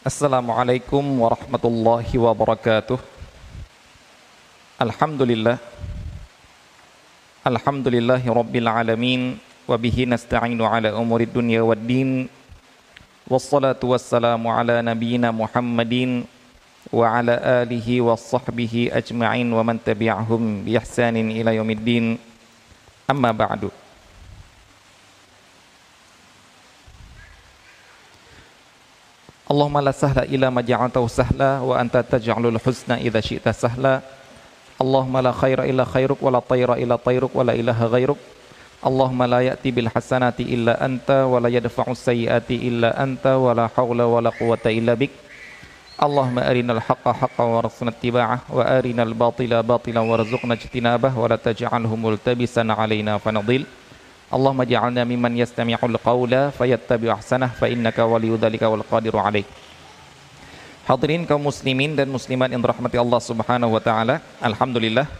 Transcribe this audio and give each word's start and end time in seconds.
Assalamualaikum 0.00 1.04
warahmatullahi 1.20 2.16
wabarakatuh. 2.16 2.96
Alhamdulillah. 4.80 5.60
Alhamdulillahi 7.44 8.24
rabbil 8.32 8.64
alamin 8.64 9.36
wa 9.68 9.76
bihi 9.76 10.08
nasta'inu 10.08 10.64
ala 10.64 10.96
umuri 10.96 11.28
dunya 11.28 11.60
waddin. 11.60 12.32
Wassalatu 13.28 13.92
wassalamu 13.92 14.48
ala 14.48 14.80
nabiyyina 14.80 15.36
Muhammadin 15.36 16.24
wa 16.88 17.04
ala 17.04 17.36
alihi 17.60 18.00
wa 18.00 18.16
sahbihi 18.16 18.88
ajma'in 18.96 19.52
wa 19.52 19.60
man 19.60 19.76
tabi'ahum 19.76 20.64
bi 20.64 20.80
ihsanin 20.80 21.28
ila 21.28 21.52
yaumiddin. 21.52 22.16
Amma 23.04 23.36
ba'du. 23.36 23.68
اللهم 29.50 29.78
لا 29.78 29.90
سهل 29.90 30.18
إلا 30.30 30.50
ما 30.50 30.62
جعلته 30.62 31.06
سهلا 31.06 31.58
وأنت 31.58 32.04
تجعل 32.10 32.46
الحزن 32.46 32.90
إذا 33.02 33.20
شئت 33.20 33.48
سهلا. 33.48 34.00
اللهم 34.78 35.18
لا 35.18 35.32
خير 35.32 35.58
إلا 35.66 35.84
خيرك 35.84 36.22
ولا 36.22 36.38
طير 36.38 36.74
إلا 36.74 36.96
طيرك 36.96 37.30
ولا 37.34 37.52
إله 37.52 37.84
غيرك. 37.86 38.16
اللهم 38.86 39.22
لا 39.22 39.40
يأتي 39.40 39.70
بالحسنات 39.70 40.40
إلا 40.40 40.84
أنت 40.86 41.10
ولا 41.10 41.48
يدفع 41.48 41.82
السيئات 41.90 42.50
إلا 42.50 43.02
أنت 43.02 43.26
ولا 43.26 43.66
حول 43.66 44.02
ولا 44.02 44.30
قوة 44.30 44.64
إلا 44.66 44.94
بك. 44.94 45.10
اللهم 46.02 46.38
أرنا 46.38 46.72
الحق 46.72 47.06
حقا 47.08 47.44
وارزقنا 47.44 47.90
اتباعه 47.90 48.38
وأرنا 48.54 49.02
الباطل 49.02 49.62
باطلا 49.62 50.00
وارزقنا 50.00 50.54
اجتنابه 50.54 51.18
ولا 51.18 51.36
تجعله 51.36 51.96
ملتبسا 51.96 52.64
علينا 52.70 53.18
فنضل. 53.18 53.66
Allahumma 54.30 54.62
ja'alna 54.62 55.02
mimman 55.02 55.34
yastami'ul 55.42 55.98
qawla 55.98 56.54
fayattabi'u 56.54 57.10
ahsanah 57.10 57.50
fa 57.50 57.66
innaka 57.66 58.06
waliyyu 58.06 58.38
dzalika 58.38 58.70
wal 58.70 58.86
qadiru 58.86 59.18
alaih. 59.18 59.42
Hadirin 60.86 61.26
kaum 61.26 61.42
muslimin 61.42 61.98
dan 61.98 62.06
muslimat 62.06 62.46
yang 62.46 62.62
dirahmati 62.62 62.94
Allah 62.94 63.18
Subhanahu 63.18 63.74
wa 63.74 63.82
taala. 63.82 64.22
Alhamdulillah. 64.38 65.10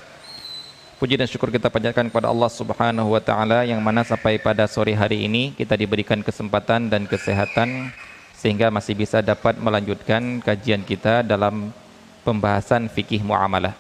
Puji 1.02 1.19
dan 1.19 1.27
syukur 1.27 1.50
kita 1.50 1.67
panjatkan 1.67 2.06
kepada 2.06 2.30
Allah 2.30 2.50
Subhanahu 2.55 3.11
wa 3.11 3.19
taala 3.19 3.67
yang 3.67 3.83
mana 3.83 4.06
sampai 4.06 4.39
pada 4.39 4.70
sore 4.70 4.94
hari 4.94 5.27
ini 5.27 5.58
kita 5.58 5.74
diberikan 5.74 6.22
kesempatan 6.22 6.86
dan 6.86 7.02
kesehatan 7.11 7.91
sehingga 8.39 8.70
masih 8.70 8.95
bisa 8.95 9.19
dapat 9.27 9.58
melanjutkan 9.58 10.39
kajian 10.39 10.86
kita 10.86 11.27
dalam 11.27 11.74
pembahasan 12.22 12.86
fikih 12.86 13.27
muamalah. 13.27 13.74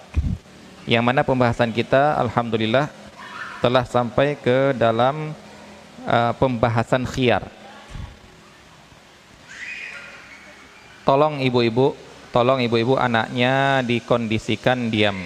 Yang 0.90 1.04
mana 1.06 1.22
pembahasan 1.22 1.70
kita 1.70 2.18
alhamdulillah 2.18 2.99
telah 3.60 3.84
sampai 3.84 4.40
ke 4.40 4.72
dalam 4.72 5.36
uh, 6.08 6.32
pembahasan 6.40 7.04
khiyar. 7.04 7.44
Tolong 11.04 11.44
ibu-ibu, 11.44 11.92
tolong 12.32 12.64
ibu-ibu 12.64 12.96
anaknya 12.96 13.84
dikondisikan 13.84 14.88
diam. 14.88 15.16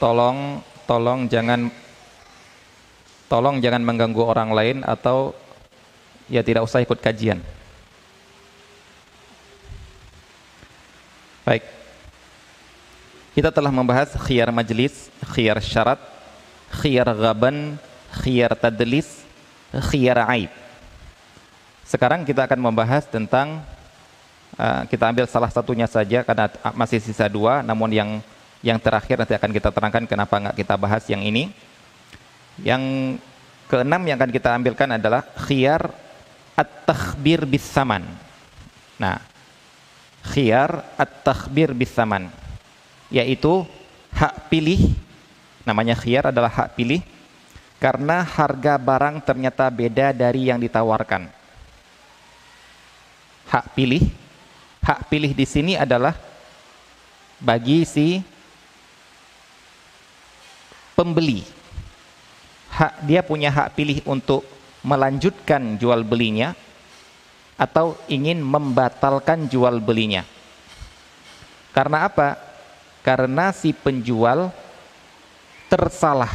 Tolong, 0.00 0.64
tolong 0.88 1.30
jangan 1.30 1.70
tolong 3.30 3.62
jangan 3.62 3.80
mengganggu 3.80 4.22
orang 4.24 4.50
lain 4.52 4.76
atau 4.84 5.32
ya 6.28 6.44
tidak 6.44 6.64
usah 6.64 6.82
ikut 6.82 6.98
kajian. 7.00 7.40
Baik. 11.42 11.81
Kita 13.32 13.48
telah 13.48 13.72
membahas 13.72 14.12
khiyar 14.28 14.52
majlis, 14.52 15.08
khiyar 15.32 15.56
syarat, 15.64 15.96
khiyar 16.68 17.08
gaban, 17.16 17.80
khiyar 18.20 18.52
tadlis, 18.52 19.24
khiyar 19.88 20.28
aib. 20.36 20.52
Sekarang 21.88 22.28
kita 22.28 22.44
akan 22.44 22.60
membahas 22.60 23.08
tentang 23.08 23.64
uh, 24.60 24.84
kita 24.84 25.08
ambil 25.08 25.24
salah 25.24 25.48
satunya 25.48 25.88
saja 25.88 26.20
karena 26.20 26.52
masih 26.76 27.00
sisa 27.00 27.24
dua, 27.24 27.64
namun 27.64 27.88
yang 27.88 28.20
yang 28.60 28.76
terakhir 28.76 29.16
nanti 29.16 29.32
akan 29.32 29.48
kita 29.48 29.72
terangkan 29.72 30.04
kenapa 30.04 30.34
nggak 30.36 30.56
kita 30.60 30.74
bahas 30.76 31.08
yang 31.08 31.24
ini. 31.24 31.48
Yang 32.60 33.16
keenam 33.64 34.04
yang 34.04 34.20
akan 34.20 34.28
kita 34.28 34.52
ambilkan 34.52 34.92
adalah 34.92 35.24
khiyar 35.48 35.88
at-takhbir 36.52 37.48
bis 37.48 37.64
saman. 37.64 38.04
Nah, 39.00 39.24
khiyar 40.20 40.84
at-takhbir 41.00 41.72
bis 41.72 41.96
saman 41.96 42.41
yaitu 43.12 43.68
hak 44.16 44.48
pilih 44.48 44.96
namanya 45.62 45.94
khiyar 45.94 46.32
adalah 46.32 46.50
hak 46.50 46.74
pilih 46.74 47.04
karena 47.82 48.22
harga 48.22 48.78
barang 48.78 49.26
ternyata 49.26 49.66
beda 49.66 50.14
dari 50.14 50.46
yang 50.46 50.62
ditawarkan. 50.62 51.26
Hak 53.50 53.74
pilih, 53.74 54.06
hak 54.86 55.10
pilih 55.10 55.34
di 55.34 55.42
sini 55.42 55.74
adalah 55.74 56.14
bagi 57.42 57.82
si 57.82 58.22
pembeli. 60.94 61.42
Hak 62.70 63.02
dia 63.02 63.20
punya 63.26 63.50
hak 63.50 63.74
pilih 63.74 63.98
untuk 64.06 64.46
melanjutkan 64.86 65.74
jual 65.76 66.06
belinya 66.06 66.54
atau 67.58 67.98
ingin 68.06 68.40
membatalkan 68.40 69.50
jual 69.50 69.82
belinya. 69.82 70.22
Karena 71.74 72.06
apa? 72.06 72.51
Karena 73.02 73.50
si 73.50 73.74
penjual 73.74 74.54
tersalah 75.66 76.30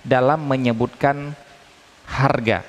dalam 0.00 0.40
menyebutkan 0.40 1.36
harga. 2.08 2.64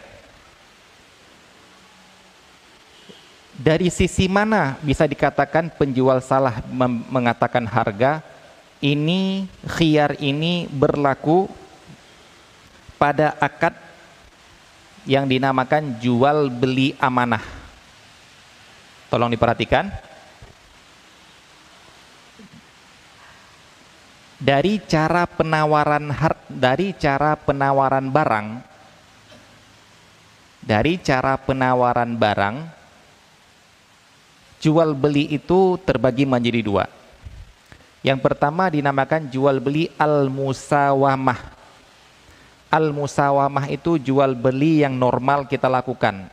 Dari 3.62 3.88
sisi 3.94 4.26
mana 4.26 4.76
bisa 4.82 5.08
dikatakan 5.08 5.72
penjual 5.78 6.20
salah 6.20 6.60
mengatakan 7.08 7.64
harga? 7.64 8.20
Ini 8.82 9.46
khiyar 9.78 10.18
ini 10.18 10.66
berlaku 10.66 11.46
pada 12.98 13.38
akad 13.38 13.78
yang 15.06 15.30
dinamakan 15.30 16.02
jual 16.02 16.50
beli 16.50 16.98
amanah. 16.98 17.46
Tolong 19.14 19.30
diperhatikan 19.30 19.94
dari 24.42 24.82
cara 24.82 25.30
penawaran 25.30 26.10
dari 26.50 26.98
cara 26.98 27.38
penawaran 27.38 28.10
barang 28.10 28.48
dari 30.66 30.98
cara 30.98 31.38
penawaran 31.38 32.18
barang 32.18 32.56
jual 34.58 34.98
beli 34.98 35.30
itu 35.30 35.78
terbagi 35.86 36.26
menjadi 36.26 36.62
dua. 36.66 36.86
Yang 38.02 38.20
pertama 38.26 38.66
dinamakan 38.66 39.30
jual 39.30 39.62
beli 39.62 39.94
al 40.02 40.26
musawamah 40.34 41.38
al 42.74 42.90
musawamah 42.90 43.70
itu 43.70 44.02
jual 44.02 44.34
beli 44.34 44.82
yang 44.82 44.98
normal 44.98 45.46
kita 45.46 45.70
lakukan 45.70 46.26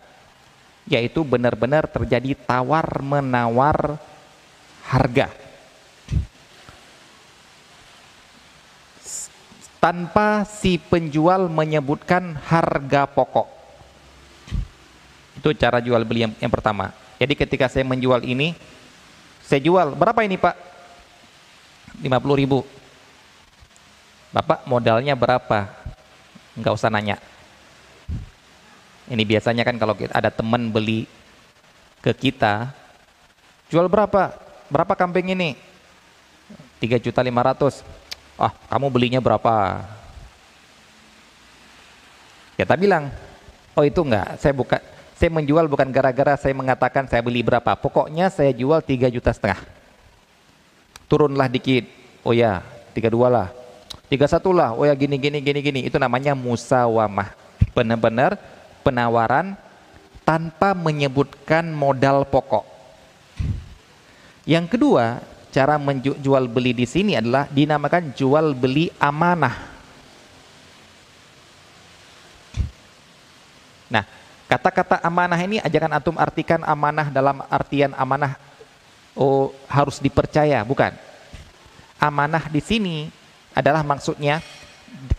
yaitu 0.89 1.21
benar-benar 1.21 1.85
terjadi 1.85 2.33
tawar 2.49 3.05
menawar 3.05 4.01
harga 4.89 5.29
tanpa 9.79 10.43
si 10.47 10.79
penjual 10.79 11.47
menyebutkan 11.47 12.35
harga 12.47 13.07
pokok. 13.07 13.47
Itu 15.39 15.55
cara 15.55 15.79
jual 15.79 16.03
beli 16.03 16.27
yang, 16.27 16.35
yang 16.43 16.51
pertama. 16.51 16.91
Jadi 17.19 17.35
ketika 17.39 17.71
saya 17.71 17.87
menjual 17.87 18.27
ini, 18.27 18.55
saya 19.43 19.63
jual, 19.63 19.95
berapa 19.95 20.19
ini 20.27 20.35
Pak? 20.35 20.55
50 22.03 22.41
ribu. 22.43 22.67
Bapak 24.35 24.67
modalnya 24.67 25.15
berapa? 25.15 25.71
Enggak 26.59 26.75
usah 26.75 26.91
nanya. 26.91 27.17
Ini 29.09 29.23
biasanya 29.25 29.65
kan 29.65 29.79
kalau 29.81 29.97
ada 30.13 30.29
teman 30.29 30.69
beli 30.69 31.09
ke 32.05 32.13
kita, 32.13 32.75
jual 33.73 33.89
berapa? 33.89 34.37
Berapa 34.69 34.93
kambing 34.99 35.33
ini? 35.33 35.57
3 36.83 37.03
juta 37.03 37.25
500 37.25 38.08
ah 38.39 38.55
kamu 38.71 38.87
belinya 38.89 39.21
berapa? 39.21 39.83
Kita 42.55 42.75
bilang, 42.75 43.11
oh 43.75 43.85
itu 43.87 44.03
enggak, 44.03 44.39
saya 44.39 44.55
buka, 44.55 44.83
saya 45.15 45.31
menjual 45.31 45.67
bukan 45.71 45.91
gara-gara 45.91 46.35
saya 46.35 46.55
mengatakan 46.55 47.07
saya 47.07 47.23
beli 47.23 47.43
berapa, 47.43 47.75
pokoknya 47.79 48.31
saya 48.31 48.51
jual 48.51 48.83
3 48.83 49.15
juta 49.15 49.31
setengah. 49.31 49.63
Turunlah 51.07 51.47
dikit, 51.47 51.87
oh 52.27 52.35
ya, 52.35 52.63
32 52.95 53.15
lah, 53.31 53.51
31 54.11 54.55
lah, 54.55 54.71
oh 54.75 54.85
ya 54.87 54.95
gini, 54.99 55.17
gini, 55.19 55.39
gini, 55.39 55.61
gini, 55.63 55.81
itu 55.87 55.97
namanya 56.03 56.35
musawamah. 56.35 57.31
Benar-benar 57.75 58.35
penawaran 58.83 59.55
tanpa 60.27 60.75
menyebutkan 60.75 61.69
modal 61.71 62.27
pokok. 62.27 62.67
Yang 64.49 64.77
kedua, 64.77 65.21
cara 65.49 65.81
menjual 65.81 66.45
beli 66.47 66.73
di 66.77 66.87
sini 66.87 67.17
adalah 67.17 67.49
dinamakan 67.49 68.13
jual 68.13 68.53
beli 68.53 68.93
amanah. 69.01 69.57
Nah, 73.89 74.05
Kata-kata 74.49 75.05
amanah 75.05 75.37
ini 75.45 75.61
ajakan 75.61 75.93
antum 76.01 76.17
artikan 76.17 76.65
amanah 76.65 77.13
dalam 77.13 77.45
artian 77.53 77.93
amanah 77.93 78.41
oh 79.13 79.53
harus 79.69 80.01
dipercaya, 80.01 80.65
bukan. 80.65 80.97
Amanah 82.01 82.49
di 82.49 82.65
sini 82.65 83.13
adalah 83.53 83.85
maksudnya 83.85 84.41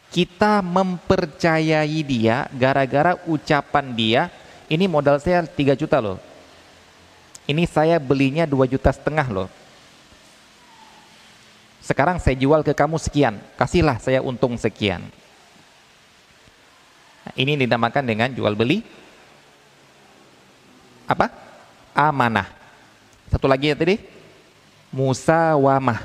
kita 0.09 0.65
mempercayai 0.65 2.01
dia 2.01 2.49
gara-gara 2.57 3.21
ucapan 3.29 3.85
dia, 3.93 4.21
ini 4.65 4.89
modal 4.89 5.21
saya 5.21 5.45
3 5.45 5.77
juta 5.77 6.01
loh. 6.01 6.17
Ini 7.45 7.69
saya 7.69 8.01
belinya 8.01 8.49
2 8.49 8.65
juta 8.65 8.89
setengah 8.89 9.29
loh. 9.29 9.49
Sekarang 11.89 12.21
saya 12.21 12.37
jual 12.37 12.61
ke 12.61 12.77
kamu 12.77 13.01
sekian, 13.01 13.41
kasihlah 13.57 13.97
saya 13.97 14.21
untung 14.21 14.53
sekian. 14.61 15.01
Nah, 17.25 17.33
ini 17.33 17.57
dinamakan 17.57 18.05
dengan 18.05 18.29
jual 18.29 18.53
beli 18.53 18.85
apa? 21.09 21.33
Amanah. 21.97 22.45
Satu 23.33 23.49
lagi 23.49 23.73
ya 23.73 23.75
tadi, 23.77 23.97
musawamah. 24.93 25.97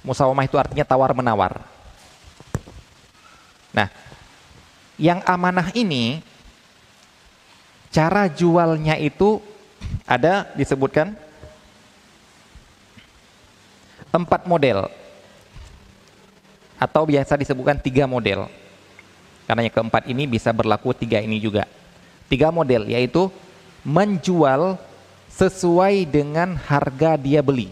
Musawamah 0.00 0.48
itu 0.48 0.56
artinya 0.56 0.88
tawar 0.88 1.12
menawar. 1.12 1.60
Nah, 3.68 3.92
yang 4.96 5.20
amanah 5.28 5.68
ini 5.76 6.24
cara 7.92 8.32
jualnya 8.32 8.96
itu 8.96 9.44
ada 10.08 10.48
disebutkan 10.56 11.12
empat 14.14 14.46
model 14.46 14.86
atau 16.78 17.02
biasa 17.02 17.34
disebutkan 17.34 17.78
tiga 17.82 18.06
model 18.06 18.46
karena 19.44 19.66
yang 19.66 19.74
keempat 19.74 20.06
ini 20.06 20.24
bisa 20.30 20.54
berlaku 20.54 20.94
tiga 20.94 21.18
ini 21.18 21.42
juga 21.42 21.66
tiga 22.30 22.48
model 22.54 22.88
yaitu 22.88 23.28
menjual 23.84 24.80
sesuai 25.34 26.06
dengan 26.06 26.54
harga 26.54 27.18
dia 27.18 27.42
beli. 27.42 27.68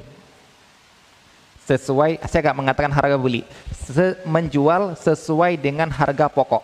Sesuai 1.62 2.18
saya 2.26 2.50
gak 2.50 2.58
mengatakan 2.58 2.90
harga 2.90 3.14
beli, 3.14 3.46
se, 3.70 4.18
menjual 4.26 4.98
sesuai 4.98 5.54
dengan 5.56 5.86
harga 5.88 6.26
pokok. 6.26 6.60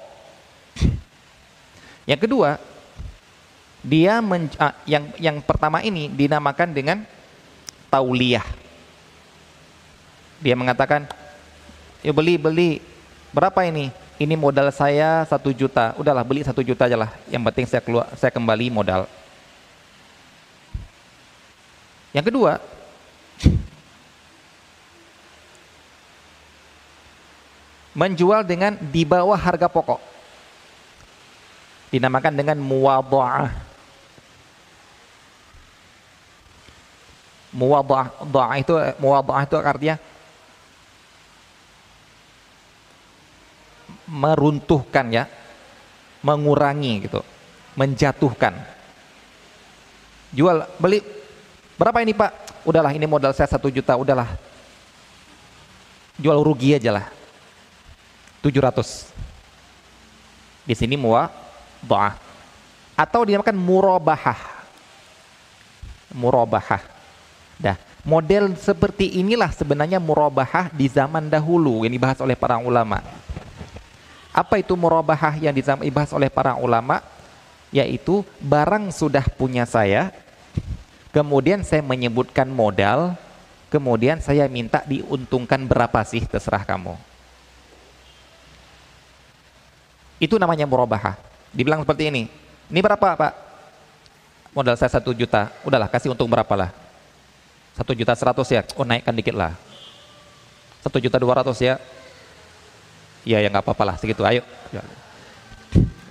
Yang 2.10 2.20
kedua, 2.26 2.50
dia 3.80 4.18
men, 4.18 4.50
ah, 4.58 4.74
yang 4.84 5.06
yang 5.22 5.38
pertama 5.38 5.78
ini 5.86 6.10
dinamakan 6.10 6.74
dengan 6.74 6.98
tauliyah. 7.88 8.44
Dia 10.38 10.54
mengatakan, 10.54 11.06
ya 12.02 12.14
beli 12.14 12.38
beli 12.38 12.70
berapa 13.34 13.62
ini? 13.66 13.90
ini 14.18 14.34
modal 14.34 14.74
saya 14.74 15.22
satu 15.30 15.54
juta, 15.54 15.94
udahlah 15.94 16.26
beli 16.26 16.42
satu 16.42 16.58
juta 16.58 16.90
aja 16.90 16.98
lah. 16.98 17.14
Yang 17.30 17.42
penting 17.50 17.66
saya 17.70 17.78
keluar, 17.78 18.10
saya 18.18 18.34
kembali 18.34 18.66
modal. 18.66 19.06
Yang 22.10 22.34
kedua, 22.34 22.58
menjual 28.00 28.42
dengan 28.42 28.74
di 28.74 29.06
bawah 29.06 29.38
harga 29.38 29.70
pokok. 29.70 30.02
Dinamakan 31.94 32.34
dengan 32.34 32.58
muwadha'ah. 32.58 33.54
Muwadha'ah 37.54 38.58
itu 38.60 38.74
muwadha'ah 38.98 39.46
itu 39.46 39.56
artinya 39.62 39.96
meruntuhkan 44.08 45.06
ya, 45.12 45.24
mengurangi 46.24 47.06
gitu, 47.06 47.20
menjatuhkan. 47.76 48.56
Jual, 50.32 50.64
beli, 50.80 51.04
berapa 51.76 52.00
ini 52.02 52.12
pak? 52.16 52.32
Udahlah 52.64 52.92
ini 52.92 53.04
modal 53.08 53.32
saya 53.32 53.48
satu 53.48 53.68
juta, 53.72 53.96
udahlah. 53.96 54.28
Jual 56.18 56.42
rugi 56.42 56.74
aja 56.74 56.90
lah. 56.90 57.06
700. 58.42 59.08
Di 60.66 60.74
sini 60.74 60.98
muwa 60.98 61.30
doa. 61.80 62.18
Atau 62.98 63.22
dinamakan 63.22 63.54
murabahah. 63.54 64.40
Murabahah. 66.10 66.82
Dah, 67.58 67.78
model 68.02 68.54
seperti 68.58 69.22
inilah 69.22 69.50
sebenarnya 69.54 70.02
murabahah 70.02 70.70
di 70.74 70.90
zaman 70.90 71.30
dahulu 71.30 71.86
yang 71.86 71.94
dibahas 71.94 72.18
oleh 72.18 72.34
para 72.34 72.58
ulama. 72.58 72.98
Apa 74.38 74.62
itu 74.62 74.78
murabahah 74.78 75.34
yang 75.34 75.50
dibahas 75.50 76.14
oleh 76.14 76.30
para 76.30 76.54
ulama? 76.54 77.02
Yaitu 77.74 78.22
barang 78.38 78.94
sudah 78.94 79.26
punya 79.34 79.66
saya, 79.66 80.14
kemudian 81.10 81.66
saya 81.66 81.82
menyebutkan 81.82 82.46
modal, 82.46 83.18
kemudian 83.66 84.22
saya 84.22 84.46
minta 84.46 84.86
diuntungkan 84.86 85.66
berapa 85.66 85.98
sih 86.06 86.22
terserah 86.22 86.62
kamu. 86.62 86.94
Itu 90.22 90.38
namanya 90.38 90.70
murabahah. 90.70 91.18
Dibilang 91.50 91.82
seperti 91.82 92.06
ini, 92.06 92.30
ini 92.70 92.78
berapa 92.78 93.18
pak? 93.18 93.32
Modal 94.54 94.78
saya 94.78 94.94
satu 94.94 95.10
juta, 95.10 95.50
udahlah 95.66 95.90
kasih 95.90 96.14
untung 96.14 96.30
berapa 96.30 96.54
lah? 96.54 96.70
Satu 97.74 97.90
juta 97.90 98.14
seratus 98.14 98.46
ya, 98.54 98.62
oh 98.78 98.86
naikkan 98.86 99.18
dikit 99.18 99.34
lah. 99.34 99.58
Satu 100.78 101.02
juta 101.02 101.18
dua 101.18 101.42
ratus 101.42 101.58
ya, 101.58 101.82
ya 103.22 103.42
ya 103.42 103.48
nggak 103.50 103.64
apa-apa 103.64 103.94
lah 103.94 103.96
segitu. 103.98 104.22
Ayo. 104.22 104.42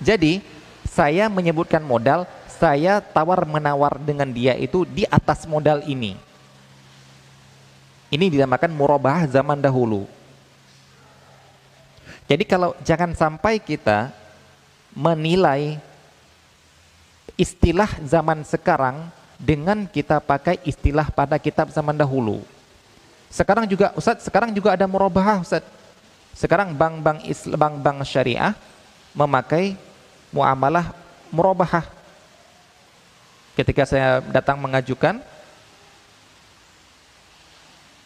Jadi 0.01 0.39
saya 0.87 1.27
menyebutkan 1.27 1.83
modal 1.83 2.25
saya 2.47 2.97
tawar 2.99 3.45
menawar 3.45 4.01
dengan 4.01 4.27
dia 4.33 4.57
itu 4.57 4.83
di 4.83 5.05
atas 5.07 5.45
modal 5.45 5.85
ini. 5.85 6.17
Ini 8.09 8.25
dinamakan 8.33 8.71
murabah 8.73 9.27
zaman 9.27 9.59
dahulu. 9.59 10.07
Jadi 12.27 12.43
kalau 12.43 12.75
jangan 12.83 13.15
sampai 13.15 13.59
kita 13.61 14.11
menilai 14.91 15.79
istilah 17.37 17.87
zaman 18.03 18.41
sekarang 18.41 19.07
dengan 19.37 19.85
kita 19.85 20.17
pakai 20.17 20.57
istilah 20.65 21.07
pada 21.13 21.37
kitab 21.37 21.69
zaman 21.69 21.93
dahulu. 21.93 22.41
Sekarang 23.29 23.69
juga 23.69 23.93
Ustaz, 23.93 24.25
sekarang 24.25 24.49
juga 24.51 24.73
ada 24.73 24.89
murabah 24.89 25.45
Ustaz. 25.45 25.61
Sekarang 26.37 26.77
bank-bank 26.77 27.25
bank-bank 27.57 28.05
syariah 28.05 28.53
memakai 29.17 29.73
muamalah 30.29 30.93
murabahah. 31.33 31.81
Ketika 33.57 33.89
saya 33.89 34.21
datang 34.21 34.61
mengajukan 34.61 35.17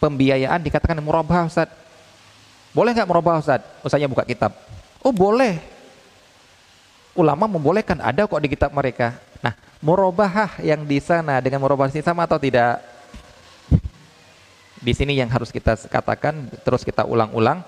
pembiayaan 0.00 0.64
dikatakan 0.64 0.96
murabahah 1.04 1.46
Ustaz. 1.46 1.68
Boleh 2.72 2.96
nggak 2.96 3.04
murabahah 3.04 3.44
Ustaz? 3.44 3.60
Ustaznya 3.84 4.08
buka 4.08 4.24
kitab. 4.24 4.56
Oh 5.04 5.12
boleh. 5.12 5.60
Ulama 7.12 7.44
membolehkan, 7.44 8.00
ada 8.00 8.24
kok 8.24 8.40
di 8.40 8.48
kitab 8.48 8.72
mereka. 8.72 9.20
Nah, 9.44 9.52
murabahah 9.84 10.56
yang 10.64 10.88
di 10.88 10.96
sana 10.96 11.44
dengan 11.44 11.60
murabahah 11.60 11.92
ini 11.92 12.00
sama 12.00 12.24
atau 12.24 12.40
tidak? 12.40 12.80
Di 14.80 14.96
sini 14.96 15.20
yang 15.20 15.28
harus 15.28 15.52
kita 15.52 15.76
katakan, 15.92 16.48
terus 16.64 16.80
kita 16.80 17.04
ulang-ulang, 17.04 17.60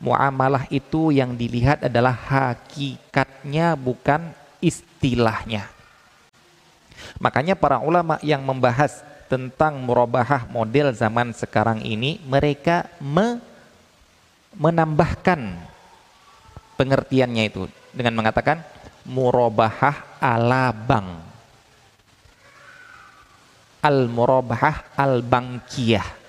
muamalah 0.00 0.66
itu 0.72 1.12
yang 1.12 1.36
dilihat 1.36 1.84
adalah 1.86 2.16
hakikatnya 2.16 3.76
bukan 3.76 4.32
istilahnya. 4.58 5.68
Makanya 7.20 7.54
para 7.56 7.80
ulama 7.80 8.16
yang 8.24 8.40
membahas 8.40 9.04
tentang 9.28 9.78
murabahah 9.78 10.48
model 10.50 10.90
zaman 10.90 11.30
sekarang 11.36 11.84
ini 11.86 12.18
mereka 12.26 12.90
me 12.98 13.38
menambahkan 14.50 15.54
pengertiannya 16.74 17.44
itu 17.46 17.70
dengan 17.94 18.18
mengatakan 18.18 18.66
murabahah 19.06 20.18
ala 20.18 20.74
bank. 20.74 21.30
Al 23.80 24.10
murabahah 24.12 24.92
al 24.98 25.24
bankiyah 25.24 26.19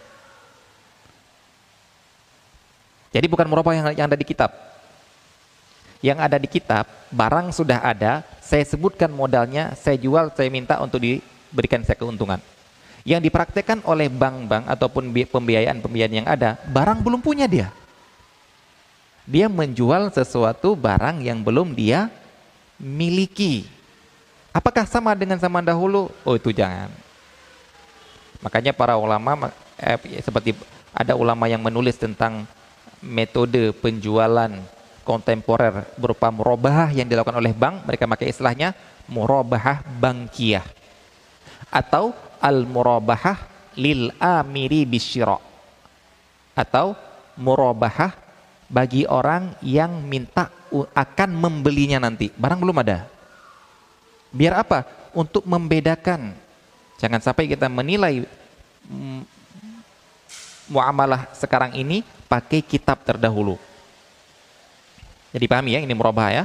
Jadi 3.12 3.28
bukan 3.28 3.46
murabah 3.48 3.76
yang, 3.76 3.86
yang 3.92 4.08
ada 4.08 4.16
di 4.16 4.24
kitab. 4.24 4.52
Yang 6.02 6.18
ada 6.18 6.38
di 6.42 6.50
kitab, 6.50 6.90
barang 7.14 7.54
sudah 7.54 7.78
ada, 7.84 8.26
saya 8.42 8.66
sebutkan 8.66 9.14
modalnya, 9.14 9.78
saya 9.78 10.02
jual, 10.02 10.34
saya 10.34 10.50
minta 10.50 10.82
untuk 10.82 10.98
diberikan 10.98 11.86
saya 11.86 11.94
keuntungan. 11.94 12.42
Yang 13.06 13.30
dipraktekkan 13.30 13.86
oleh 13.86 14.10
bank-bank 14.10 14.66
ataupun 14.66 15.14
pembiayaan-pembiayaan 15.14 16.18
yang 16.26 16.28
ada, 16.28 16.58
barang 16.66 17.06
belum 17.06 17.22
punya 17.22 17.46
dia. 17.46 17.70
Dia 19.30 19.46
menjual 19.46 20.10
sesuatu 20.10 20.74
barang 20.74 21.22
yang 21.22 21.46
belum 21.46 21.78
dia 21.78 22.10
miliki. 22.82 23.70
Apakah 24.50 24.90
sama 24.90 25.14
dengan 25.14 25.38
zaman 25.38 25.62
dahulu? 25.62 26.10
Oh 26.26 26.34
itu 26.34 26.50
jangan. 26.50 26.90
Makanya 28.42 28.74
para 28.74 28.98
ulama 28.98 29.54
eh, 29.78 30.20
seperti 30.26 30.58
ada 30.92 31.14
ulama 31.14 31.46
yang 31.46 31.62
menulis 31.62 31.96
tentang 31.96 32.50
metode 33.02 33.74
penjualan 33.74 34.50
kontemporer 35.02 35.90
berupa 35.98 36.30
murabahah 36.30 36.94
yang 36.94 37.10
dilakukan 37.10 37.38
oleh 37.38 37.52
bank, 37.52 37.84
mereka 37.90 38.06
pakai 38.06 38.30
istilahnya 38.30 38.78
murabahah 39.10 39.82
bankiyah 39.98 40.64
atau 41.74 42.14
al 42.38 42.64
murabahah 42.66 43.38
lil 43.76 44.14
amiri 44.22 44.86
bisyira 44.86 45.40
atau 46.54 46.94
murabahah 47.40 48.14
bagi 48.72 49.04
orang 49.08 49.56
yang 49.66 50.04
minta 50.06 50.48
akan 50.72 51.30
membelinya 51.36 52.00
nanti. 52.00 52.32
Barang 52.32 52.64
belum 52.64 52.80
ada. 52.80 53.08
Biar 54.32 54.64
apa? 54.64 54.88
Untuk 55.12 55.44
membedakan. 55.44 56.32
Jangan 56.96 57.20
sampai 57.20 57.52
kita 57.52 57.68
menilai 57.68 58.24
mm, 58.88 59.41
muamalah 60.72 61.28
sekarang 61.36 61.76
ini 61.76 62.08
pakai 62.32 62.64
kitab 62.64 63.04
terdahulu. 63.04 63.60
Jadi 65.36 65.46
pahami 65.52 65.76
ya, 65.76 65.84
ini 65.84 65.92
murabah 65.92 66.32
ya. 66.32 66.44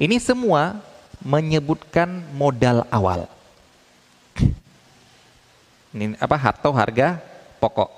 Ini 0.00 0.16
semua 0.16 0.80
menyebutkan 1.20 2.08
modal 2.32 2.88
awal. 2.88 3.28
Ini 5.96 6.14
apa? 6.20 6.36
Atau 6.38 6.70
harga 6.70 7.18
pokok. 7.58 7.90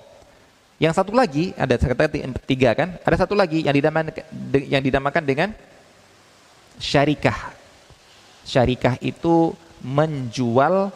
Yang 0.80 0.96
satu 0.96 1.12
lagi 1.12 1.52
ada 1.60 1.76
kata 1.76 2.08
tiga 2.48 2.72
kan? 2.72 2.96
Ada 3.04 3.26
satu 3.28 3.36
lagi 3.36 3.60
yang 3.60 3.76
dinamakan 3.76 4.24
yang 4.64 4.80
dinamakan 4.80 5.22
dengan 5.28 5.52
syarikah. 6.80 7.52
Syarikah 8.48 8.96
itu 9.04 9.52
menjual 9.84 10.88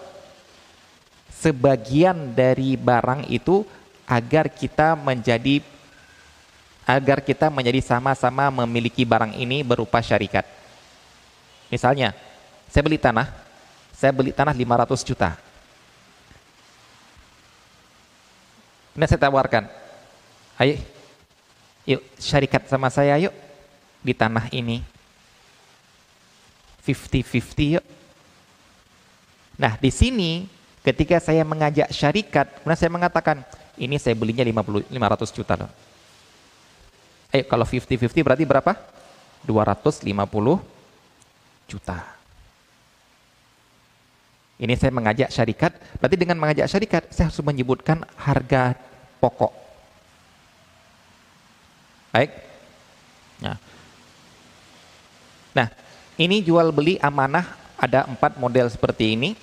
sebagian 1.29 2.33
dari 2.33 2.81
barang 2.81 3.29
itu 3.29 3.69
agar 4.05 4.53
kita 4.53 4.93
menjadi 4.97 5.65
agar 6.85 7.25
kita 7.25 7.49
menjadi 7.49 7.81
sama-sama 7.81 8.53
memiliki 8.65 9.09
barang 9.09 9.33
ini 9.41 9.65
berupa 9.65 10.05
syarikat. 10.05 10.45
Misalnya, 11.73 12.13
saya 12.69 12.85
beli 12.85 13.01
tanah, 13.01 13.33
saya 13.97 14.13
beli 14.13 14.37
tanah 14.37 14.53
500 14.53 15.01
juta. 15.01 15.31
Ini 18.95 19.05
saya 19.09 19.21
tawarkan. 19.27 19.65
Ayo, 20.61 20.79
yuk 21.89 22.05
syarikat 22.21 22.69
sama 22.71 22.93
saya 22.93 23.19
yuk 23.19 23.35
di 24.05 24.13
tanah 24.15 24.53
ini. 24.55 24.85
50-50 26.85 27.81
yuk. 27.81 27.85
Nah 29.57 29.75
di 29.81 29.89
sini 29.89 30.47
ketika 30.85 31.17
saya 31.19 31.43
mengajak 31.43 31.89
syarikat, 31.91 32.61
kemudian 32.61 32.79
saya 32.79 32.93
mengatakan, 32.93 33.41
ini 33.79 33.99
saya 33.99 34.15
belinya 34.15 34.45
50, 34.47 34.91
500 34.91 35.37
juta 35.37 35.55
loh. 35.59 35.71
Ayo 37.35 37.43
kalau 37.51 37.67
50-50 37.67 38.23
berarti 38.23 38.45
berapa? 38.47 38.73
250 39.43 40.07
juta. 41.67 41.99
Ini 44.55 44.75
saya 44.79 44.95
mengajak 44.95 45.35
syarikat, 45.35 45.75
berarti 45.99 46.17
dengan 46.17 46.39
mengajak 46.39 46.71
syarikat 46.71 47.03
saya 47.11 47.27
harus 47.27 47.43
menyebutkan 47.43 48.07
harga 48.15 48.79
pokok. 49.19 49.51
Baik. 52.15 52.31
Nah, 53.43 53.59
nah 55.51 55.69
ini 56.15 56.39
jual 56.39 56.71
beli 56.71 57.03
amanah 57.03 57.59
ada 57.75 58.07
empat 58.07 58.39
model 58.39 58.71
seperti 58.71 59.19
ini. 59.19 59.35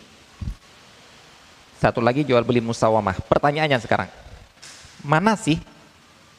Satu 1.82 1.98
lagi 1.98 2.22
jual 2.22 2.46
beli 2.46 2.62
musawamah. 2.62 3.18
Pertanyaannya 3.26 3.82
sekarang, 3.82 4.10
mana 5.02 5.34
sih 5.34 5.58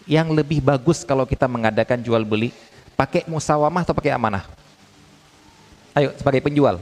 yang 0.06 0.30
lebih 0.30 0.62
bagus 0.62 1.02
kalau 1.02 1.26
kita 1.26 1.50
mengadakan 1.50 1.98
jual 1.98 2.22
beli? 2.22 2.54
Pakai 2.94 3.26
musawamah 3.26 3.82
atau 3.82 3.90
pakai 3.90 4.14
amanah? 4.14 4.46
Ayo, 5.98 6.14
sebagai 6.14 6.38
penjual 6.38 6.78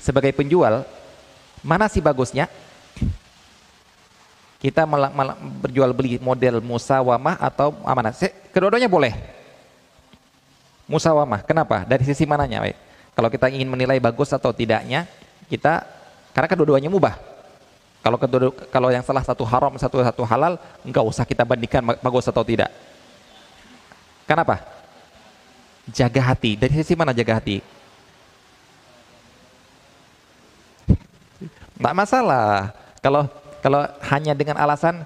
sebagai 0.00 0.32
penjual, 0.32 0.82
mana 1.60 1.86
sih 1.86 2.00
bagusnya? 2.00 2.48
Kita 4.60 4.84
berjual 5.60 5.92
beli 5.92 6.16
model 6.20 6.60
musawamah 6.64 7.36
atau 7.40 7.76
amanah. 7.84 8.12
Kedua-duanya 8.52 8.88
boleh. 8.88 9.12
Musawamah. 10.84 11.44
Kenapa? 11.44 11.84
Dari 11.84 12.04
sisi 12.04 12.28
mananya? 12.28 12.64
Kalau 13.16 13.28
kita 13.32 13.48
ingin 13.48 13.68
menilai 13.68 14.00
bagus 14.00 14.32
atau 14.32 14.52
tidaknya, 14.52 15.08
kita 15.48 15.84
karena 16.36 16.48
kedua-duanya 16.48 16.92
mubah. 16.92 17.29
Kalau 18.00 18.16
kedua, 18.16 18.48
kalau 18.72 18.88
yang 18.88 19.04
salah 19.04 19.20
satu 19.20 19.44
haram, 19.44 19.76
satu 19.76 20.00
satu 20.00 20.22
halal, 20.24 20.56
enggak 20.80 21.04
usah 21.04 21.24
kita 21.28 21.44
bandingkan 21.44 21.84
bagus 22.00 22.24
atau 22.24 22.40
tidak. 22.40 22.72
Kenapa? 24.24 24.64
Jaga 25.92 26.32
hati. 26.32 26.56
Dari 26.56 26.72
sisi 26.80 26.96
mana 26.96 27.12
jaga 27.12 27.36
hati? 27.36 27.60
Tidak 31.76 31.94
masalah. 31.96 32.72
Kalau 33.04 33.28
kalau 33.60 33.84
hanya 34.08 34.32
dengan 34.32 34.56
alasan 34.56 35.04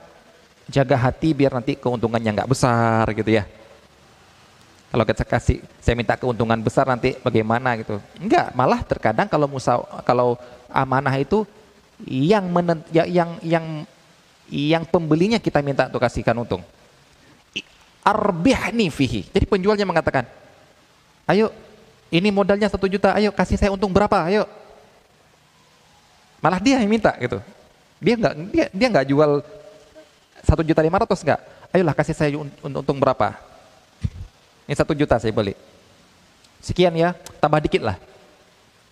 jaga 0.70 0.94
hati 0.94 1.34
biar 1.34 1.50
nanti 1.50 1.74
keuntungannya 1.74 2.30
nggak 2.30 2.50
besar 2.50 3.04
gitu 3.10 3.30
ya. 3.34 3.44
Kalau 4.94 5.02
kita 5.02 5.26
kasih, 5.26 5.58
saya 5.82 5.98
minta 5.98 6.14
keuntungan 6.14 6.54
besar 6.62 6.86
nanti 6.86 7.18
bagaimana 7.18 7.74
gitu. 7.82 7.98
Enggak, 8.14 8.54
malah 8.54 8.78
terkadang 8.86 9.26
kalau 9.26 9.50
musa, 9.50 9.82
kalau 10.06 10.38
amanah 10.70 11.18
itu 11.18 11.42
yang 12.02 12.50
menent, 12.50 12.82
ya, 12.90 13.06
yang 13.06 13.38
yang 13.44 13.64
yang 14.50 14.82
pembelinya 14.88 15.38
kita 15.38 15.62
minta 15.62 15.86
untuk 15.86 16.02
kasihkan 16.02 16.34
untung. 16.34 16.62
Arbihni 18.04 18.92
fihi. 18.92 19.24
Jadi 19.32 19.44
penjualnya 19.48 19.88
mengatakan, 19.88 20.28
ayo 21.30 21.48
ini 22.12 22.28
modalnya 22.28 22.68
satu 22.68 22.84
juta, 22.90 23.16
ayo 23.16 23.32
kasih 23.32 23.56
saya 23.56 23.70
untung 23.72 23.94
berapa, 23.94 24.28
ayo 24.28 24.44
Malah 26.44 26.60
dia 26.60 26.76
yang 26.76 26.92
minta 26.92 27.16
gitu. 27.16 27.40
Dia 28.04 28.20
nggak 28.20 28.34
dia 28.52 28.66
dia 28.68 28.88
nggak 28.92 29.06
jual 29.08 29.40
satu 30.44 30.60
juta 30.60 30.84
lima 30.84 31.00
ratus 31.00 31.24
nggak. 31.24 31.40
Ayolah 31.72 31.96
kasih 31.96 32.12
saya 32.12 32.36
untung 32.60 33.00
berapa? 33.00 33.32
Ini 34.68 34.76
satu 34.76 34.92
juta 34.92 35.16
saya 35.16 35.32
beli. 35.32 35.56
Sekian 36.60 36.92
ya, 36.92 37.16
tambah 37.40 37.64
dikit 37.64 37.80
lah. 37.80 37.96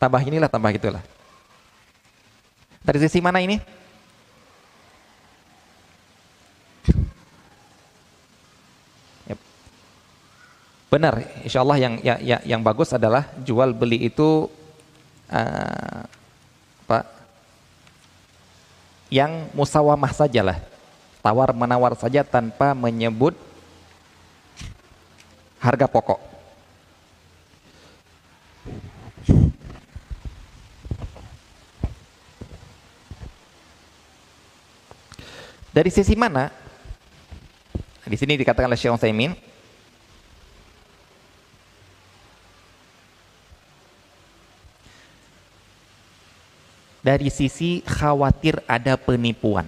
Tambah 0.00 0.24
inilah, 0.24 0.48
tambah 0.48 0.72
gitulah. 0.72 1.04
Dari 2.82 2.98
sisi 2.98 3.22
mana 3.22 3.38
ini? 3.38 3.82
Benar, 10.92 11.24
insya 11.40 11.64
Allah 11.64 11.80
yang, 11.80 11.94
yang 12.04 12.20
yang 12.44 12.60
bagus 12.60 12.92
adalah 12.92 13.24
jual 13.40 13.72
beli 13.72 14.12
itu 14.12 14.44
uh, 15.32 16.04
apa 16.84 17.08
yang 19.08 19.48
musawamah 19.56 20.12
sajalah. 20.12 20.60
Tawar 21.24 21.56
menawar 21.56 21.96
saja 21.96 22.20
tanpa 22.20 22.76
menyebut 22.76 23.32
harga 25.64 25.88
pokok. 25.88 26.20
Dari 35.72 35.88
sisi 35.88 36.12
mana? 36.12 36.52
Di 38.04 38.16
sini 38.20 38.36
dikatakan 38.36 38.68
oleh 38.68 38.76
Syekh 38.76 38.92
Utsaimin, 38.92 39.32
dari 47.00 47.32
sisi 47.32 47.80
khawatir 47.88 48.60
ada 48.68 49.00
penipuan. 49.00 49.64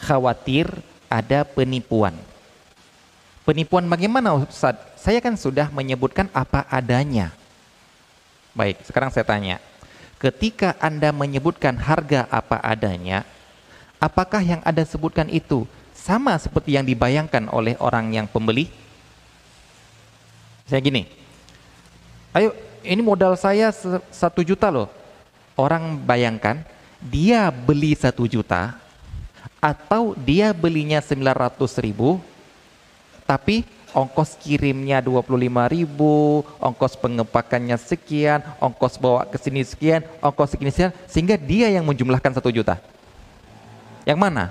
Khawatir 0.00 0.64
ada 1.12 1.44
penipuan. 1.44 2.16
Penipuan 3.44 3.84
bagaimana 3.84 4.32
Ustaz? 4.32 4.80
Saya 4.96 5.20
kan 5.20 5.36
sudah 5.36 5.68
menyebutkan 5.68 6.32
apa 6.32 6.64
adanya. 6.72 7.36
Baik, 8.56 8.80
sekarang 8.88 9.12
saya 9.12 9.28
tanya. 9.28 9.60
Ketika 10.16 10.72
Anda 10.80 11.12
menyebutkan 11.12 11.76
harga 11.76 12.24
apa 12.32 12.56
adanya, 12.64 13.28
apakah 14.02 14.42
yang 14.42 14.60
Anda 14.62 14.84
sebutkan 14.84 15.28
itu 15.28 15.64
sama 15.96 16.36
seperti 16.36 16.76
yang 16.76 16.84
dibayangkan 16.84 17.48
oleh 17.50 17.74
orang 17.80 18.12
yang 18.12 18.26
pembeli? 18.28 18.68
Saya 20.66 20.82
gini, 20.82 21.06
ayo 22.34 22.50
ini 22.82 23.02
modal 23.02 23.34
saya 23.38 23.74
satu 24.10 24.42
juta 24.46 24.70
loh 24.70 24.90
orang 25.58 25.98
bayangkan 25.98 26.62
dia 27.00 27.50
beli 27.50 27.96
satu 27.96 28.28
juta 28.30 28.76
atau 29.58 30.14
dia 30.14 30.52
belinya 30.54 31.02
900 31.02 31.58
ribu 31.82 32.20
tapi 33.26 33.66
ongkos 33.96 34.36
kirimnya 34.36 35.00
25 35.00 35.32
ribu, 35.72 36.44
ongkos 36.60 37.00
pengepakannya 37.00 37.80
sekian, 37.80 38.44
ongkos 38.60 39.00
bawa 39.00 39.24
ke 39.24 39.40
sini 39.40 39.64
sekian, 39.64 40.04
ongkos 40.20 40.52
segini 40.52 40.68
sekian, 40.68 40.92
sehingga 41.08 41.40
dia 41.40 41.72
yang 41.72 41.82
menjumlahkan 41.88 42.36
satu 42.36 42.52
juta. 42.52 42.76
Yang 44.06 44.18
mana? 44.22 44.44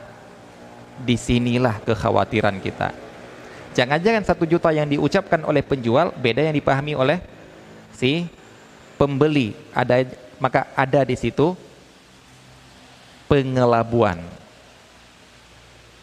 Di 0.99 1.15
sinilah 1.15 1.79
kekhawatiran 1.87 2.59
kita. 2.59 2.91
Jangan-jangan 3.75 4.23
satu 4.27 4.43
juta 4.43 4.71
yang 4.75 4.87
diucapkan 4.87 5.39
oleh 5.47 5.63
penjual 5.63 6.11
beda 6.15 6.43
yang 6.43 6.55
dipahami 6.55 6.95
oleh 6.95 7.23
si 7.95 8.27
pembeli. 8.99 9.55
Ada 9.71 10.07
maka 10.39 10.67
ada 10.75 11.03
di 11.07 11.15
situ 11.15 11.55
pengelabuan. 13.31 14.19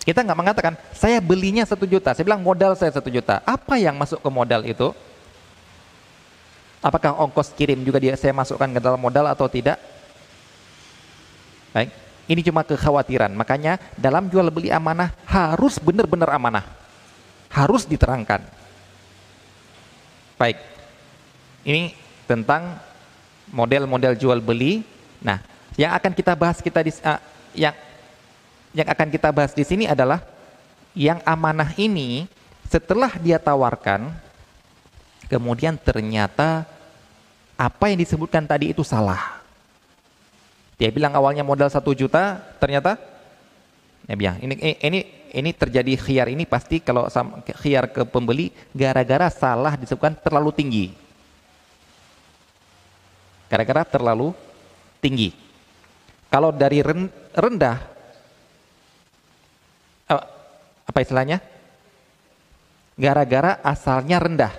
Kita 0.02 0.24
nggak 0.24 0.38
mengatakan 0.40 0.74
saya 0.96 1.20
belinya 1.20 1.64
satu 1.64 1.84
juta. 1.84 2.12
Saya 2.12 2.24
bilang 2.26 2.44
modal 2.44 2.76
saya 2.76 2.92
satu 2.92 3.08
juta. 3.12 3.40
Apa 3.44 3.76
yang 3.76 3.96
masuk 3.96 4.20
ke 4.20 4.28
modal 4.32 4.64
itu? 4.64 4.90
Apakah 6.82 7.14
ongkos 7.14 7.54
kirim 7.54 7.78
juga 7.86 8.02
dia 8.02 8.18
saya 8.18 8.34
masukkan 8.34 8.66
ke 8.66 8.80
dalam 8.82 8.98
modal 8.98 9.30
atau 9.30 9.46
tidak? 9.46 9.78
Baik, 11.70 11.94
ini 12.30 12.40
cuma 12.46 12.62
kekhawatiran. 12.62 13.34
Makanya 13.34 13.82
dalam 13.98 14.30
jual 14.30 14.46
beli 14.52 14.70
amanah 14.70 15.10
harus 15.26 15.78
benar-benar 15.82 16.30
amanah. 16.34 16.64
Harus 17.50 17.82
diterangkan. 17.84 18.46
Baik. 20.38 20.58
Ini 21.62 21.94
tentang 22.26 22.78
model-model 23.50 24.14
jual 24.16 24.38
beli. 24.38 24.86
Nah, 25.18 25.42
yang 25.76 25.92
akan 25.92 26.12
kita 26.14 26.32
bahas 26.38 26.58
kita 26.62 26.80
di 26.82 26.92
uh, 27.02 27.20
yang 27.52 27.74
yang 28.72 28.88
akan 28.88 29.08
kita 29.12 29.28
bahas 29.28 29.52
di 29.52 29.62
sini 29.66 29.84
adalah 29.84 30.24
yang 30.96 31.20
amanah 31.28 31.76
ini 31.76 32.24
setelah 32.68 33.12
dia 33.20 33.36
tawarkan 33.36 34.12
kemudian 35.28 35.76
ternyata 35.76 36.64
apa 37.56 37.92
yang 37.92 38.00
disebutkan 38.00 38.48
tadi 38.48 38.72
itu 38.72 38.80
salah. 38.80 39.41
Dia 40.80 40.90
bilang 40.90 41.14
awalnya 41.14 41.44
modal 41.46 41.68
satu 41.70 41.92
juta, 41.92 42.40
ternyata 42.58 42.98
ya 44.08 44.18
bilang 44.18 44.36
ini 44.42 44.54
ini 44.82 45.00
ini 45.32 45.50
terjadi 45.54 45.94
khiar 45.94 46.26
ini 46.28 46.44
pasti 46.44 46.82
kalau 46.82 47.06
khiar 47.62 47.88
ke 47.88 48.02
pembeli 48.04 48.50
gara-gara 48.74 49.30
salah 49.32 49.78
disebutkan 49.78 50.18
terlalu 50.20 50.50
tinggi. 50.52 50.86
Gara-gara 53.48 53.84
terlalu 53.84 54.32
tinggi. 55.00 55.32
Kalau 56.32 56.48
dari 56.52 56.80
rendah 57.36 57.78
eh, 60.08 60.24
apa 60.88 60.98
istilahnya? 61.04 61.38
Gara-gara 62.96 63.60
asalnya 63.64 64.20
rendah 64.20 64.52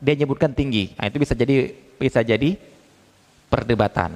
dia 0.00 0.14
nyebutkan 0.14 0.52
tinggi. 0.52 0.92
Nah, 0.94 1.08
itu 1.08 1.18
bisa 1.18 1.34
jadi 1.34 1.72
bisa 1.96 2.20
jadi 2.20 2.54
perdebatan. 3.48 4.12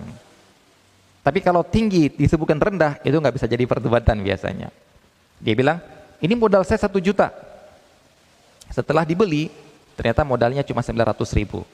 Tapi 1.20 1.44
kalau 1.44 1.60
tinggi 1.60 2.08
disebutkan 2.08 2.56
rendah, 2.56 2.96
itu 3.04 3.12
nggak 3.12 3.36
bisa 3.36 3.44
jadi 3.44 3.64
perdebatan 3.68 4.24
biasanya. 4.24 4.72
Dia 5.37 5.52
bilang, 5.52 5.78
ini 6.20 6.33
modal 6.33 6.64
saya 6.64 6.80
satu 6.80 6.96
juta. 6.96 7.28
Setelah 8.72 9.04
dibeli, 9.04 9.52
ternyata 9.96 10.24
modalnya 10.24 10.64
cuma 10.64 10.80
900 10.80 11.37
ribu. 11.37 11.64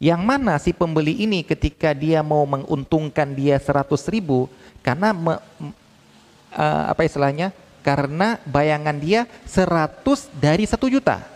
Yang 0.00 0.22
mana 0.24 0.56
si 0.56 0.72
pembeli 0.72 1.20
ini 1.24 1.44
ketika 1.44 1.92
dia 1.92 2.24
mau 2.24 2.48
menguntungkan 2.48 3.28
dia 3.36 3.60
100 3.60 3.92
ribu, 4.08 4.48
karena 4.80 5.12
me, 5.12 5.34
uh, 6.56 6.84
apa 6.88 7.04
istilahnya? 7.04 7.52
Karena 7.84 8.40
bayangan 8.48 8.96
dia 8.96 9.28
100 9.44 10.32
dari 10.40 10.64
satu 10.64 10.88
juta. 10.88 11.33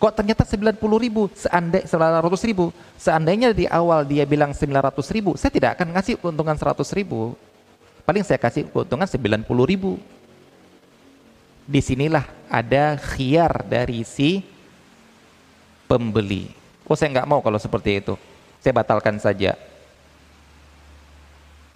Kok 0.00 0.16
ternyata 0.16 0.48
90 0.48 0.80
ribu, 0.96 1.28
seandai, 1.28 1.84
900 1.84 2.48
ribu. 2.48 2.72
Seandainya 2.96 3.52
di 3.52 3.68
awal 3.68 4.08
dia 4.08 4.24
bilang 4.24 4.56
900 4.56 4.96
ribu, 5.12 5.36
saya 5.36 5.52
tidak 5.52 5.76
akan 5.76 5.92
ngasih 5.92 6.16
keuntungan 6.16 6.56
100 6.56 6.96
ribu. 6.96 7.36
Paling 8.08 8.24
saya 8.24 8.40
kasih 8.40 8.64
keuntungan 8.72 9.04
90 9.04 9.44
ribu. 9.68 10.00
Di 11.68 11.84
sinilah 11.84 12.24
ada 12.48 12.96
khiar 12.96 13.60
dari 13.68 14.00
si 14.08 14.40
pembeli. 15.84 16.48
Oh 16.88 16.96
saya 16.96 17.20
nggak 17.20 17.28
mau 17.28 17.44
kalau 17.44 17.60
seperti 17.60 18.00
itu. 18.00 18.16
Saya 18.64 18.72
batalkan 18.72 19.20
saja. 19.20 19.52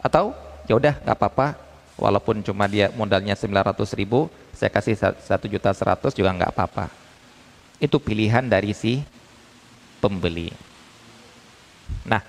Atau 0.00 0.32
ya 0.64 0.80
udah 0.80 0.96
nggak 0.96 1.16
apa-apa. 1.20 1.60
Walaupun 2.00 2.40
cuma 2.40 2.64
dia 2.72 2.88
modalnya 2.96 3.36
900 3.36 3.84
ribu, 4.00 4.32
saya 4.56 4.72
kasih 4.72 4.96
1 4.96 5.28
juta 5.44 5.76
100 5.76 6.16
juga 6.16 6.32
nggak 6.32 6.56
apa-apa 6.56 7.03
itu 7.82 7.96
pilihan 7.98 8.44
dari 8.46 8.70
si 8.72 9.02
pembeli. 9.98 10.52
Nah, 12.04 12.20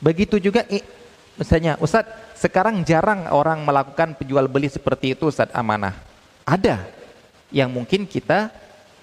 begitu 0.00 0.40
juga 0.40 0.64
misalnya 1.36 1.76
Ustadz, 1.80 2.36
sekarang 2.36 2.84
jarang 2.84 3.28
orang 3.32 3.64
melakukan 3.64 4.16
penjual 4.16 4.48
beli 4.48 4.68
seperti 4.68 5.16
itu 5.16 5.28
Ustadz 5.28 5.56
amanah. 5.56 5.96
Ada 6.44 6.84
yang 7.52 7.68
mungkin 7.68 8.06
kita 8.06 8.48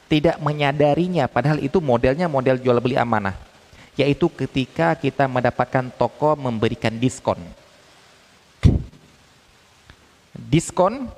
tidak 0.08 0.40
menyadarinya 0.40 1.28
padahal 1.28 1.60
itu 1.60 1.84
modelnya 1.84 2.32
model 2.32 2.58
jual 2.58 2.80
beli 2.80 2.96
amanah. 2.96 3.36
Yaitu 3.98 4.30
ketika 4.30 4.94
kita 4.94 5.26
mendapatkan 5.26 5.90
toko 5.98 6.38
memberikan 6.38 6.94
diskon. 7.02 7.42
Diskon 10.38 11.10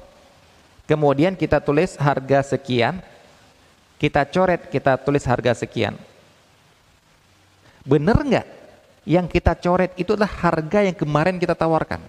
Kemudian 0.89 1.38
kita 1.38 1.62
tulis 1.62 1.93
harga 2.02 2.41
sekian, 2.41 2.97
kita 4.02 4.25
coret, 4.25 4.73
kita 4.73 4.97
tulis 4.97 5.21
harga 5.21 5.54
sekian. 5.54 5.93
Benar 7.86 8.17
nggak? 8.25 8.47
Yang 9.06 9.38
kita 9.38 9.54
coret 9.54 9.93
itu 10.02 10.17
adalah 10.17 10.34
harga 10.34 10.82
yang 10.82 10.97
kemarin 10.97 11.38
kita 11.38 11.54
tawarkan. 11.54 12.02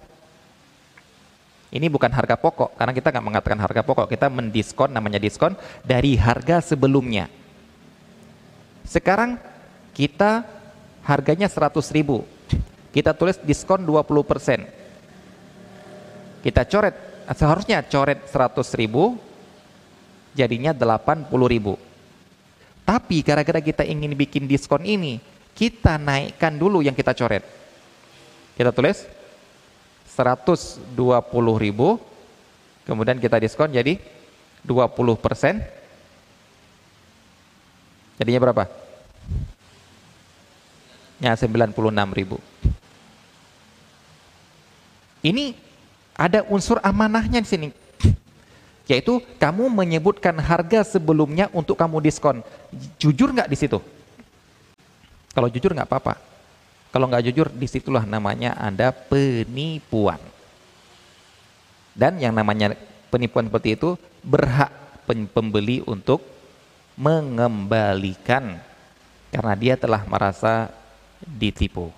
Ini 1.69 1.93
bukan 1.93 2.09
harga 2.09 2.33
pokok, 2.33 2.73
karena 2.73 2.89
kita 2.89 3.13
nggak 3.13 3.25
mengatakan 3.29 3.61
harga 3.61 3.85
pokok, 3.85 4.09
kita 4.09 4.33
mendiskon, 4.33 4.89
namanya 4.89 5.21
diskon, 5.21 5.53
dari 5.85 6.17
harga 6.17 6.73
sebelumnya. 6.73 7.29
Sekarang 8.81 9.37
kita 9.93 10.41
harganya 11.05 11.45
100 11.45 11.69
ribu, 11.93 12.25
kita 12.89 13.13
tulis 13.13 13.37
diskon 13.45 13.85
20%. 13.85 14.65
Kita 16.41 16.65
coret 16.65 17.10
seharusnya 17.35 17.85
coret 17.85 18.25
100 18.29 18.79
ribu 18.79 19.17
jadinya 20.33 20.73
80 20.73 21.27
ribu. 21.49 21.77
Tapi 22.81 23.21
gara-gara 23.21 23.61
kita 23.61 23.85
ingin 23.85 24.17
bikin 24.17 24.49
diskon 24.49 24.83
ini 24.83 25.21
kita 25.53 26.01
naikkan 26.01 26.57
dulu 26.57 26.81
yang 26.81 26.97
kita 26.97 27.13
coret. 27.13 27.45
Kita 28.57 28.73
tulis 28.73 29.05
120 30.11 30.91
ribu 31.57 31.97
kemudian 32.83 33.21
kita 33.21 33.37
diskon 33.37 33.71
jadi 33.71 34.01
20 34.65 35.17
persen. 35.17 35.61
Jadinya 38.21 38.41
berapa? 38.49 38.81
ya 41.21 41.37
96 41.37 41.77
ribu. 42.17 42.41
Ini 45.21 45.53
ada 46.21 46.45
unsur 46.53 46.77
amanahnya 46.85 47.41
di 47.41 47.49
sini. 47.49 47.67
Yaitu 48.85 49.23
kamu 49.41 49.73
menyebutkan 49.73 50.37
harga 50.37 50.85
sebelumnya 50.85 51.49
untuk 51.49 51.73
kamu 51.73 51.97
diskon. 52.05 52.45
Jujur 53.01 53.33
nggak 53.33 53.49
di 53.49 53.57
situ? 53.57 53.81
Kalau 55.33 55.49
jujur 55.49 55.73
nggak 55.73 55.89
apa-apa. 55.89 56.21
Kalau 56.91 57.07
nggak 57.07 57.23
jujur, 57.31 57.47
di 57.55 57.65
situlah 57.71 58.03
namanya 58.03 58.53
ada 58.59 58.91
penipuan. 58.91 60.19
Dan 61.95 62.19
yang 62.19 62.35
namanya 62.35 62.75
penipuan 63.07 63.47
seperti 63.47 63.79
itu 63.79 63.95
berhak 64.21 64.69
pembeli 65.07 65.79
untuk 65.87 66.19
mengembalikan 66.99 68.59
karena 69.31 69.53
dia 69.55 69.75
telah 69.79 70.03
merasa 70.03 70.67
ditipu. 71.23 71.95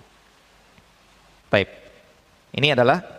Baik. 1.50 1.70
Ini 2.54 2.78
adalah 2.78 3.13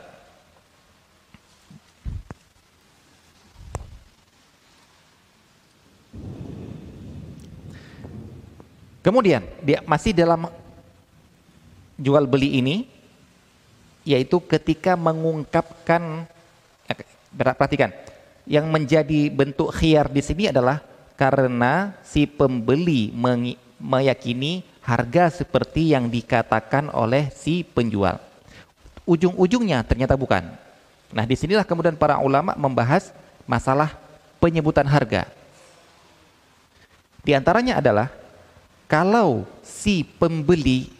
Kemudian 9.06 9.46
dia 9.62 9.86
masih 9.86 10.18
dalam 10.18 10.50
jual 11.94 12.26
beli 12.26 12.58
ini 12.58 12.90
yaitu 14.02 14.42
ketika 14.42 14.98
mengungkapkan 14.98 16.26
eh, 16.90 17.06
perhatikan 17.30 17.94
yang 18.50 18.66
menjadi 18.66 19.30
bentuk 19.30 19.70
khiar 19.78 20.10
di 20.10 20.26
sini 20.26 20.50
adalah 20.50 20.82
karena 21.14 21.94
si 22.02 22.26
pembeli 22.26 23.14
meyakini 23.78 24.66
harga 24.82 25.30
seperti 25.30 25.94
yang 25.94 26.10
dikatakan 26.10 26.90
oleh 26.90 27.30
si 27.30 27.62
penjual. 27.62 28.18
Ujung-ujungnya 29.06 29.86
ternyata 29.86 30.18
bukan. 30.18 30.50
Nah, 31.14 31.30
di 31.30 31.38
sinilah 31.38 31.62
kemudian 31.62 31.94
para 31.94 32.18
ulama 32.18 32.58
membahas 32.58 33.14
masalah 33.46 33.94
penyebutan 34.42 34.90
harga. 34.90 35.30
Di 37.22 37.38
antaranya 37.38 37.78
adalah 37.78 38.25
kalau 38.86 39.50
si 39.66 40.06
pembeli 40.06 40.94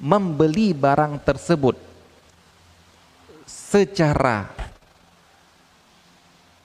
membeli 0.00 0.72
barang 0.72 1.20
tersebut 1.20 1.76
secara 3.44 4.48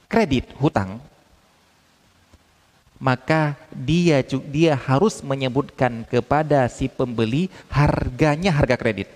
kredit 0.08 0.56
hutang, 0.56 1.04
maka 2.96 3.60
dia 3.76 4.24
dia 4.48 4.74
harus 4.80 5.20
menyebutkan 5.20 6.08
kepada 6.08 6.64
si 6.72 6.88
pembeli 6.88 7.52
harganya 7.68 8.56
harga 8.56 8.80
kredit. 8.80 9.12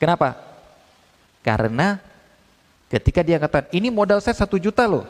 Kenapa? 0.00 0.32
Karena 1.44 2.00
ketika 2.88 3.20
dia 3.20 3.36
kata 3.36 3.68
ini 3.68 3.92
modal 3.92 4.24
saya 4.24 4.32
satu 4.32 4.56
juta 4.56 4.88
loh, 4.88 5.04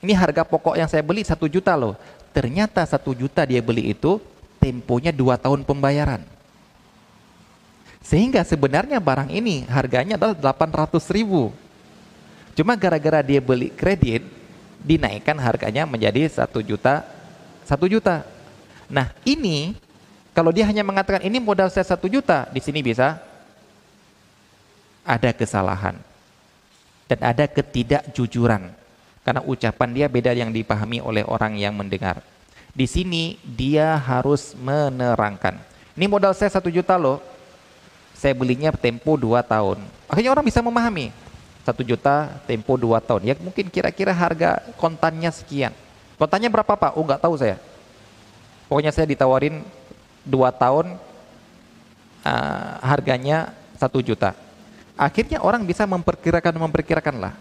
ini 0.00 0.16
harga 0.16 0.48
pokok 0.48 0.80
yang 0.80 0.88
saya 0.88 1.04
beli 1.04 1.20
satu 1.20 1.44
juta 1.44 1.76
loh, 1.76 1.92
ternyata 2.32 2.80
satu 2.88 3.12
juta 3.12 3.44
dia 3.44 3.60
beli 3.60 3.92
itu 3.92 4.16
temponya 4.56 5.12
dua 5.12 5.36
tahun 5.36 5.60
pembayaran. 5.64 6.24
Sehingga 8.00 8.40
sebenarnya 8.42 8.96
barang 8.96 9.28
ini 9.28 9.68
harganya 9.68 10.16
adalah 10.16 10.34
800 10.34 11.04
ribu. 11.12 11.52
Cuma 12.56 12.74
gara-gara 12.74 13.20
dia 13.20 13.38
beli 13.44 13.68
kredit, 13.70 14.24
dinaikkan 14.80 15.36
harganya 15.36 15.84
menjadi 15.84 16.26
satu 16.26 16.64
juta, 16.64 17.04
satu 17.68 17.84
juta. 17.86 18.24
Nah 18.88 19.12
ini, 19.22 19.76
kalau 20.32 20.50
dia 20.50 20.64
hanya 20.64 20.80
mengatakan 20.82 21.22
ini 21.22 21.38
modal 21.38 21.68
saya 21.68 21.84
satu 21.84 22.08
juta, 22.08 22.48
di 22.50 22.58
sini 22.58 22.80
bisa 22.80 23.20
ada 25.04 25.30
kesalahan. 25.36 25.94
Dan 27.04 27.18
ada 27.20 27.44
ketidakjujuran. 27.46 28.79
Karena 29.30 29.46
ucapan 29.46 29.94
dia 29.94 30.10
beda 30.10 30.34
yang 30.34 30.50
dipahami 30.50 30.98
oleh 30.98 31.22
orang 31.22 31.54
yang 31.54 31.70
mendengar. 31.70 32.18
Di 32.74 32.82
sini 32.90 33.38
dia 33.46 33.94
harus 33.94 34.58
menerangkan. 34.58 35.54
Ini 35.94 36.10
modal 36.10 36.34
saya 36.34 36.50
satu 36.50 36.66
juta 36.66 36.98
loh. 36.98 37.22
Saya 38.10 38.34
belinya 38.34 38.74
tempo 38.74 39.14
dua 39.14 39.46
tahun. 39.46 39.86
Akhirnya 40.10 40.34
orang 40.34 40.42
bisa 40.42 40.58
memahami. 40.58 41.14
Satu 41.62 41.86
juta 41.86 42.42
tempo 42.42 42.74
dua 42.74 42.98
tahun. 42.98 43.22
Ya 43.22 43.38
mungkin 43.38 43.70
kira-kira 43.70 44.10
harga 44.10 44.66
kontannya 44.74 45.30
sekian. 45.30 45.70
Kontannya 46.18 46.50
berapa 46.50 46.74
pak? 46.74 46.98
Oh 46.98 47.06
nggak 47.06 47.22
tahu 47.22 47.38
saya. 47.38 47.62
Pokoknya 48.66 48.90
saya 48.90 49.06
ditawarin 49.06 49.62
dua 50.26 50.50
tahun 50.50 50.98
uh, 52.26 52.70
harganya 52.82 53.54
satu 53.78 54.02
juta. 54.02 54.34
Akhirnya 54.98 55.38
orang 55.38 55.62
bisa 55.62 55.86
memperkirakan 55.86 56.58
memperkirakan 56.58 57.14
lah. 57.22 57.34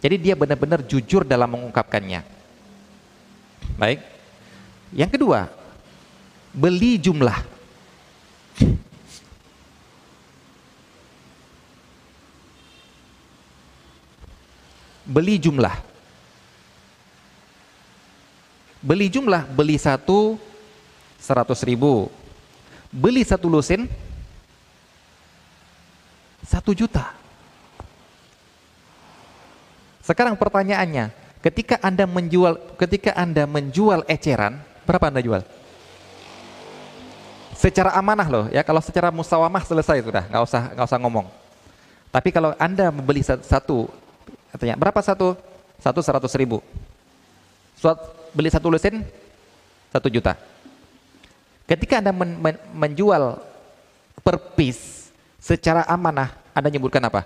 Jadi 0.00 0.16
dia 0.16 0.34
benar-benar 0.34 0.80
jujur 0.80 1.28
dalam 1.28 1.52
mengungkapkannya. 1.52 2.24
Baik. 3.76 4.00
Yang 4.96 5.10
kedua, 5.20 5.46
beli 6.56 6.96
jumlah. 6.96 7.36
Beli 15.04 15.36
jumlah. 15.36 15.76
Beli 18.80 19.12
jumlah, 19.12 19.44
beli 19.52 19.76
satu 19.76 20.40
seratus 21.20 21.60
ribu. 21.68 22.08
Beli 22.88 23.20
satu 23.22 23.52
lusin 23.52 23.84
satu 26.48 26.72
juta. 26.72 27.19
Sekarang 30.00 30.36
pertanyaannya, 30.36 31.12
ketika 31.44 31.76
Anda 31.84 32.08
menjual 32.08 32.56
ketika 32.80 33.12
Anda 33.16 33.44
menjual 33.44 34.04
eceran, 34.08 34.60
Berapa 34.90 35.06
Anda 35.06 35.22
jual? 35.22 35.46
Secara 37.54 37.94
amanah 37.94 38.26
loh, 38.26 38.44
ya 38.50 38.66
kalau 38.66 38.82
secara 38.82 39.14
musawamah 39.14 39.62
selesai 39.62 40.02
sudah, 40.02 40.26
nggak 40.26 40.42
usah 40.42 40.62
nggak 40.74 40.86
usah 40.90 40.98
ngomong. 40.98 41.26
Tapi 42.10 42.34
kalau 42.34 42.58
Anda 42.58 42.90
membeli 42.90 43.22
satu, 43.22 43.86
katanya 44.50 44.74
berapa 44.74 44.98
satu? 44.98 45.38
Satu 45.78 46.02
seratus 46.02 46.34
ribu. 46.34 46.58
Suat, 47.78 47.96
beli 48.34 48.50
satu 48.50 48.66
lusin, 48.66 49.06
satu 49.94 50.10
juta. 50.10 50.34
Ketika 51.70 52.02
Anda 52.02 52.10
men, 52.10 52.34
men, 52.42 52.56
menjual 52.74 53.38
per 54.26 54.42
piece 54.58 55.14
secara 55.38 55.86
amanah, 55.86 56.34
Anda 56.50 56.66
nyebutkan 56.66 57.00
apa? 57.06 57.22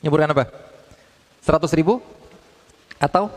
Nyebutkan 0.00 0.32
apa? 0.32 0.44
100 1.44 1.78
ribu? 1.78 2.00
Atau? 3.00 3.32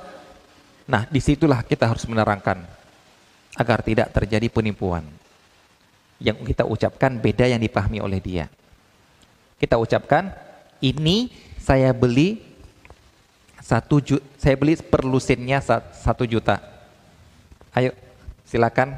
Nah, 0.83 1.07
di 1.07 1.23
situlah 1.23 1.63
kita 1.63 1.87
harus 1.87 2.03
menerangkan 2.07 2.59
agar 3.55 3.79
tidak 3.83 4.11
terjadi 4.11 4.47
penipuan. 4.51 5.03
Yang 6.19 6.55
kita 6.55 6.63
ucapkan 6.67 7.19
beda 7.19 7.47
yang 7.47 7.59
dipahami 7.59 7.99
oleh 7.99 8.19
dia. 8.19 8.45
Kita 9.59 9.79
ucapkan, 9.79 10.31
ini 10.83 11.31
saya 11.59 11.95
beli 11.95 12.43
satu 13.63 14.03
juta, 14.03 14.23
saya 14.35 14.59
beli 14.59 14.75
per 14.75 15.07
lusinnya 15.07 15.63
satu 15.95 16.27
juta. 16.27 16.59
Ayo, 17.71 17.95
silakan. 18.43 18.95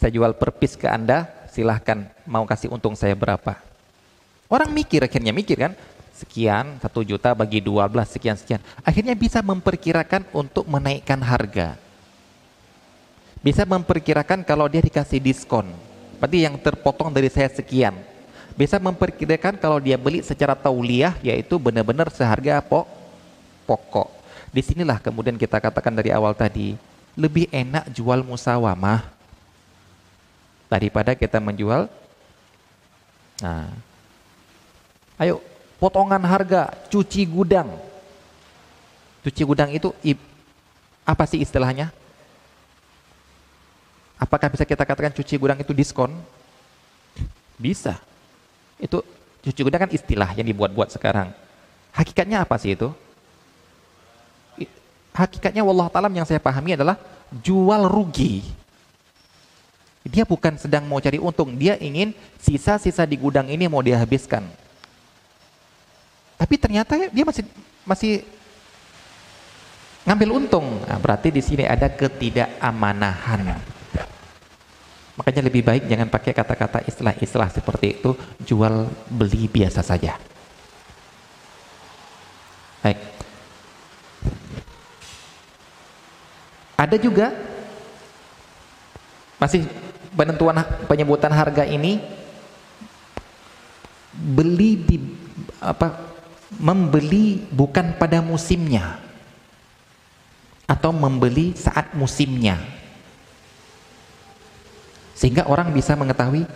Saya 0.00 0.16
jual 0.16 0.32
per 0.32 0.50
piece 0.56 0.80
ke 0.80 0.88
Anda, 0.88 1.28
silahkan 1.52 2.08
mau 2.24 2.42
kasih 2.48 2.72
untung 2.72 2.96
saya 2.96 3.12
berapa. 3.12 3.60
Orang 4.48 4.72
mikir 4.72 5.04
akhirnya 5.04 5.30
mikir 5.30 5.60
kan, 5.60 5.76
sekian, 6.20 6.76
satu 6.84 7.00
juta 7.00 7.32
bagi 7.32 7.64
12 7.64 7.88
sekian 8.04 8.36
sekian. 8.36 8.60
Akhirnya 8.84 9.16
bisa 9.16 9.40
memperkirakan 9.40 10.28
untuk 10.36 10.68
menaikkan 10.68 11.16
harga. 11.24 11.80
Bisa 13.40 13.64
memperkirakan 13.64 14.44
kalau 14.44 14.68
dia 14.68 14.84
dikasih 14.84 15.16
diskon. 15.16 15.72
Berarti 16.20 16.44
yang 16.44 16.60
terpotong 16.60 17.08
dari 17.08 17.32
saya 17.32 17.48
sekian. 17.48 17.96
Bisa 18.52 18.76
memperkirakan 18.76 19.56
kalau 19.56 19.80
dia 19.80 19.96
beli 19.96 20.20
secara 20.20 20.52
tauliah 20.52 21.16
yaitu 21.24 21.56
benar-benar 21.56 22.12
seharga 22.12 22.60
pok 22.60 22.84
pokok. 23.64 24.12
Di 24.52 24.60
sinilah 24.60 25.00
kemudian 25.00 25.40
kita 25.40 25.56
katakan 25.56 25.96
dari 25.96 26.12
awal 26.12 26.36
tadi 26.36 26.76
lebih 27.16 27.48
enak 27.48 27.88
jual 27.94 28.20
musawamah 28.20 29.08
daripada 30.68 31.16
kita 31.16 31.40
menjual. 31.40 31.88
Nah, 33.40 33.72
ayo 35.16 35.40
potongan 35.80 36.20
harga, 36.20 36.68
cuci 36.92 37.24
gudang. 37.24 37.72
Cuci 39.24 39.42
gudang 39.48 39.72
itu 39.72 39.90
apa 41.08 41.24
sih 41.24 41.40
istilahnya? 41.40 41.88
Apakah 44.20 44.52
bisa 44.52 44.68
kita 44.68 44.84
katakan 44.84 45.16
cuci 45.16 45.40
gudang 45.40 45.56
itu 45.56 45.72
diskon? 45.72 46.12
Bisa. 47.56 47.96
Itu 48.76 49.00
cuci 49.40 49.60
gudang 49.64 49.88
kan 49.88 49.90
istilah 49.90 50.36
yang 50.36 50.44
dibuat-buat 50.44 50.92
sekarang. 50.92 51.32
Hakikatnya 51.96 52.44
apa 52.44 52.60
sih 52.60 52.76
itu? 52.76 52.92
Hakikatnya 55.16 55.64
wallah 55.64 55.88
taala 55.88 56.12
yang 56.12 56.28
saya 56.28 56.38
pahami 56.38 56.76
adalah 56.76 57.00
jual 57.32 57.88
rugi. 57.88 58.44
Dia 60.04 60.24
bukan 60.24 60.56
sedang 60.56 60.88
mau 60.88 61.00
cari 61.00 61.20
untung, 61.20 61.56
dia 61.56 61.76
ingin 61.76 62.16
sisa-sisa 62.40 63.04
di 63.04 63.20
gudang 63.20 63.48
ini 63.52 63.68
mau 63.68 63.84
dihabiskan. 63.84 64.44
Tapi 66.40 66.54
ternyata 66.56 66.96
dia 67.12 67.24
masih 67.28 67.44
masih 67.84 68.24
ngambil 70.08 70.40
untung. 70.40 70.80
Nah, 70.88 70.96
berarti 70.96 71.28
di 71.28 71.44
sini 71.44 71.68
ada 71.68 71.92
ketidakamaнаhan. 71.92 73.60
Makanya 75.20 75.42
lebih 75.44 75.60
baik 75.60 75.84
jangan 75.84 76.08
pakai 76.08 76.32
kata-kata 76.32 76.80
istilah-istilah 76.88 77.52
seperti 77.52 78.00
itu, 78.00 78.16
jual 78.40 78.88
beli 79.12 79.52
biasa 79.52 79.84
saja. 79.84 80.16
Baik. 82.80 82.96
Ada 86.80 86.96
juga 86.96 87.36
masih 89.36 89.68
penentuan 90.16 90.64
penyebutan 90.88 91.28
harga 91.36 91.68
ini 91.68 92.00
beli 94.16 94.80
di 94.80 94.96
apa 95.60 96.09
membeli 96.58 97.46
bukan 97.54 97.94
pada 97.94 98.18
musimnya 98.18 98.98
atau 100.66 100.90
membeli 100.90 101.54
saat 101.54 101.94
musimnya. 101.94 102.58
Sehingga 105.14 105.46
orang 105.46 105.70
bisa 105.70 105.94
mengetahui 105.94 106.48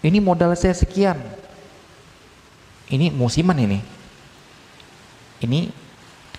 ini 0.00 0.18
modal 0.22 0.54
saya 0.54 0.72
sekian. 0.72 1.18
Ini 2.88 3.12
musiman 3.12 3.58
ini. 3.58 3.80
Ini 5.44 5.68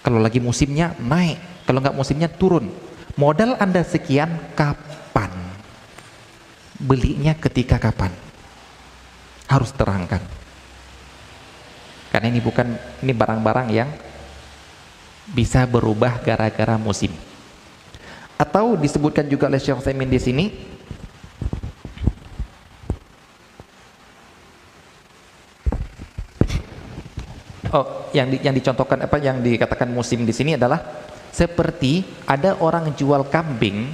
kalau 0.01 0.17
lagi 0.17 0.41
musimnya 0.41 0.97
naik 0.97 1.67
kalau 1.67 1.83
nggak 1.83 1.97
musimnya 1.97 2.31
turun. 2.31 2.71
Modal 3.19 3.59
anda 3.59 3.83
sekian 3.83 4.31
kapan? 4.55 5.29
Belinya 6.79 7.35
ketika 7.35 7.75
kapan? 7.75 8.15
Harus 9.51 9.75
terangkan 9.75 10.38
karena 12.09 12.27
ini 12.33 12.41
bukan 12.41 12.73
ini 13.05 13.13
barang-barang 13.13 13.67
yang 13.69 13.89
bisa 15.29 15.69
berubah 15.69 16.17
gara-gara 16.25 16.75
musim. 16.81 17.13
Atau 18.39 18.73
disebutkan 18.79 19.29
juga 19.29 19.45
oleh 19.45 19.61
Syekh 19.61 19.83
Semin 19.83 20.09
di 20.09 20.21
sini 20.21 20.45
Oh, 27.69 28.09
yang 28.17 28.33
di, 28.33 28.41
yang 28.41 28.57
dicontohkan 28.57 28.97
apa 29.05 29.21
yang 29.21 29.45
dikatakan 29.45 29.93
musim 29.93 30.25
di 30.25 30.33
sini 30.33 30.57
adalah 30.57 31.05
seperti 31.29 32.01
ada 32.25 32.57
orang 32.57 32.89
jual 32.97 33.21
kambing 33.29 33.93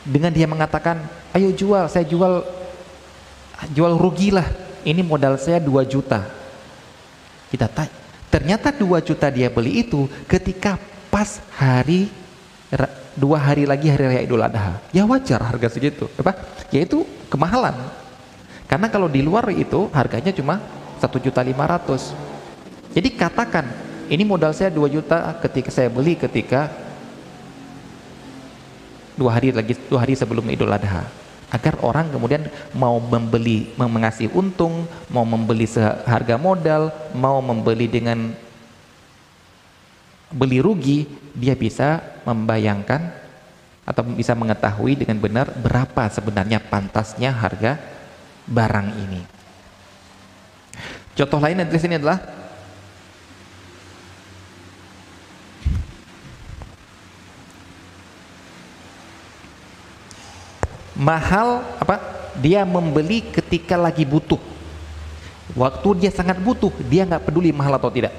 dengan 0.00 0.32
dia 0.32 0.48
mengatakan, 0.48 1.04
"Ayo 1.36 1.52
jual, 1.52 1.84
saya 1.92 2.08
jual 2.08 2.40
jual 3.76 4.00
rugilah." 4.00 4.63
Ini 4.84 5.00
modal 5.00 5.40
saya 5.40 5.58
2 5.58 5.82
juta." 5.88 6.22
Kita 7.48 7.66
tanya, 7.66 7.92
ternyata 8.28 8.68
2 8.70 9.00
juta 9.00 9.26
dia 9.32 9.48
beli 9.48 9.82
itu 9.82 10.06
ketika 10.28 10.78
pas 11.08 11.40
hari 11.56 12.10
dua 13.14 13.38
hari 13.38 13.64
lagi 13.64 13.86
hari 13.86 14.04
raya 14.10 14.22
Idul 14.26 14.42
Adha. 14.42 14.82
Ya 14.90 15.06
wajar 15.06 15.38
harga 15.38 15.70
segitu, 15.70 16.10
apa? 16.18 16.34
Yaitu 16.74 17.06
kemahalan. 17.30 17.74
Karena 18.66 18.90
kalau 18.90 19.06
di 19.06 19.22
luar 19.22 19.46
itu 19.54 19.86
harganya 19.94 20.34
cuma 20.34 20.58
satu 20.98 21.22
juta 21.22 21.38
lima 21.46 21.62
ratus. 21.70 22.10
Jadi 22.90 23.14
katakan 23.14 23.70
ini 24.10 24.26
modal 24.26 24.50
saya 24.50 24.70
2 24.74 24.90
juta 24.90 25.38
ketika 25.46 25.70
saya 25.70 25.86
beli 25.86 26.18
ketika 26.18 26.70
dua 29.14 29.30
hari 29.38 29.54
lagi 29.54 29.78
dua 29.86 30.02
hari 30.02 30.18
sebelum 30.18 30.42
Idul 30.50 30.74
Adha 30.74 31.06
agar 31.54 31.78
orang 31.86 32.10
kemudian 32.10 32.50
mau 32.74 32.98
membeli 32.98 33.70
mengasih 33.78 34.26
untung 34.34 34.90
mau 35.06 35.22
membeli 35.22 35.70
seharga 35.70 36.34
modal 36.34 36.90
mau 37.14 37.38
membeli 37.38 37.86
dengan 37.86 38.34
beli 40.34 40.58
rugi 40.58 41.06
dia 41.30 41.54
bisa 41.54 42.02
membayangkan 42.26 43.22
atau 43.86 44.02
bisa 44.02 44.34
mengetahui 44.34 44.98
dengan 44.98 45.22
benar 45.22 45.46
berapa 45.54 46.10
sebenarnya 46.10 46.58
pantasnya 46.58 47.30
harga 47.30 47.76
barang 48.48 48.88
ini. 48.96 49.22
Contoh 51.14 51.38
lain 51.38 51.62
sini 51.78 52.00
adalah 52.00 52.18
mahal 60.98 61.62
apa? 61.78 62.00
Dia 62.34 62.66
membeli 62.66 63.22
ketika 63.22 63.78
lagi 63.78 64.02
butuh. 64.02 64.42
Waktu 65.54 65.88
dia 66.02 66.10
sangat 66.10 66.40
butuh, 66.42 66.72
dia 66.90 67.06
nggak 67.06 67.30
peduli 67.30 67.54
mahal 67.54 67.78
atau 67.78 67.92
tidak. 67.92 68.10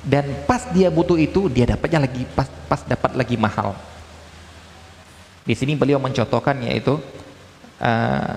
Dan 0.00 0.48
pas 0.48 0.66
dia 0.72 0.88
butuh 0.88 1.20
itu, 1.20 1.46
dia 1.52 1.68
dapatnya 1.68 2.08
lagi 2.08 2.26
pas 2.32 2.48
pas 2.66 2.80
dapat 2.82 3.12
lagi 3.14 3.36
mahal. 3.38 3.76
Di 5.46 5.54
sini 5.54 5.78
beliau 5.78 6.02
mencontohkan 6.02 6.58
yaitu 6.64 6.98
uh, 7.78 8.34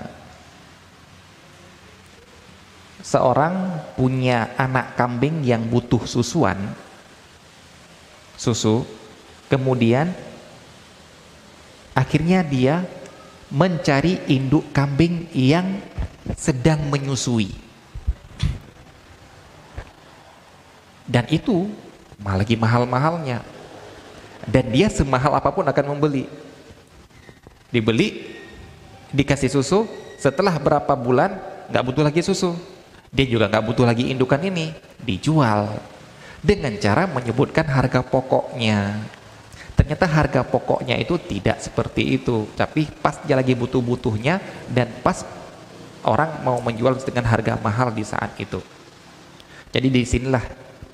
seorang 3.04 3.84
punya 3.94 4.56
anak 4.56 4.96
kambing 4.96 5.44
yang 5.44 5.60
butuh 5.68 6.02
susuan 6.08 6.56
susu 8.34 8.82
kemudian 9.46 10.10
akhirnya 11.94 12.42
dia 12.42 12.84
mencari 13.48 14.18
induk 14.26 14.66
kambing 14.74 15.30
yang 15.30 15.78
sedang 16.34 16.82
menyusui. 16.90 17.54
Dan 21.06 21.28
itu 21.30 21.70
malah 22.18 22.42
lagi 22.42 22.58
mahal-mahalnya. 22.58 23.44
Dan 24.44 24.74
dia 24.74 24.92
semahal 24.92 25.32
apa 25.38 25.48
pun 25.54 25.64
akan 25.64 25.96
membeli. 25.96 26.28
Dibeli 27.72 28.36
dikasih 29.14 29.54
susu 29.54 29.86
setelah 30.18 30.58
berapa 30.58 30.92
bulan 30.98 31.38
nggak 31.70 31.84
butuh 31.84 32.04
lagi 32.04 32.20
susu. 32.20 32.52
Dia 33.14 33.24
juga 33.30 33.46
nggak 33.46 33.64
butuh 33.64 33.86
lagi 33.86 34.10
indukan 34.10 34.42
ini, 34.42 34.74
dijual 34.98 35.70
dengan 36.42 36.74
cara 36.82 37.06
menyebutkan 37.06 37.64
harga 37.64 38.02
pokoknya. 38.02 39.00
Ternyata 39.74 40.06
harga 40.06 40.40
pokoknya 40.46 40.94
itu 40.94 41.18
tidak 41.18 41.58
seperti 41.58 42.14
itu, 42.14 42.46
tapi 42.54 42.86
pas 43.02 43.18
dia 43.26 43.34
lagi 43.34 43.58
butuh-butuhnya 43.58 44.38
dan 44.70 44.86
pas 45.02 45.26
orang 46.06 46.40
mau 46.46 46.62
menjual 46.62 46.94
dengan 47.02 47.26
harga 47.26 47.58
mahal 47.58 47.90
di 47.90 48.06
saat 48.06 48.38
itu. 48.38 48.62
Jadi 49.74 49.90
di 49.90 50.06
sinilah 50.06 50.44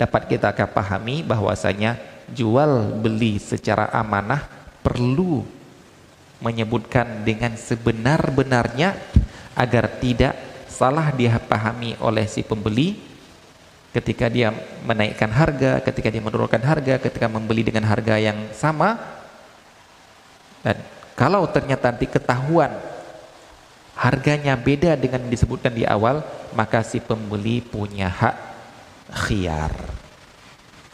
dapat 0.01 0.25
kita 0.25 0.49
pahami 0.73 1.21
bahwasanya 1.21 1.99
jual 2.33 2.97
beli 2.97 3.37
secara 3.37 3.93
amanah 3.93 4.41
perlu 4.81 5.45
menyebutkan 6.41 7.21
dengan 7.21 7.53
sebenar-benarnya 7.53 8.97
agar 9.53 9.85
tidak 10.01 10.33
salah 10.65 11.13
dia 11.13 11.37
pahami 11.37 11.93
oleh 12.01 12.25
si 12.25 12.41
pembeli 12.41 12.97
ketika 13.91 14.31
dia 14.31 14.55
menaikkan 14.87 15.27
harga, 15.27 15.83
ketika 15.83 16.07
dia 16.07 16.23
menurunkan 16.23 16.63
harga, 16.63 16.95
ketika 16.99 17.27
membeli 17.27 17.67
dengan 17.67 17.83
harga 17.83 18.15
yang 18.15 18.51
sama 18.55 18.95
dan 20.63 20.79
kalau 21.19 21.43
ternyata 21.51 21.91
nanti 21.91 22.07
ketahuan 22.07 22.71
harganya 23.99 24.55
beda 24.55 24.95
dengan 24.95 25.27
disebutkan 25.27 25.75
di 25.75 25.83
awal 25.83 26.23
maka 26.55 26.81
si 26.81 27.03
pembeli 27.03 27.59
punya 27.59 28.07
hak 28.07 28.35
khiyar. 29.27 29.75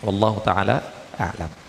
Wallahu 0.01 0.41
taala 0.41 0.81
a'lam 1.17 1.67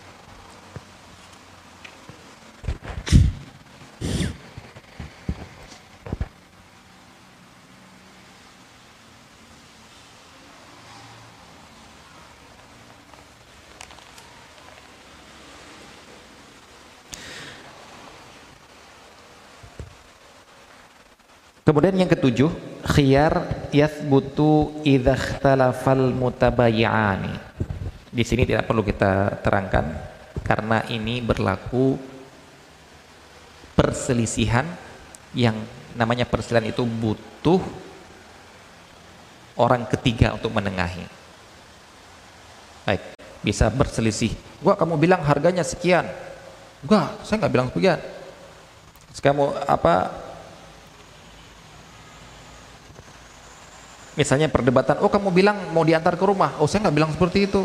Kemudian 21.68 22.00
yang 22.00 22.08
ketujuh, 22.08 22.48
khiyar 22.96 23.68
yathbutu 23.76 24.80
idza 24.88 25.12
ikhtalafal 25.12 26.16
mutabayyi'ani. 26.16 27.36
Di 28.08 28.24
sini 28.24 28.48
tidak 28.48 28.64
perlu 28.64 28.80
kita 28.80 29.36
terangkan 29.44 29.84
karena 30.40 30.80
ini 30.88 31.20
berlaku 31.20 32.00
perselisihan 33.76 34.64
yang 35.36 35.60
namanya 35.92 36.24
perselisihan 36.24 36.72
itu 36.72 36.88
butuh 36.88 37.60
orang 39.60 39.84
ketiga 39.92 40.32
untuk 40.40 40.56
menengahi. 40.56 41.04
Baik, 42.88 43.12
bisa 43.44 43.68
berselisih. 43.68 44.32
Gua 44.64 44.72
kamu 44.72 44.96
bilang 44.96 45.20
harganya 45.20 45.60
sekian. 45.68 46.08
Gua, 46.80 47.12
saya 47.28 47.44
nggak 47.44 47.52
bilang 47.52 47.68
sekian. 47.68 48.00
Kamu 49.20 49.52
apa 49.68 50.27
Misalnya 54.18 54.50
perdebatan, 54.50 54.98
oh 54.98 55.06
kamu 55.06 55.30
bilang 55.30 55.70
mau 55.70 55.86
diantar 55.86 56.18
ke 56.18 56.24
rumah, 56.26 56.58
oh 56.58 56.66
saya 56.66 56.82
nggak 56.90 56.96
bilang 56.98 57.10
seperti 57.14 57.46
itu. 57.46 57.62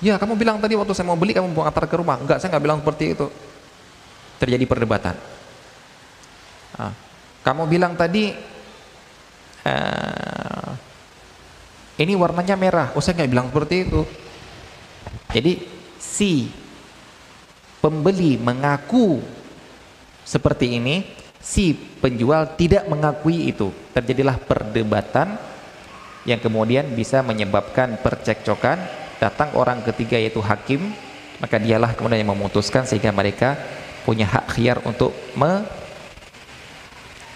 Ya 0.00 0.16
kamu 0.16 0.32
bilang 0.40 0.56
tadi 0.64 0.72
waktu 0.80 0.96
saya 0.96 1.04
mau 1.04 1.20
beli 1.20 1.36
kamu 1.36 1.52
mau 1.52 1.68
antar 1.68 1.84
ke 1.84 1.96
rumah, 2.00 2.16
enggak 2.16 2.40
saya 2.40 2.56
nggak 2.56 2.64
bilang 2.64 2.80
seperti 2.80 3.04
itu. 3.12 3.28
Terjadi 4.40 4.64
perdebatan. 4.64 5.16
Nah, 6.80 6.92
kamu 7.44 7.68
bilang 7.68 7.92
tadi 8.00 8.32
uh, 9.68 10.70
ini 12.00 12.12
warnanya 12.16 12.56
merah, 12.56 12.88
oh 12.96 13.04
saya 13.04 13.20
nggak 13.20 13.32
bilang 13.32 13.52
seperti 13.52 13.76
itu. 13.84 14.00
Jadi 15.36 15.52
si 16.00 16.48
pembeli 17.84 18.40
mengaku 18.40 19.20
seperti 20.24 20.80
ini, 20.80 21.23
si 21.44 21.76
penjual 21.76 22.56
tidak 22.56 22.88
mengakui 22.88 23.52
itu. 23.52 23.68
Terjadilah 23.92 24.40
perdebatan 24.40 25.36
yang 26.24 26.40
kemudian 26.40 26.88
bisa 26.96 27.20
menyebabkan 27.20 28.00
percekcokan. 28.00 28.80
Datang 29.20 29.52
orang 29.54 29.84
ketiga 29.84 30.16
yaitu 30.16 30.40
hakim 30.40 30.90
maka 31.38 31.60
dialah 31.60 31.92
kemudian 31.92 32.24
yang 32.24 32.32
memutuskan 32.32 32.88
sehingga 32.88 33.12
mereka 33.12 33.60
punya 34.08 34.24
hak 34.24 34.56
khiar 34.56 34.80
untuk 34.88 35.12
me 35.36 35.64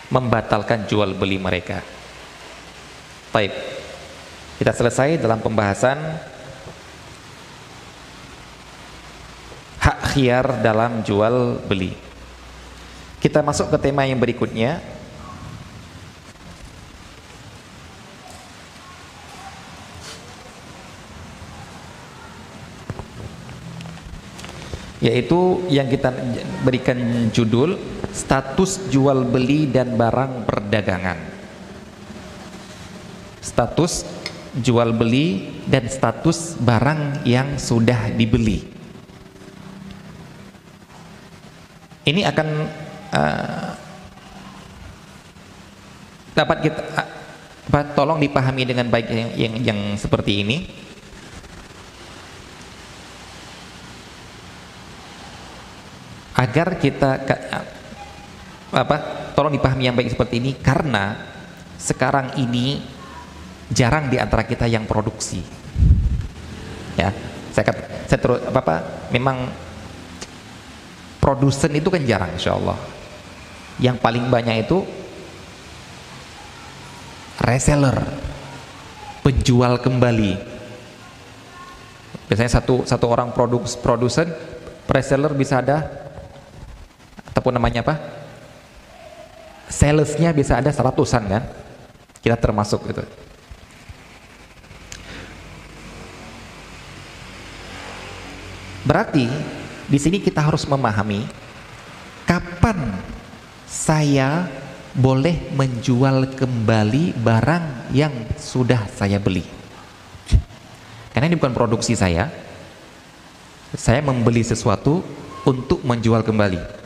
membatalkan 0.08 0.88
jual 0.88 1.12
beli 1.12 1.36
mereka. 1.36 1.84
Baik 3.28 3.52
kita 4.58 4.74
selesai 4.74 5.22
dalam 5.22 5.38
pembahasan 5.38 6.00
hak 9.78 9.98
khiar 10.12 10.60
dalam 10.64 11.06
jual 11.06 11.62
beli 11.62 12.07
kita 13.18 13.42
masuk 13.42 13.70
ke 13.74 13.78
tema 13.82 14.06
yang 14.06 14.18
berikutnya. 14.18 14.78
Yaitu 24.98 25.62
yang 25.70 25.86
kita 25.86 26.10
berikan 26.66 27.30
judul 27.30 27.78
status 28.10 28.90
jual 28.90 29.22
beli 29.22 29.70
dan 29.70 29.94
barang 29.94 30.42
perdagangan. 30.42 31.38
status 33.58 34.06
jual 34.54 34.94
beli 34.94 35.50
dan 35.66 35.90
status 35.90 36.54
barang 36.62 37.26
yang 37.26 37.58
sudah 37.58 38.14
dibeli. 38.14 38.62
Ini 42.06 42.22
akan 42.24 42.48
uh, 43.12 43.70
dapat 46.34 46.58
kita 46.70 46.80
uh, 46.94 47.86
tolong 47.92 48.18
dipahami 48.22 48.62
dengan 48.64 48.86
baik 48.88 49.06
yang, 49.10 49.30
yang, 49.36 49.54
yang 49.60 49.80
seperti 50.00 50.32
ini. 50.46 50.58
Agar 56.38 56.78
kita 56.78 57.18
apa 58.70 58.96
tolong 59.34 59.50
dipahami 59.50 59.90
yang 59.90 59.96
baik 59.98 60.14
seperti 60.14 60.38
ini 60.38 60.54
karena 60.54 61.18
sekarang 61.78 62.38
ini 62.38 62.78
jarang 63.70 64.06
di 64.06 64.22
antara 64.22 64.46
kita 64.46 64.70
yang 64.70 64.86
produksi. 64.86 65.42
Ya, 66.94 67.10
saya 67.50 67.64
kata, 67.66 67.82
saya 68.06 68.18
terus 68.22 68.40
apa, 68.46 68.58
apa 68.62 68.76
memang 69.10 69.50
produsen 71.18 71.74
itu 71.74 71.90
kan 71.90 72.02
jarang 72.06 72.34
insya 72.34 72.54
Allah. 72.54 72.78
Yang 73.78 73.96
paling 74.02 74.26
banyak 74.26 74.66
itu 74.66 74.82
reseller, 77.38 77.96
penjual 79.22 79.78
kembali. 79.78 80.34
Biasanya 82.28 82.60
satu 82.60 82.84
satu 82.84 83.06
orang 83.08 83.32
produk 83.32 83.64
produsen 83.80 84.28
reseller 84.84 85.32
bisa 85.32 85.62
ada 85.62 85.86
ataupun 87.32 87.54
namanya 87.54 87.86
apa? 87.86 87.94
Salesnya 89.70 90.34
bisa 90.34 90.58
ada 90.58 90.74
seratusan 90.74 91.22
kan? 91.28 91.44
Kita 92.18 92.34
termasuk 92.34 92.82
itu. 92.90 93.04
Berarti 98.82 99.28
di 99.88 99.98
sini 100.00 100.18
kita 100.18 100.40
harus 100.40 100.64
memahami 100.64 101.28
kapan 102.24 102.92
saya 103.68 104.48
boleh 104.96 105.52
menjual 105.52 106.32
kembali 106.32 107.14
barang 107.20 107.92
yang 107.92 108.10
sudah 108.40 108.88
saya 108.88 109.20
beli. 109.20 109.44
Karena 111.12 111.28
ini 111.28 111.36
bukan 111.36 111.52
produksi 111.52 111.92
saya. 111.92 112.32
Saya 113.76 114.00
membeli 114.00 114.40
sesuatu 114.40 115.04
untuk 115.44 115.84
menjual 115.84 116.24
kembali. 116.24 116.80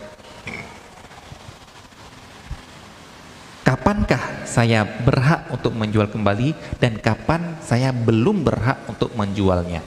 Kapankah 3.63 4.45
saya 4.45 4.83
berhak 4.83 5.49
untuk 5.55 5.73
menjual 5.79 6.11
kembali 6.11 6.53
dan 6.83 6.99
kapan 6.99 7.57
saya 7.63 7.95
belum 7.95 8.43
berhak 8.43 8.83
untuk 8.91 9.15
menjualnya? 9.15 9.81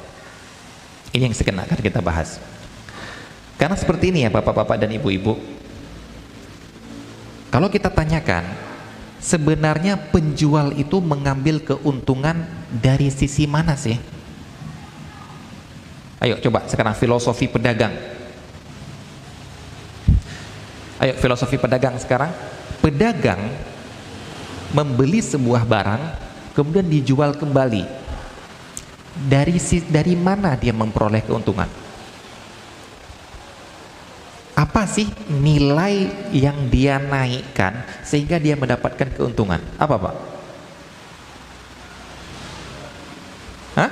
Ini 1.11 1.27
yang 1.27 1.35
akan 1.35 1.79
kita 1.83 1.99
bahas. 1.99 2.39
Karena 3.59 3.75
seperti 3.75 4.11
ini 4.15 4.23
ya 4.23 4.31
bapak-bapak 4.31 4.79
dan 4.79 4.91
ibu-ibu. 4.95 5.54
Kalau 7.55 7.71
kita 7.71 7.87
tanyakan, 7.87 8.43
sebenarnya 9.23 9.95
penjual 10.11 10.75
itu 10.75 10.99
mengambil 10.99 11.63
keuntungan 11.63 12.43
dari 12.67 13.07
sisi 13.07 13.47
mana 13.47 13.79
sih? 13.79 13.95
Ayo 16.19 16.35
coba 16.43 16.67
sekarang 16.67 16.99
filosofi 16.99 17.47
pedagang. 17.47 17.95
Ayo 20.99 21.15
filosofi 21.15 21.55
pedagang 21.55 21.95
sekarang. 21.95 22.35
Pedagang 22.83 23.39
membeli 24.75 25.23
sebuah 25.23 25.63
barang 25.63 26.03
kemudian 26.59 26.91
dijual 26.91 27.39
kembali 27.39 27.87
dari 29.31 29.55
dari 29.87 30.15
mana 30.19 30.59
dia 30.59 30.75
memperoleh 30.75 31.23
keuntungan? 31.23 31.84
Apa 34.55 34.87
sih 34.87 35.11
nilai 35.27 36.07
yang 36.31 36.71
dia 36.71 36.95
naikkan 36.95 37.83
sehingga 38.07 38.39
dia 38.39 38.55
mendapatkan 38.55 39.11
keuntungan? 39.11 39.59
Apa, 39.75 39.95
Pak? 39.99 40.15
Hah? 43.75 43.91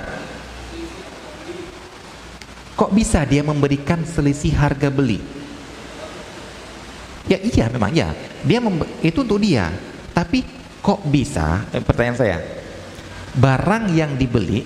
Kok 2.74 2.90
bisa 2.96 3.28
dia 3.28 3.44
memberikan 3.44 4.08
selisih 4.08 4.56
harga 4.56 4.88
beli? 4.88 5.20
Ya 7.28 7.36
iya 7.44 7.68
memang 7.68 7.92
ya. 7.92 8.16
Dia 8.40 8.64
itu 9.04 9.20
untuk 9.20 9.44
dia. 9.44 9.68
Tapi 10.16 10.48
kok 10.80 11.04
bisa? 11.12 11.68
Eh, 11.76 11.84
pertanyaan 11.84 12.16
saya. 12.16 12.36
Barang 13.36 13.92
yang 13.92 14.16
dibeli 14.16 14.64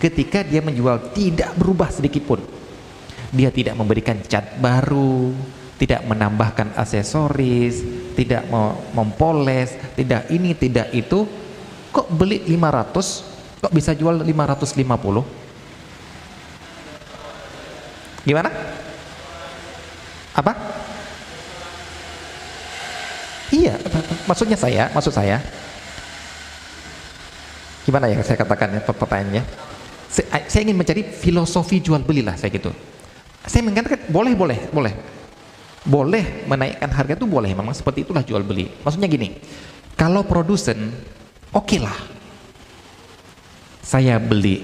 ketika 0.00 0.40
dia 0.40 0.64
menjual 0.64 1.12
tidak 1.12 1.52
berubah 1.60 1.92
sedikit 1.92 2.24
pun 2.24 2.40
dia 3.32 3.48
tidak 3.48 3.74
memberikan 3.80 4.20
cat 4.20 4.60
baru 4.60 5.32
tidak 5.80 6.04
menambahkan 6.06 6.78
aksesoris 6.78 7.82
tidak 8.12 8.46
mempoles 8.94 9.74
tidak 9.96 10.30
ini 10.30 10.54
tidak 10.54 10.92
itu. 10.94 11.26
Kok 11.92 12.08
beli 12.12 12.40
500 12.44 13.60
kok 13.60 13.72
bisa 13.72 13.92
jual 13.96 14.22
550 14.22 15.24
gimana? 18.22 18.48
Apa? 20.32 20.52
Iya 23.52 23.74
maksudnya 24.28 24.56
saya 24.60 24.88
maksud 24.94 25.12
saya. 25.12 25.42
Gimana 27.82 28.06
ya 28.06 28.22
saya 28.22 28.38
katakan 28.38 28.78
ya 28.78 28.80
pertanyaannya? 28.86 29.42
Saya, 30.06 30.46
saya 30.46 30.62
ingin 30.62 30.78
mencari 30.78 31.02
filosofi 31.02 31.82
jual 31.82 32.06
beli 32.06 32.22
lah 32.22 32.38
saya 32.38 32.54
gitu 32.54 32.70
saya 33.46 33.62
mengatakan 33.66 34.06
boleh 34.10 34.32
boleh 34.34 34.60
boleh. 34.70 34.94
Boleh 35.82 36.46
menaikkan 36.46 36.94
harga 36.94 37.18
itu 37.18 37.26
boleh 37.26 37.50
memang 37.58 37.74
seperti 37.74 38.06
itulah 38.06 38.22
jual 38.22 38.46
beli. 38.46 38.70
Maksudnya 38.86 39.10
gini 39.10 39.34
kalau 39.98 40.22
produsen 40.22 40.94
oke 41.50 41.66
okay 41.66 41.80
lah. 41.82 41.98
Saya 43.82 44.22
beli 44.22 44.62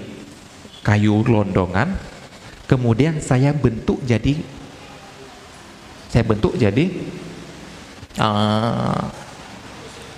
kayu 0.86 1.26
londongan 1.26 1.98
kemudian 2.70 3.18
saya 3.18 3.50
bentuk 3.50 3.98
jadi 4.06 4.38
saya 6.08 6.24
bentuk 6.24 6.54
jadi 6.54 6.86
uh, 8.22 9.04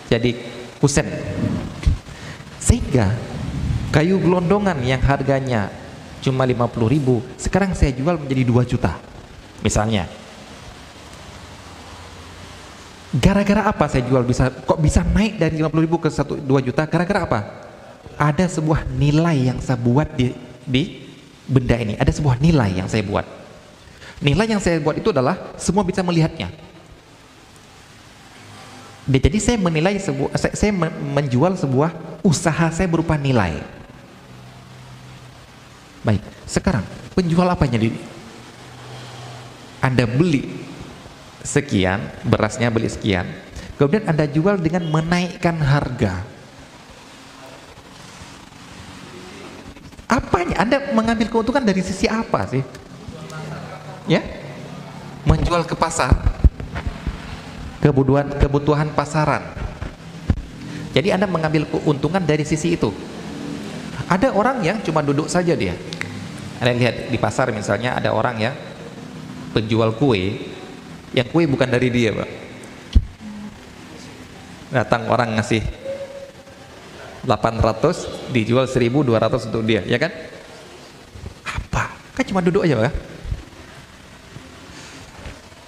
jadi 0.06 0.30
kusen. 0.78 1.06
Sehingga 2.60 3.14
kayu 3.90 4.22
gelondongan 4.22 4.78
yang 4.86 5.02
harganya 5.02 5.70
cuma 6.22 6.44
50 6.46 6.92
ribu, 6.92 7.24
sekarang 7.50 7.74
saya 7.74 7.90
jual 7.90 8.14
menjadi 8.14 8.46
2 8.46 8.62
juta. 8.62 8.94
Misalnya. 9.66 10.06
Gara-gara 13.10 13.66
apa 13.66 13.90
saya 13.90 14.06
jual 14.06 14.22
bisa 14.22 14.54
kok 14.54 14.78
bisa 14.78 15.02
naik 15.02 15.34
dari 15.34 15.58
50 15.58 15.82
ribu 15.82 15.98
ke 15.98 16.06
1 16.06 16.46
2 16.46 16.66
juta? 16.70 16.86
Gara-gara 16.86 17.26
apa? 17.26 17.40
Ada 18.14 18.46
sebuah 18.46 18.86
nilai 18.86 19.50
yang 19.50 19.58
saya 19.58 19.74
buat 19.74 20.14
di 20.14 20.30
di 20.62 21.10
benda 21.50 21.74
ini. 21.74 21.98
Ada 21.98 22.22
sebuah 22.22 22.38
nilai 22.38 22.70
yang 22.70 22.86
saya 22.86 23.02
buat. 23.02 23.26
Nilai 24.22 24.46
yang 24.46 24.62
saya 24.62 24.78
buat 24.78 24.94
itu 24.94 25.10
adalah 25.10 25.58
semua 25.58 25.82
bisa 25.82 26.06
melihatnya. 26.06 26.54
Jadi 29.10 29.42
saya 29.42 29.58
menilai 29.58 29.98
sebuah 29.98 30.30
saya, 30.38 30.54
saya 30.54 30.70
menjual 31.18 31.58
sebuah 31.58 32.22
usaha 32.22 32.70
saya 32.70 32.86
berupa 32.86 33.18
nilai. 33.18 33.79
Baik, 36.00 36.22
sekarang 36.48 36.84
penjual 37.12 37.44
apanya 37.44 37.76
di 37.76 37.92
Anda 39.80 40.04
beli 40.08 40.48
sekian, 41.44 42.00
berasnya 42.24 42.68
beli 42.72 42.88
sekian, 42.88 43.28
kemudian 43.76 44.08
Anda 44.08 44.28
jual 44.28 44.60
dengan 44.60 44.88
menaikkan 44.88 45.56
harga. 45.60 46.24
Apanya? 50.10 50.56
Anda 50.60 50.90
mengambil 50.92 51.30
keuntungan 51.30 51.62
dari 51.62 51.80
sisi 51.86 52.10
apa 52.10 52.44
sih? 52.50 52.64
Ya? 54.10 54.20
Menjual 55.22 55.64
ke 55.64 55.76
pasar. 55.78 56.12
Kebutuhan 57.80 58.36
kebutuhan 58.36 58.92
pasaran 58.92 59.40
jadi 60.90 61.14
Anda 61.14 61.30
mengambil 61.30 61.66
keuntungan 61.70 62.22
dari 62.22 62.42
sisi 62.42 62.74
itu. 62.74 62.90
Ada 64.10 64.34
orang 64.34 64.58
yang 64.66 64.82
cuma 64.82 65.06
duduk 65.06 65.30
saja 65.30 65.54
dia. 65.54 65.78
Anda 66.58 66.74
lihat 66.74 67.14
di 67.14 67.16
pasar 67.16 67.54
misalnya 67.54 67.94
ada 67.94 68.10
orang 68.10 68.36
ya 68.42 68.52
penjual 69.54 69.94
kue, 69.94 70.50
yang 71.14 71.26
kue 71.30 71.46
bukan 71.46 71.70
dari 71.70 71.88
dia, 71.94 72.10
Pak. 72.10 72.30
Datang 74.70 75.06
orang 75.10 75.38
ngasih 75.38 75.62
800 77.22 78.34
dijual 78.34 78.66
1200 78.66 79.48
untuk 79.50 79.62
dia, 79.62 79.82
ya 79.86 79.98
kan? 79.98 80.10
Apa? 81.46 81.94
Kan 82.18 82.24
cuma 82.26 82.42
duduk 82.42 82.66
aja, 82.66 82.76
Pak. 82.82 82.94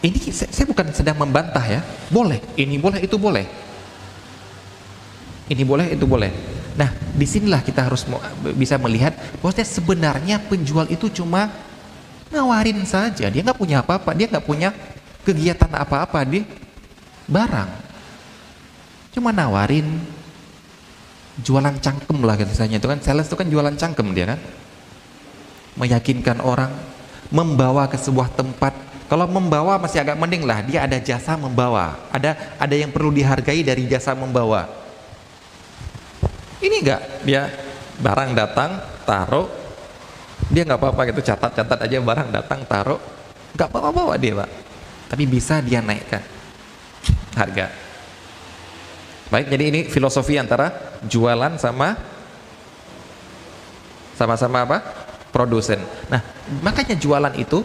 Ini 0.02 0.18
saya 0.34 0.66
bukan 0.66 0.90
sedang 0.90 1.14
membantah 1.14 1.62
ya. 1.62 1.80
Boleh, 2.10 2.42
ini 2.58 2.74
boleh, 2.74 3.06
itu 3.06 3.14
boleh 3.14 3.46
ini 5.52 5.62
boleh 5.68 5.86
itu 5.92 6.04
boleh 6.08 6.30
Nah, 6.72 6.88
di 7.12 7.26
sinilah 7.28 7.60
kita 7.60 7.84
harus 7.84 8.08
bisa 8.56 8.80
melihat 8.80 9.12
bahwasanya 9.44 9.68
sebenarnya 9.68 10.36
penjual 10.40 10.88
itu 10.88 11.12
cuma 11.12 11.52
ngawarin 12.32 12.80
saja. 12.88 13.28
Dia 13.28 13.44
nggak 13.44 13.60
punya 13.60 13.84
apa-apa, 13.84 14.16
dia 14.16 14.26
nggak 14.28 14.46
punya 14.46 14.72
kegiatan 15.22 15.68
apa-apa 15.68 16.24
di 16.24 16.48
barang. 17.28 17.70
Cuma 19.12 19.36
nawarin 19.36 19.84
jualan 21.44 21.76
cangkem 21.80 22.18
lah 22.24 22.36
katanya 22.40 22.76
itu 22.80 22.88
kan 22.88 23.00
sales 23.04 23.28
itu 23.28 23.36
kan 23.36 23.48
jualan 23.48 23.76
cangkem 23.76 24.08
dia 24.16 24.32
kan? 24.32 24.40
Meyakinkan 25.76 26.40
orang 26.40 26.72
membawa 27.28 27.84
ke 27.88 28.00
sebuah 28.00 28.32
tempat. 28.32 28.72
Kalau 29.12 29.28
membawa 29.28 29.76
masih 29.76 30.00
agak 30.00 30.16
mending 30.16 30.48
lah. 30.48 30.64
Dia 30.64 30.88
ada 30.88 30.96
jasa 30.96 31.36
membawa. 31.36 32.00
Ada 32.08 32.56
ada 32.56 32.72
yang 32.72 32.88
perlu 32.88 33.12
dihargai 33.12 33.60
dari 33.60 33.84
jasa 33.84 34.16
membawa 34.16 34.81
ini 36.62 36.76
enggak 36.80 37.02
dia 37.26 37.50
barang 37.98 38.30
datang 38.32 38.70
taruh. 39.04 39.48
Dia 40.52 40.68
nggak 40.68 40.78
apa-apa 40.78 41.02
gitu 41.10 41.20
catat-catat 41.24 41.78
aja 41.86 41.96
barang 42.02 42.28
datang 42.30 42.60
taruh. 42.66 43.00
Nggak 43.56 43.68
apa-apa 43.68 43.90
bawa 43.90 44.14
dia 44.16 44.36
pak. 44.36 44.50
Tapi 45.12 45.24
bisa 45.28 45.60
dia 45.60 45.84
naikkan 45.84 46.22
harga. 47.36 47.66
Baik 49.32 49.48
jadi 49.48 49.64
ini 49.72 49.80
filosofi 49.88 50.36
antara 50.36 51.00
jualan 51.08 51.56
sama 51.56 51.96
sama-sama 54.12 54.68
apa? 54.68 54.78
Produsen. 55.32 55.80
Nah 56.12 56.20
makanya 56.60 56.96
jualan 57.00 57.32
itu 57.40 57.64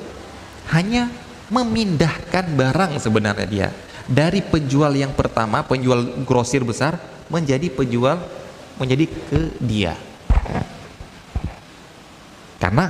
hanya 0.72 1.12
memindahkan 1.52 2.56
barang 2.56 3.04
sebenarnya 3.04 3.48
dia. 3.48 3.70
Dari 4.08 4.39
penjual 4.39 4.95
yang 4.95 5.12
pertama 5.12 5.68
penjual 5.68 6.24
grosir 6.24 6.64
besar 6.64 6.95
menjadi 7.28 7.68
penjual 7.68 8.24
menjadi 8.78 9.06
ke 9.10 9.42
dia. 9.62 9.94
Karena 12.58 12.90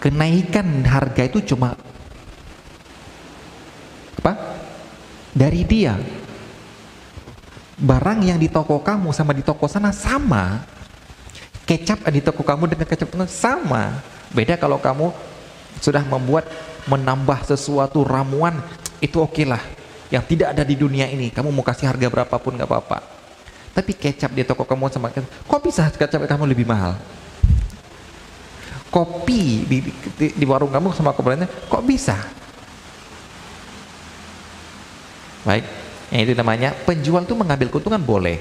kenaikan 0.00 0.84
harga 0.84 1.22
itu 1.24 1.54
cuma 1.54 1.76
apa? 4.20 4.32
Dari 5.32 5.64
dia. 5.64 5.96
Barang 7.74 8.22
yang 8.22 8.38
di 8.38 8.46
toko 8.48 8.80
kamu 8.80 9.10
sama 9.10 9.34
di 9.34 9.42
toko 9.42 9.68
sana 9.68 9.90
sama. 9.90 10.62
Kecap 11.64 12.04
di 12.12 12.20
toko 12.20 12.44
kamu 12.44 12.68
dengan 12.76 12.86
kecap 12.88 13.08
itu 13.08 13.16
sama. 13.28 14.04
Beda 14.30 14.60
kalau 14.60 14.76
kamu 14.78 15.10
sudah 15.80 16.04
membuat 16.04 16.46
menambah 16.84 17.48
sesuatu 17.48 18.04
ramuan 18.04 18.60
itu 19.00 19.16
oke 19.16 19.32
okay 19.32 19.48
lah 19.48 19.60
yang 20.12 20.22
tidak 20.22 20.52
ada 20.54 20.62
di 20.62 20.76
dunia 20.76 21.08
ini. 21.08 21.32
Kamu 21.32 21.48
mau 21.50 21.64
kasih 21.64 21.88
harga 21.88 22.06
berapapun 22.12 22.54
nggak 22.60 22.68
apa-apa 22.68 23.23
tapi 23.74 23.92
kecap 23.92 24.30
di 24.30 24.46
toko 24.46 24.62
kamu 24.62 24.88
sama 24.88 25.10
kok 25.10 25.60
bisa 25.60 25.90
kecap 25.90 26.24
kamu 26.24 26.46
lebih 26.46 26.64
mahal 26.64 26.94
kopi 28.88 29.66
di, 29.66 29.78
di, 30.14 30.26
di 30.38 30.44
warung 30.46 30.70
kamu 30.70 30.94
sama 30.94 31.10
kopi 31.10 31.42
kok 31.44 31.82
bisa 31.82 32.16
baik 35.44 35.84
yang 36.14 36.30
itu 36.30 36.34
namanya 36.38 36.70
penjual 36.86 37.26
tuh 37.26 37.34
mengambil 37.34 37.66
keuntungan 37.74 37.98
boleh. 37.98 38.38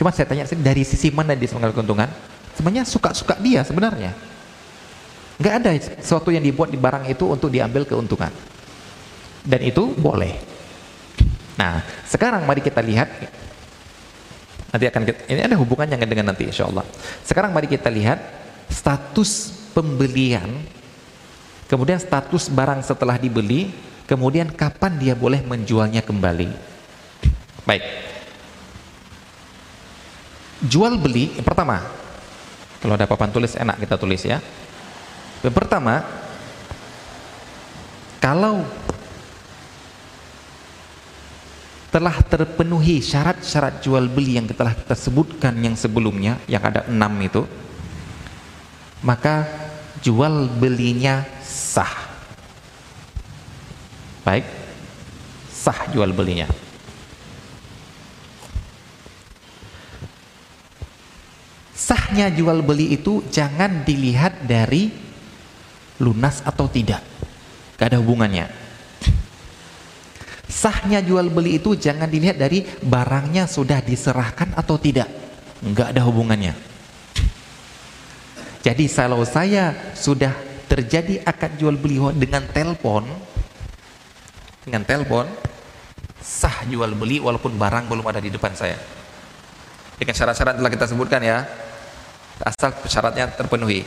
Cuma 0.00 0.08
saya 0.08 0.24
tanya 0.24 0.48
dari 0.48 0.88
sisi 0.88 1.12
mana 1.12 1.36
dia 1.36 1.52
mengambil 1.52 1.84
keuntungan? 1.84 2.08
Sebenarnya 2.56 2.88
suka-suka 2.88 3.36
dia 3.44 3.60
sebenarnya. 3.60 4.16
Nggak 5.36 5.54
ada 5.60 5.70
sesuatu 6.00 6.32
yang 6.32 6.40
dibuat 6.40 6.72
di 6.72 6.80
barang 6.80 7.04
itu 7.12 7.28
untuk 7.28 7.52
diambil 7.52 7.84
keuntungan. 7.84 8.32
Dan 9.44 9.60
itu 9.60 9.92
boleh. 9.98 10.38
Nah, 11.60 11.84
sekarang 12.08 12.48
mari 12.48 12.64
kita 12.64 12.80
lihat 12.80 13.10
nanti 14.74 14.90
akan 14.90 15.06
kita, 15.06 15.30
ini 15.30 15.40
ada 15.46 15.54
hubungannya 15.54 15.94
dengan 16.02 16.34
nanti 16.34 16.50
insya 16.50 16.66
Allah. 16.66 16.82
Sekarang 17.22 17.54
mari 17.54 17.70
kita 17.70 17.86
lihat 17.86 18.18
status 18.66 19.54
pembelian, 19.70 20.50
kemudian 21.70 22.02
status 22.02 22.50
barang 22.50 22.82
setelah 22.82 23.14
dibeli, 23.14 23.70
kemudian 24.10 24.50
kapan 24.50 24.98
dia 24.98 25.14
boleh 25.14 25.46
menjualnya 25.46 26.02
kembali. 26.02 26.50
Baik. 27.62 27.84
Jual 30.66 30.98
beli 30.98 31.30
yang 31.38 31.46
pertama. 31.46 31.78
Kalau 32.82 32.98
ada 32.98 33.06
papan 33.06 33.30
tulis 33.30 33.54
enak 33.54 33.78
kita 33.78 33.94
tulis 33.94 34.26
ya. 34.26 34.42
Yang 35.40 35.54
pertama, 35.54 36.02
kalau 38.18 38.66
telah 41.94 42.18
terpenuhi 42.26 42.98
syarat-syarat 42.98 43.78
jual 43.78 44.10
beli 44.10 44.34
yang 44.34 44.50
telah 44.50 44.74
kita 44.74 44.98
sebutkan 44.98 45.54
yang 45.62 45.78
sebelumnya, 45.78 46.42
yang 46.50 46.66
ada 46.66 46.82
enam 46.90 47.14
itu, 47.22 47.46
maka 49.06 49.46
jual 50.02 50.50
belinya 50.58 51.22
sah. 51.38 52.10
Baik, 54.26 54.42
sah 55.54 55.86
jual 55.94 56.10
belinya. 56.10 56.50
sahnya 61.84 62.32
jual 62.32 62.64
beli 62.64 62.96
itu 62.96 63.20
jangan 63.28 63.84
dilihat 63.84 64.48
dari 64.48 64.88
lunas 66.00 66.40
atau 66.40 66.64
tidak 66.64 67.04
gak 67.76 67.92
ada 67.92 68.00
hubungannya 68.00 68.63
sahnya 70.54 71.02
jual 71.02 71.26
beli 71.34 71.58
itu 71.58 71.74
jangan 71.74 72.06
dilihat 72.06 72.38
dari 72.38 72.62
barangnya 72.62 73.50
sudah 73.50 73.82
diserahkan 73.82 74.54
atau 74.54 74.78
tidak. 74.78 75.10
Nggak 75.66 75.98
ada 75.98 76.02
hubungannya. 76.06 76.54
Jadi 78.62 78.86
kalau 78.86 79.26
saya 79.26 79.74
sudah 79.98 80.30
terjadi 80.70 81.26
akad 81.26 81.58
jual 81.58 81.76
beli 81.76 82.00
dengan 82.16 82.46
telepon 82.48 83.04
dengan 84.64 84.80
telepon 84.88 85.28
sah 86.24 86.64
jual 86.64 86.96
beli 86.96 87.20
walaupun 87.20 87.52
barang 87.60 87.84
belum 87.90 88.06
ada 88.08 88.22
di 88.22 88.32
depan 88.32 88.56
saya. 88.56 88.80
Dengan 90.00 90.16
syarat-syarat 90.16 90.56
telah 90.56 90.72
kita 90.72 90.86
sebutkan 90.88 91.20
ya. 91.20 91.44
Asal 92.40 92.72
syaratnya 92.88 93.28
terpenuhi. 93.30 93.84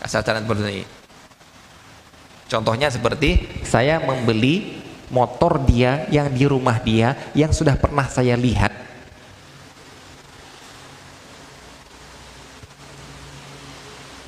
Asal 0.00 0.22
syarat 0.22 0.46
terpenuhi. 0.46 0.86
Contohnya 2.48 2.88
seperti 2.88 3.60
saya 3.66 4.00
membeli 4.00 4.77
motor 5.08 5.60
dia 5.64 6.04
yang 6.12 6.28
di 6.32 6.44
rumah 6.44 6.76
dia 6.80 7.16
yang 7.32 7.52
sudah 7.52 7.76
pernah 7.76 8.04
saya 8.08 8.36
lihat. 8.36 8.72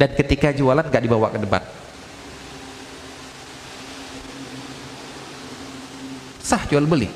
Dan 0.01 0.17
ketika 0.17 0.49
jualan 0.57 0.89
gak 0.89 1.05
dibawa 1.05 1.29
ke 1.29 1.39
depan. 1.45 1.61
Sah 6.41 6.65
jual 6.65 6.89
beli. 6.89 7.07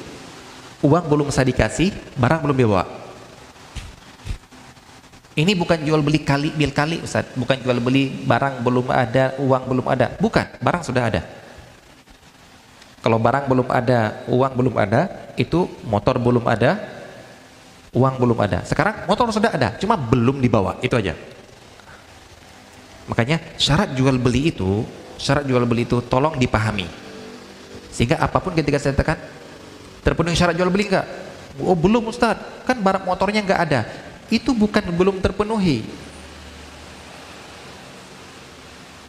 Uang 0.85 1.09
belum 1.09 1.33
saya 1.33 1.49
dikasih 1.49 1.97
barang 2.21 2.45
belum 2.45 2.57
dibawa. 2.61 2.85
Ini 5.35 5.51
bukan 5.59 5.83
jual 5.83 5.99
beli 5.99 6.23
kali 6.23 6.55
bil 6.55 6.71
kali 6.71 7.03
Ustaz, 7.03 7.27
bukan 7.35 7.59
jual 7.59 7.83
beli 7.83 8.07
barang 8.23 8.63
belum 8.63 8.87
ada, 8.93 9.35
uang 9.43 9.65
belum 9.67 9.87
ada. 9.91 10.15
Bukan, 10.23 10.47
barang 10.63 10.83
sudah 10.87 11.11
ada. 11.11 11.44
Kalau 13.05 13.21
barang 13.21 13.45
belum 13.45 13.69
ada, 13.69 14.25
uang 14.33 14.53
belum 14.57 14.75
ada, 14.81 15.13
itu 15.37 15.69
motor 15.85 16.17
belum 16.17 16.49
ada, 16.49 16.81
uang 17.93 18.17
belum 18.17 18.39
ada. 18.41 18.65
Sekarang 18.65 19.05
motor 19.05 19.29
sudah 19.29 19.53
ada, 19.53 19.77
cuma 19.77 20.01
belum 20.01 20.41
dibawa, 20.41 20.81
itu 20.81 20.97
aja. 20.97 21.13
Makanya 23.05 23.61
syarat 23.61 23.93
jual 23.93 24.17
beli 24.17 24.49
itu, 24.49 24.89
syarat 25.21 25.45
jual 25.45 25.69
beli 25.69 25.85
itu 25.85 26.01
tolong 26.09 26.41
dipahami. 26.41 26.89
Sehingga 27.93 28.17
apa 28.25 28.41
pun 28.41 28.57
ketika 28.57 28.81
saya 28.81 28.97
tekan, 28.97 29.21
terpenuhi 30.01 30.33
syarat 30.33 30.57
jual 30.57 30.73
beli 30.73 30.89
enggak? 30.89 31.05
Oh 31.61 31.77
belum 31.77 32.09
Ustaz, 32.09 32.41
kan 32.65 32.81
barang 32.81 33.05
motornya 33.05 33.45
enggak 33.45 33.61
ada 33.69 33.81
itu 34.33 34.57
bukan 34.57 34.85
belum 34.95 35.21
terpenuhi 35.21 35.85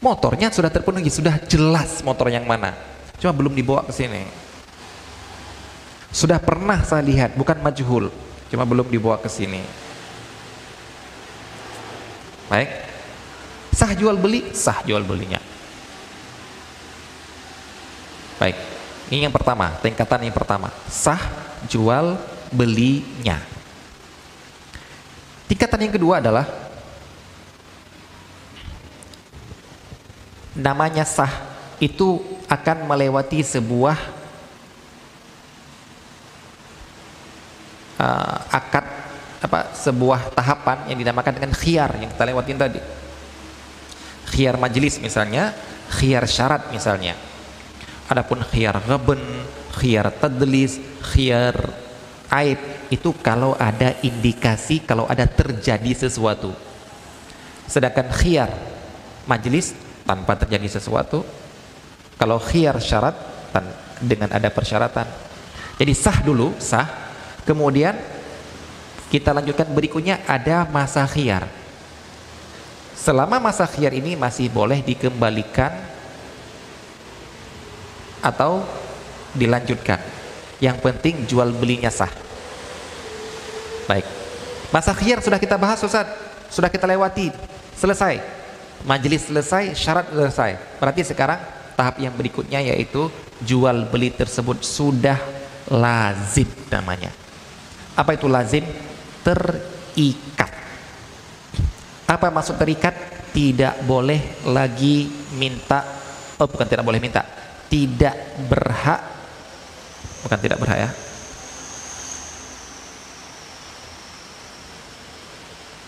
motornya 0.03 0.51
sudah 0.51 0.71
terpenuhi 0.71 1.07
sudah 1.07 1.39
jelas 1.47 2.03
motor 2.03 2.27
yang 2.27 2.43
mana 2.43 2.75
cuma 3.19 3.31
belum 3.35 3.53
dibawa 3.55 3.83
ke 3.87 3.93
sini. 3.95 4.23
Sudah 6.15 6.39
pernah 6.39 6.79
saya 6.87 7.03
lihat 7.03 7.35
bukan 7.35 7.59
majhul. 7.59 8.07
Cuma 8.47 8.63
belum 8.63 8.87
dibawa 8.87 9.19
ke 9.19 9.27
sini. 9.27 9.59
Baik. 12.47 12.69
Sah 13.75 13.91
jual 13.91 14.15
beli? 14.15 14.55
Sah 14.55 14.79
jual 14.87 15.03
belinya. 15.03 15.43
Baik. 18.39 18.55
Ini 19.11 19.27
yang 19.27 19.35
pertama 19.35 19.75
tingkatan 19.83 20.23
yang 20.23 20.35
pertama. 20.35 20.71
Sah 20.87 21.19
jual 21.67 22.15
belinya. 22.55 23.43
Tingkatan 25.51 25.83
yang 25.83 25.93
kedua 25.93 26.23
adalah 26.23 26.47
namanya 30.55 31.03
sah 31.03 31.29
itu 31.83 32.23
akan 32.55 32.87
melewati 32.87 33.43
sebuah 33.43 33.97
uh, 37.99 38.37
akad 38.51 38.85
apa 39.45 39.75
sebuah 39.77 40.33
tahapan 40.33 40.89
yang 40.89 40.97
dinamakan 40.97 41.37
dengan 41.37 41.51
khiar 41.53 41.91
yang 42.01 42.09
kita 42.09 42.23
lewatin 42.25 42.57
tadi. 42.57 42.81
Khiar 44.25 44.57
majelis 44.57 44.97
misalnya, 44.97 45.53
khiar 45.93 46.25
syarat 46.25 46.73
misalnya. 46.73 47.13
Adapun 48.09 48.41
khiar 48.41 48.81
ghaben, 48.85 49.21
khiar 49.77 50.09
tadlis, 50.17 50.81
khiar 51.13 51.53
aib 52.41 52.57
itu 52.89 53.13
kalau 53.21 53.53
ada 53.57 53.97
indikasi 54.01 54.81
kalau 54.81 55.05
ada 55.05 55.29
terjadi 55.29 56.05
sesuatu. 56.05 56.53
Sedangkan 57.69 58.09
khiar 58.13 58.49
majelis 59.29 59.73
tanpa 60.05 60.37
terjadi 60.37 60.81
sesuatu. 60.81 61.25
Kalau 62.15 62.39
khiar 62.39 62.79
syarat 62.79 63.15
dengan 63.99 64.31
ada 64.31 64.47
persyaratan. 64.51 65.07
Jadi 65.75 65.93
sah 65.95 66.19
dulu, 66.23 66.55
sah. 66.59 66.87
Kemudian 67.43 67.93
kita 69.11 69.35
lanjutkan 69.35 69.69
berikutnya 69.69 70.23
ada 70.25 70.65
masa 70.67 71.05
khiyar. 71.05 71.45
Selama 72.95 73.37
masa 73.37 73.69
khiyar 73.69 73.93
ini 73.93 74.17
masih 74.17 74.49
boleh 74.49 74.81
dikembalikan 74.81 75.71
atau 78.23 78.65
dilanjutkan. 79.37 80.01
Yang 80.57 80.77
penting 80.81 81.15
jual 81.29 81.51
belinya 81.53 81.91
sah. 81.93 82.09
Baik. 83.85 84.07
Masa 84.73 84.95
khiyar 84.95 85.21
sudah 85.21 85.37
kita 85.37 85.59
bahas 85.59 85.77
Ustaz. 85.83 86.09
Sudah 86.49 86.71
kita 86.71 86.89
lewati. 86.89 87.29
Selesai. 87.77 88.17
Majelis 88.87 89.29
selesai, 89.29 89.77
syarat 89.77 90.09
selesai. 90.09 90.81
Berarti 90.81 91.01
sekarang 91.05 91.37
tahap 91.75 91.99
yang 91.99 92.15
berikutnya 92.15 92.63
yaitu 92.63 93.11
jual 93.43 93.91
beli 93.91 94.09
tersebut 94.15 94.63
sudah 94.63 95.19
lazim 95.69 96.47
namanya. 96.71 97.11
Apa 97.95 98.15
itu 98.15 98.27
lazim? 98.31 98.63
terikat. 99.25 100.53
Apa 102.05 102.29
maksud 102.29 102.61
terikat? 102.61 102.93
Tidak 103.33 103.83
boleh 103.83 104.47
lagi 104.47 105.09
minta, 105.35 105.83
oh 106.39 106.47
bukan 106.47 106.69
tidak 106.69 106.87
boleh 106.87 107.03
minta, 107.03 107.19
tidak 107.67 108.15
berhak, 108.47 109.01
bukan 110.23 110.39
tidak 110.39 110.55
berhak 110.63 110.87
ya, 110.87 110.89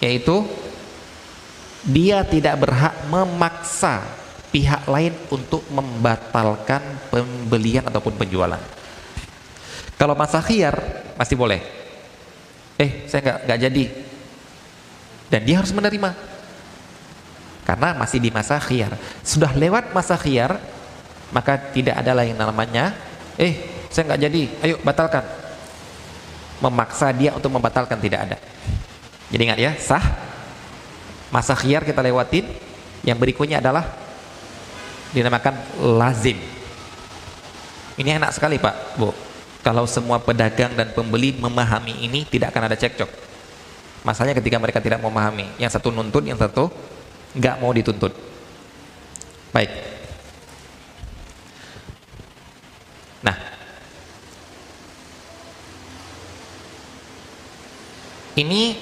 yaitu 0.04 0.44
dia 1.88 2.28
tidak 2.28 2.60
berhak 2.60 2.92
memaksa 3.08 4.04
pihak 4.58 4.90
lain 4.90 5.14
untuk 5.30 5.62
membatalkan 5.70 6.82
pembelian 7.14 7.86
ataupun 7.86 8.18
penjualan. 8.18 8.58
Kalau 10.02 10.18
masa 10.18 10.42
khiyar 10.42 10.74
masih 11.14 11.38
boleh, 11.38 11.62
eh 12.82 13.06
saya 13.06 13.22
nggak 13.22 13.38
nggak 13.46 13.60
jadi. 13.70 13.86
Dan 15.30 15.42
dia 15.46 15.62
harus 15.62 15.70
menerima. 15.70 16.10
Karena 17.70 17.94
masih 18.02 18.18
di 18.18 18.34
masa 18.34 18.58
khiyar 18.58 18.98
sudah 19.22 19.54
lewat 19.54 19.94
masa 19.94 20.18
khiyar 20.18 20.58
maka 21.30 21.62
tidak 21.70 22.02
ada 22.02 22.18
lagi 22.18 22.34
namanya. 22.34 22.98
Eh 23.38 23.86
saya 23.94 24.10
nggak 24.10 24.22
jadi. 24.26 24.42
Ayo 24.66 24.76
batalkan. 24.82 25.22
Memaksa 26.66 27.14
dia 27.14 27.30
untuk 27.38 27.54
membatalkan 27.54 28.02
tidak 28.02 28.26
ada. 28.26 28.38
Jadi 29.30 29.42
ingat 29.46 29.60
ya 29.62 29.72
sah. 29.78 30.02
Masa 31.30 31.54
khiyar 31.54 31.86
kita 31.86 32.02
lewatin. 32.02 32.50
Yang 33.06 33.18
berikutnya 33.22 33.62
adalah 33.62 34.07
dinamakan 35.12 35.56
lazim. 36.00 36.40
Ini 37.98 38.22
enak 38.22 38.32
sekali 38.36 38.62
pak 38.62 39.00
bu. 39.00 39.12
Kalau 39.66 39.84
semua 39.90 40.22
pedagang 40.22 40.72
dan 40.78 40.96
pembeli 40.96 41.36
memahami 41.36 42.08
ini 42.08 42.24
tidak 42.24 42.56
akan 42.56 42.72
ada 42.72 42.78
cekcok. 42.80 43.10
Masalahnya 44.06 44.38
ketika 44.40 44.56
mereka 44.62 44.80
tidak 44.80 45.04
memahami 45.04 45.50
yang 45.60 45.68
satu 45.68 45.92
nuntut 45.92 46.24
yang 46.24 46.40
satu 46.40 46.72
nggak 47.36 47.60
mau 47.60 47.76
dituntut 47.76 48.16
baik. 49.52 49.72
Nah. 53.26 53.38
Ini 58.38 58.78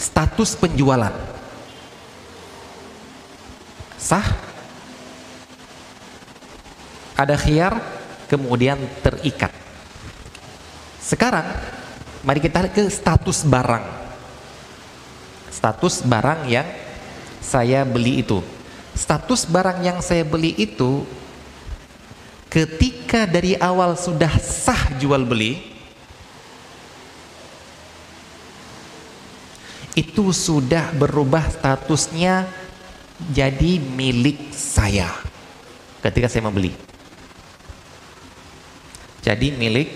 status 0.00 0.56
penjualan. 0.56 1.12
Sah 4.00 4.53
ada 7.14 7.38
khiar 7.38 7.78
kemudian 8.26 8.78
terikat 9.02 9.64
sekarang 11.04 11.44
mari 12.24 12.40
kita 12.40 12.64
ke 12.72 12.88
status 12.88 13.44
barang. 13.44 13.84
Status 15.52 16.00
barang 16.00 16.48
yang 16.48 16.64
saya 17.44 17.84
beli 17.84 18.24
itu. 18.24 18.40
Status 18.96 19.44
barang 19.44 19.84
yang 19.84 20.00
saya 20.00 20.24
beli 20.24 20.56
itu 20.56 21.04
ketika 22.48 23.28
dari 23.28 23.52
awal 23.60 24.00
sudah 24.00 24.32
sah 24.40 24.96
jual 24.96 25.26
beli 25.26 25.74
itu 29.98 30.30
sudah 30.30 30.94
berubah 30.94 31.42
statusnya 31.50 32.46
jadi 33.34 33.82
milik 33.82 34.54
saya 34.56 35.10
ketika 36.00 36.32
saya 36.32 36.46
membeli. 36.48 36.93
Jadi 39.24 39.56
milik 39.56 39.88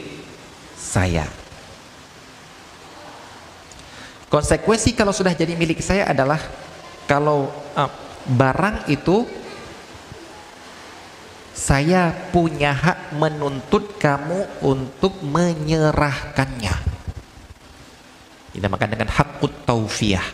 saya. 0.72 1.29
Konsekuensi 4.33 4.97
kalau 4.97 5.12
sudah 5.12 5.37
jadi 5.37 5.53
milik 5.53 5.85
saya 5.85 6.09
adalah 6.09 6.41
kalau 7.05 7.53
uh, 7.76 7.93
barang 8.24 8.89
itu 8.89 9.29
saya 11.53 12.12
punya 12.33 12.72
hak 12.72 13.12
menuntut 13.20 14.01
kamu 14.01 14.64
untuk 14.64 15.20
menyerahkannya. 15.20 16.76
Dinamakan 18.57 18.97
dengan 18.97 19.12
hakut 19.12 19.53
taufiyah. 19.68 20.24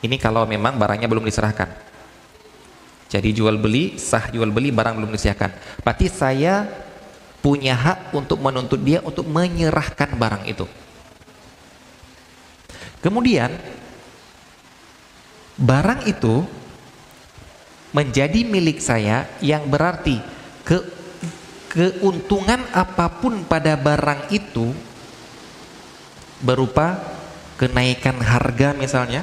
Ini 0.00 0.16
kalau 0.18 0.42
memang 0.48 0.74
barangnya 0.74 1.06
belum 1.06 1.22
diserahkan. 1.22 1.89
Jadi 3.10 3.34
jual 3.34 3.58
beli, 3.58 3.98
sah 3.98 4.30
jual 4.30 4.54
beli 4.54 4.70
barang 4.70 5.02
belum 5.02 5.10
diserahkan. 5.10 5.50
Berarti 5.82 6.06
saya 6.06 6.62
punya 7.42 7.74
hak 7.74 8.14
untuk 8.14 8.38
menuntut 8.38 8.78
dia 8.78 9.02
untuk 9.02 9.26
menyerahkan 9.26 10.14
barang 10.14 10.46
itu. 10.46 10.62
Kemudian 13.02 13.50
barang 15.58 16.06
itu 16.06 16.46
menjadi 17.90 18.46
milik 18.46 18.78
saya 18.78 19.26
yang 19.42 19.66
berarti 19.66 20.22
ke 20.62 20.78
keuntungan 21.70 22.62
apa 22.70 23.10
pun 23.18 23.42
pada 23.42 23.74
barang 23.74 24.30
itu 24.30 24.70
berupa 26.38 26.98
kenaikan 27.58 28.18
harga 28.22 28.74
misalnya 28.74 29.22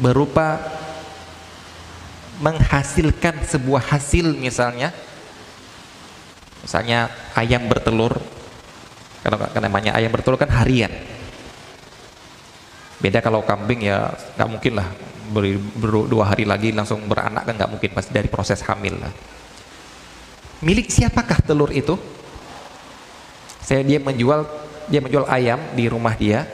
berupa 0.00 0.60
menghasilkan 2.40 3.44
sebuah 3.44 3.92
hasil 3.92 4.32
misalnya 4.34 4.90
Misalnya 6.60 7.08
ayam 7.36 7.66
bertelur, 7.72 8.20
kalau 9.24 9.36
kan 9.40 9.62
namanya 9.64 9.96
ayam 9.96 10.12
bertelur 10.12 10.36
kan 10.36 10.52
harian. 10.52 10.92
Beda 13.00 13.24
kalau 13.24 13.40
kambing 13.40 13.88
ya 13.88 14.12
nggak 14.36 14.48
mungkin 14.48 14.72
lah 14.76 14.88
beri, 15.32 15.56
ber, 15.56 16.04
dua 16.04 16.28
hari 16.28 16.44
lagi 16.44 16.68
langsung 16.76 17.00
beranak 17.08 17.48
kan 17.48 17.56
nggak 17.56 17.70
mungkin 17.72 17.90
pasti 17.96 18.12
dari 18.12 18.28
proses 18.28 18.60
hamil 18.68 19.00
lah. 19.00 19.12
Milik 20.60 20.92
siapakah 20.92 21.40
telur 21.40 21.72
itu? 21.72 21.96
Saya 23.64 23.80
dia 23.80 23.96
menjual 23.96 24.44
dia 24.92 25.00
menjual 25.00 25.24
ayam 25.32 25.56
di 25.72 25.88
rumah 25.88 26.12
dia 26.12 26.44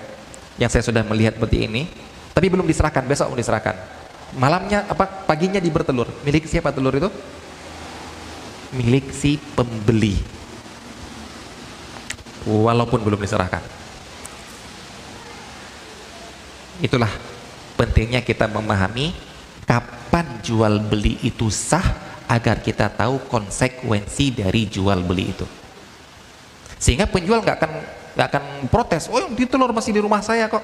yang 0.54 0.70
saya 0.70 0.86
sudah 0.86 1.02
melihat 1.02 1.34
seperti 1.34 1.66
ini, 1.66 1.90
tapi 2.30 2.46
belum 2.46 2.62
diserahkan 2.62 3.02
besok 3.10 3.34
mau 3.34 3.38
diserahkan. 3.38 3.95
Malamnya 4.36 4.84
apa 4.84 5.08
paginya 5.24 5.58
di 5.58 5.72
bertelur. 5.72 6.12
Milik 6.22 6.44
siapa 6.44 6.70
telur 6.70 6.92
itu? 6.92 7.08
milik 8.74 9.14
si 9.14 9.38
pembeli. 9.38 10.18
Walaupun 12.46 13.02
belum 13.02 13.18
diserahkan. 13.18 13.62
Itulah 16.78 17.10
pentingnya 17.74 18.22
kita 18.22 18.46
memahami 18.46 19.10
kapan 19.66 20.38
jual 20.44 20.78
beli 20.86 21.18
itu 21.26 21.50
sah 21.50 22.04
agar 22.30 22.62
kita 22.62 22.92
tahu 22.92 23.26
konsekuensi 23.26 24.30
dari 24.36 24.68
jual 24.70 25.02
beli 25.02 25.24
itu. 25.32 25.46
Sehingga 26.76 27.08
penjual 27.08 27.42
nggak 27.42 27.56
akan 27.58 27.72
nggak 28.14 28.28
akan 28.30 28.44
protes 28.70 29.08
oh 29.10 29.26
di 29.32 29.48
telur 29.48 29.74
masih 29.74 29.96
di 29.96 30.00
rumah 30.04 30.22
saya 30.22 30.46
kok. 30.46 30.62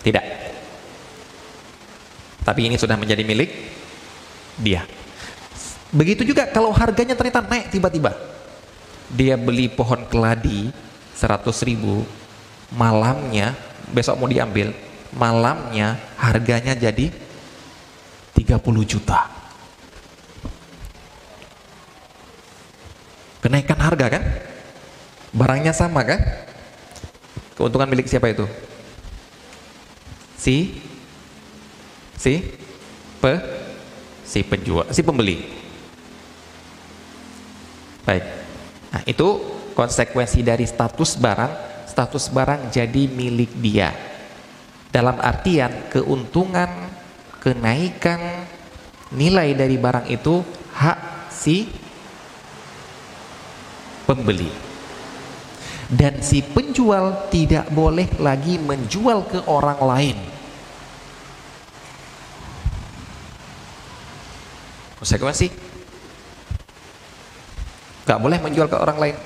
Tidak 0.00 0.24
tapi 2.46 2.70
ini 2.70 2.78
sudah 2.78 2.94
menjadi 2.94 3.26
milik 3.26 3.50
dia. 4.62 4.86
Begitu 5.90 6.22
juga 6.22 6.46
kalau 6.46 6.70
harganya 6.70 7.18
ternyata 7.18 7.42
naik 7.42 7.74
tiba-tiba. 7.74 8.14
dia 9.06 9.38
beli 9.38 9.70
pohon 9.70 10.02
keladi 10.10 10.74
100 11.14 11.46
ribu 11.62 12.02
malamnya 12.74 13.54
besok 13.94 14.18
mau 14.18 14.26
diambil 14.26 14.74
malamnya 15.14 15.94
harganya 16.18 16.74
jadi 16.74 17.14
30 18.34 18.58
juta. 18.82 19.30
Kenaikan 23.38 23.78
harga 23.78 24.18
kan? 24.18 24.22
Barangnya 25.30 25.70
sama 25.70 26.02
kan? 26.02 26.18
Keuntungan 27.54 27.86
milik 27.86 28.10
siapa 28.10 28.26
itu? 28.26 28.42
Si 30.34 30.82
si? 32.16 32.42
Pe? 33.20 33.34
Si 34.26 34.42
penjual 34.42 34.90
si 34.90 35.06
pembeli. 35.06 35.38
Baik. 38.02 38.24
Nah 38.90 39.02
itu 39.06 39.28
konsekuensi 39.76 40.42
dari 40.42 40.66
status 40.66 41.14
barang. 41.14 41.52
Status 41.86 42.28
barang 42.34 42.74
jadi 42.74 43.06
milik 43.06 43.54
dia. 43.62 43.94
Dalam 44.90 45.20
artian 45.22 45.92
keuntungan 45.92 46.90
kenaikan 47.38 48.48
nilai 49.14 49.54
dari 49.54 49.76
barang 49.78 50.10
itu 50.10 50.42
hak 50.74 51.30
si 51.30 51.70
pembeli. 54.08 54.50
Dan 55.86 56.18
si 56.18 56.42
penjual 56.42 57.30
tidak 57.30 57.70
boleh 57.70 58.10
lagi 58.18 58.58
menjual 58.58 59.30
ke 59.30 59.38
orang 59.46 59.78
lain 59.78 60.18
konsekuensi 65.06 65.46
gak 68.10 68.18
boleh 68.18 68.42
menjual 68.42 68.66
ke 68.66 68.74
orang 68.74 68.98
lain. 68.98 69.16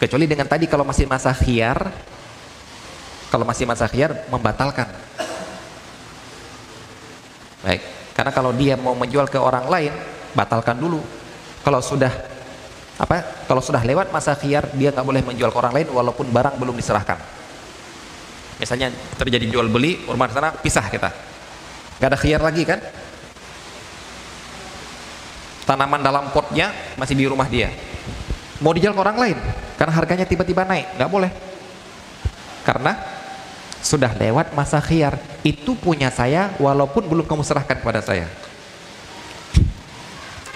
Kecuali 0.00 0.24
dengan 0.24 0.48
tadi 0.48 0.64
kalau 0.64 0.80
masih 0.88 1.04
masa 1.04 1.36
khiar 1.36 1.76
kalau 3.28 3.44
masih 3.44 3.68
masa 3.68 3.84
khiar 3.84 4.16
membatalkan. 4.32 4.88
Baik 7.60 7.84
karena 8.16 8.32
kalau 8.32 8.56
dia 8.56 8.80
mau 8.80 8.96
menjual 8.96 9.28
ke 9.28 9.36
orang 9.36 9.68
lain 9.68 9.92
batalkan 10.32 10.80
dulu. 10.80 11.04
Kalau 11.60 11.84
sudah 11.84 12.08
apa 12.96 13.44
kalau 13.44 13.60
sudah 13.60 13.84
lewat 13.84 14.08
masa 14.08 14.32
khiar 14.32 14.72
dia 14.72 14.88
nggak 14.88 15.04
boleh 15.04 15.20
menjual 15.20 15.52
ke 15.52 15.58
orang 15.60 15.76
lain 15.76 15.88
walaupun 15.92 16.32
barang 16.32 16.56
belum 16.56 16.80
diserahkan. 16.80 17.20
Misalnya 18.56 18.88
terjadi 19.20 19.52
jual 19.52 19.68
beli 19.68 20.00
rumah 20.08 20.32
sana 20.32 20.56
pisah 20.56 20.88
kita. 20.88 21.12
Nggak 22.00 22.08
ada 22.08 22.16
khiar 22.16 22.40
lagi 22.40 22.64
kan 22.64 22.80
tanaman 25.70 26.02
dalam 26.02 26.34
potnya 26.34 26.74
masih 26.98 27.14
di 27.14 27.30
rumah 27.30 27.46
dia. 27.46 27.70
Mau 28.58 28.74
dijual 28.74 28.90
ke 28.90 29.00
orang 29.06 29.18
lain 29.22 29.38
karena 29.78 29.92
harganya 29.94 30.26
tiba-tiba 30.26 30.66
naik 30.66 30.98
nggak 30.98 31.10
boleh. 31.10 31.30
Karena 32.66 32.98
sudah 33.78 34.10
lewat 34.18 34.52
masa 34.52 34.82
khiar 34.82 35.16
itu 35.46 35.78
punya 35.78 36.10
saya 36.10 36.50
walaupun 36.58 37.06
belum 37.06 37.24
kamu 37.24 37.46
serahkan 37.46 37.78
kepada 37.78 38.02
saya. 38.02 38.26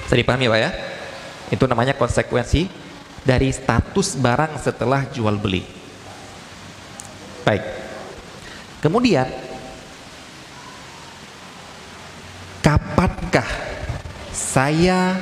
Bisa 0.04 0.18
dipahami 0.18 0.50
Pak 0.50 0.58
ya? 0.60 0.70
Itu 1.48 1.64
namanya 1.64 1.94
konsekuensi 1.94 2.68
dari 3.24 3.48
status 3.54 4.18
barang 4.20 4.60
setelah 4.60 5.08
jual 5.08 5.38
beli. 5.40 5.64
Baik. 7.46 7.64
Kemudian 8.84 9.24
kapankah 12.60 13.73
saya 14.34 15.16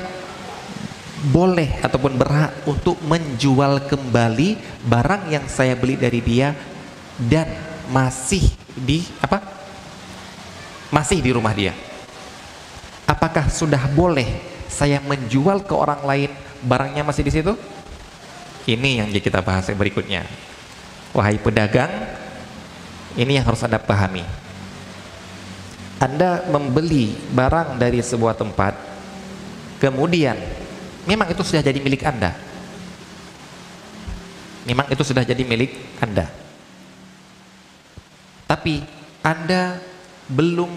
boleh 1.23 1.79
ataupun 1.85 2.19
berhak 2.19 2.51
untuk 2.67 2.99
menjual 3.07 3.87
kembali 3.87 4.59
barang 4.89 5.31
yang 5.31 5.47
saya 5.47 5.79
beli 5.79 5.95
dari 5.95 6.19
dia 6.19 6.57
dan 7.21 7.47
masih 7.93 8.43
di 8.75 9.05
apa? 9.23 9.39
Masih 10.91 11.23
di 11.23 11.31
rumah 11.31 11.55
dia. 11.55 11.77
Apakah 13.07 13.53
sudah 13.53 13.87
boleh 13.93 14.27
saya 14.73 14.99
menjual 15.05 15.69
ke 15.69 15.77
orang 15.77 16.01
lain 16.03 16.31
barangnya 16.65 17.05
masih 17.05 17.29
di 17.29 17.33
situ 17.37 17.53
ini 18.65 19.05
yang 19.05 19.13
kita 19.13 19.45
bahas 19.45 19.69
berikutnya 19.69 20.25
wahai 21.13 21.37
pedagang 21.37 21.91
ini 23.19 23.37
yang 23.37 23.45
harus 23.45 23.61
anda 23.67 23.77
pahami 23.77 24.25
anda 26.01 26.47
membeli 26.49 27.15
barang 27.37 27.77
dari 27.77 28.01
sebuah 28.01 28.33
tempat 28.39 28.92
kemudian 29.83 30.39
memang 31.03 31.27
itu 31.35 31.43
sudah 31.43 31.67
jadi 31.67 31.83
milik 31.83 32.07
anda 32.07 32.31
memang 34.63 34.87
itu 34.95 35.03
sudah 35.03 35.27
jadi 35.27 35.43
milik 35.43 35.75
anda 35.99 36.31
tapi 38.47 38.87
anda 39.27 39.83
belum 40.31 40.71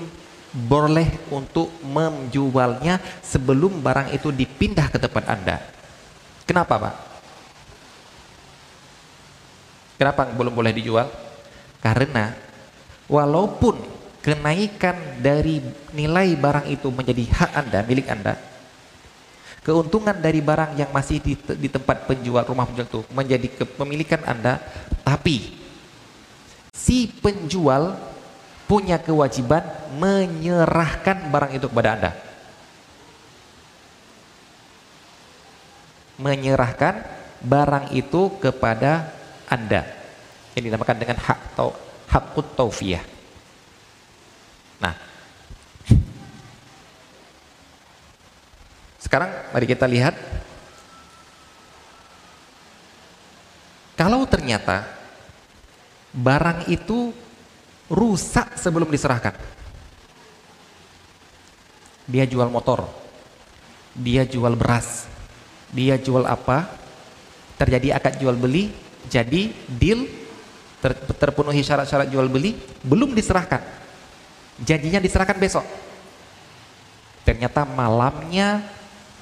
boleh 0.55 1.27
untuk 1.35 1.67
menjualnya 1.83 3.03
sebelum 3.19 3.83
barang 3.83 4.15
itu 4.15 4.31
dipindah 4.31 4.87
ke 4.87 4.95
tempat 4.95 5.27
Anda. 5.27 5.59
Kenapa, 6.47 6.79
Pak? 6.79 6.95
Kenapa 9.99 10.31
belum 10.31 10.55
boleh 10.55 10.71
dijual? 10.71 11.11
Karena 11.83 12.31
walaupun 13.11 13.83
kenaikan 14.23 15.19
dari 15.19 15.59
nilai 15.91 16.39
barang 16.39 16.71
itu 16.71 16.87
menjadi 16.87 17.23
hak 17.35 17.51
Anda, 17.51 17.79
milik 17.83 18.07
Anda, 18.07 18.39
keuntungan 19.65 20.13
dari 20.13 20.45
barang 20.45 20.77
yang 20.77 20.93
masih 20.93 21.17
di, 21.17 21.33
di 21.33 21.65
tempat 21.73 22.05
penjual 22.05 22.45
rumah 22.45 22.69
penjual 22.69 22.85
itu 22.85 23.01
menjadi 23.09 23.65
kepemilikan 23.65 24.21
Anda, 24.21 24.61
tapi 25.01 25.57
si 26.69 27.09
penjual 27.09 27.97
punya 28.69 29.01
kewajiban 29.01 29.65
menyerahkan 29.97 31.33
barang 31.33 31.51
itu 31.57 31.65
kepada 31.65 31.89
Anda. 31.97 32.11
Menyerahkan 36.21 36.95
barang 37.41 37.85
itu 37.97 38.21
kepada 38.37 39.09
Anda. 39.49 39.81
Ini 40.53 40.69
dinamakan 40.69 40.97
dengan 41.01 41.17
hak 41.19 41.57
atau 41.57 41.73
hakut 42.05 42.53
taufiyah. 42.53 43.03
Nah, 44.77 44.93
sekarang 49.15 49.31
mari 49.55 49.63
kita 49.63 49.87
lihat 49.87 50.11
kalau 53.95 54.27
ternyata 54.27 54.83
barang 56.11 56.67
itu 56.67 57.15
rusak 57.87 58.59
sebelum 58.59 58.91
diserahkan. 58.91 59.39
Dia 62.11 62.27
jual 62.27 62.51
motor, 62.51 62.83
dia 63.95 64.27
jual 64.27 64.51
beras, 64.59 65.07
dia 65.71 65.95
jual 65.95 66.27
apa, 66.27 66.67
terjadi 67.55 67.95
akad 67.95 68.19
jual 68.19 68.35
beli, 68.35 68.67
jadi 69.07 69.47
deal, 69.79 70.11
ter, 70.83 70.91
terpenuhi 70.91 71.63
syarat-syarat 71.63 72.11
jual 72.11 72.27
beli, 72.27 72.59
belum 72.83 73.15
diserahkan. 73.15 73.63
Janjinya 74.59 74.99
diserahkan 74.99 75.39
besok. 75.39 75.63
Ternyata 77.23 77.63
malamnya 77.63 78.74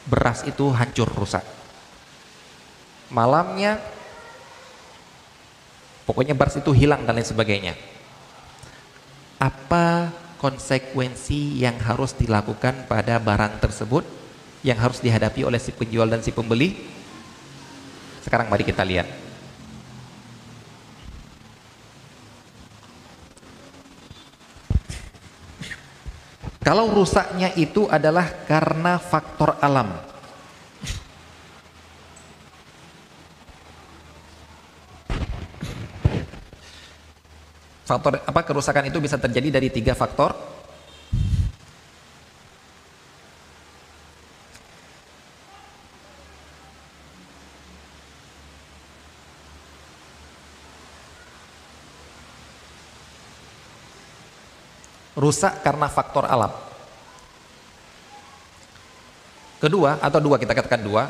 beras 0.08 0.44
itu 0.44 0.68
hancur 0.72 1.08
rusak. 1.08 1.44
Malamnya 3.14 3.80
pokoknya 6.04 6.36
beras 6.36 6.60
itu 6.60 6.72
hilang 6.76 7.08
dan 7.08 7.16
lain 7.16 7.28
sebagainya. 7.28 7.74
Apa 9.40 10.12
konsekuensi 10.40 11.64
yang 11.64 11.80
harus 11.80 12.12
dilakukan 12.16 12.88
pada 12.92 13.20
barang 13.20 13.64
tersebut 13.64 14.04
yang 14.64 14.80
harus 14.80 15.00
dihadapi 15.00 15.48
oleh 15.48 15.60
si 15.60 15.72
penjual 15.72 16.08
dan 16.08 16.20
si 16.20 16.36
pembeli? 16.36 16.76
Sekarang 18.24 18.48
mari 18.48 18.64
kita 18.64 18.84
lihat 18.84 19.23
kalau 26.64 26.90
rusaknya 26.90 27.52
itu 27.60 27.86
adalah 27.92 28.48
karena 28.48 28.96
faktor 28.98 29.60
alam 29.60 30.14
Faktor 37.84 38.24
apa 38.24 38.48
kerusakan 38.48 38.88
itu 38.88 39.04
bisa 39.04 39.20
terjadi 39.20 39.60
dari 39.60 39.68
tiga 39.68 39.92
faktor. 39.92 40.53
Rusak 55.24 55.64
karena 55.64 55.88
faktor 55.88 56.28
alam. 56.28 56.52
Kedua 59.64 59.96
atau 60.04 60.20
dua 60.20 60.36
kita 60.36 60.52
katakan 60.52 60.84
dua. 60.84 61.08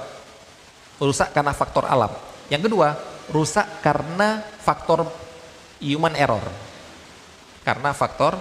rusak 1.02 1.34
karena 1.34 1.52
faktor 1.58 1.90
alam. 1.90 2.14
Yang 2.54 2.70
kedua, 2.70 2.94
rusak 3.34 3.82
karena 3.82 4.46
faktor 4.62 5.10
human 5.82 6.14
error. 6.14 6.46
Karena 7.66 7.92
faktor 7.98 8.38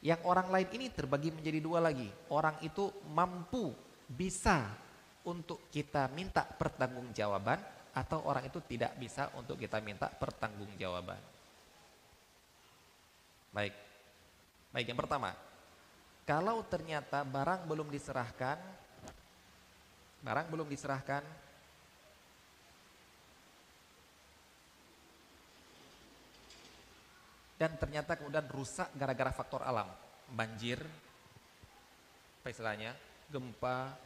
Yang 0.00 0.20
orang 0.24 0.48
lain 0.48 0.68
ini 0.72 0.86
terbagi 0.88 1.28
menjadi 1.28 1.60
dua 1.60 1.78
lagi. 1.84 2.08
Orang 2.32 2.56
itu 2.64 2.88
mampu, 3.12 3.76
bisa 4.08 4.72
untuk 5.28 5.68
kita 5.68 6.08
minta 6.10 6.42
pertanggungjawaban 6.42 7.60
atau 7.92 8.24
orang 8.24 8.48
itu 8.48 8.58
tidak 8.64 8.96
bisa 8.96 9.28
untuk 9.36 9.60
kita 9.60 9.76
minta 9.84 10.08
pertanggungjawaban. 10.08 11.20
Baik. 13.52 13.74
Baik, 14.70 14.86
yang 14.88 15.00
pertama. 15.00 15.36
Kalau 16.24 16.62
ternyata 16.64 17.26
barang 17.26 17.66
belum 17.66 17.90
diserahkan 17.90 18.56
barang 20.20 20.52
belum 20.52 20.68
diserahkan 20.68 21.24
dan 27.60 27.76
ternyata 27.76 28.16
kemudian 28.16 28.48
rusak 28.48 28.88
gara-gara 28.96 29.36
faktor 29.36 29.60
alam, 29.60 29.84
banjir, 30.32 30.80
apa 32.40 32.48
istilahnya, 32.48 32.96
gempa, 33.28 34.00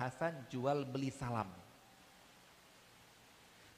pembahasan 0.00 0.32
jual 0.48 0.88
beli 0.88 1.12
salam. 1.12 1.44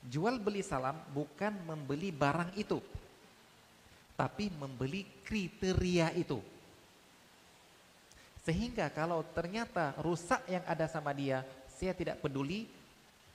Jual 0.06 0.38
beli 0.38 0.62
salam 0.62 0.94
bukan 1.10 1.50
membeli 1.66 2.14
barang 2.14 2.54
itu, 2.54 2.78
tapi 4.14 4.46
membeli 4.54 5.02
kriteria 5.26 6.14
itu. 6.14 6.38
Sehingga 8.46 8.86
kalau 8.94 9.26
ternyata 9.34 9.98
rusak 9.98 10.46
yang 10.46 10.62
ada 10.62 10.86
sama 10.86 11.10
dia, 11.10 11.42
saya 11.66 11.90
tidak 11.90 12.22
peduli, 12.22 12.70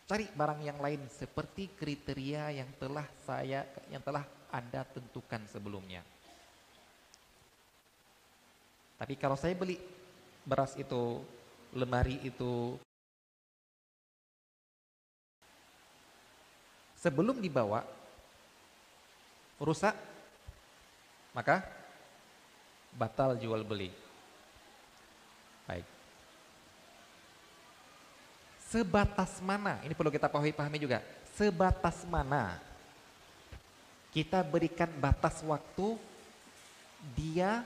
cari 0.07 0.23
barang 0.31 0.63
yang 0.63 0.79
lain 0.79 1.11
seperti 1.11 1.67
kriteria 1.75 2.55
yang 2.63 2.71
telah 2.79 3.03
saya 3.27 3.67
yang 3.91 3.99
telah 3.99 4.23
Anda 4.47 4.87
tentukan 4.87 5.43
sebelumnya. 5.51 6.07
Tapi 8.95 9.19
kalau 9.19 9.35
saya 9.35 9.51
beli 9.59 9.75
beras 10.47 10.71
itu 10.79 11.35
lemari 11.75 12.19
itu 12.23 12.75
sebelum 16.99 17.39
dibawa 17.39 17.83
rusak 19.59 19.93
maka 21.37 21.61
batal 22.97 23.37
jual 23.37 23.61
beli. 23.61 23.93
Baik. 25.69 25.85
Sebatas 28.67 29.37
mana? 29.39 29.79
Ini 29.85 29.93
perlu 29.93 30.09
kita 30.09 30.27
pahami, 30.27 30.81
juga. 30.81 30.99
Sebatas 31.37 32.01
mana 32.09 32.57
kita 34.09 34.41
berikan 34.41 34.89
batas 34.97 35.45
waktu 35.45 35.93
dia 37.13 37.61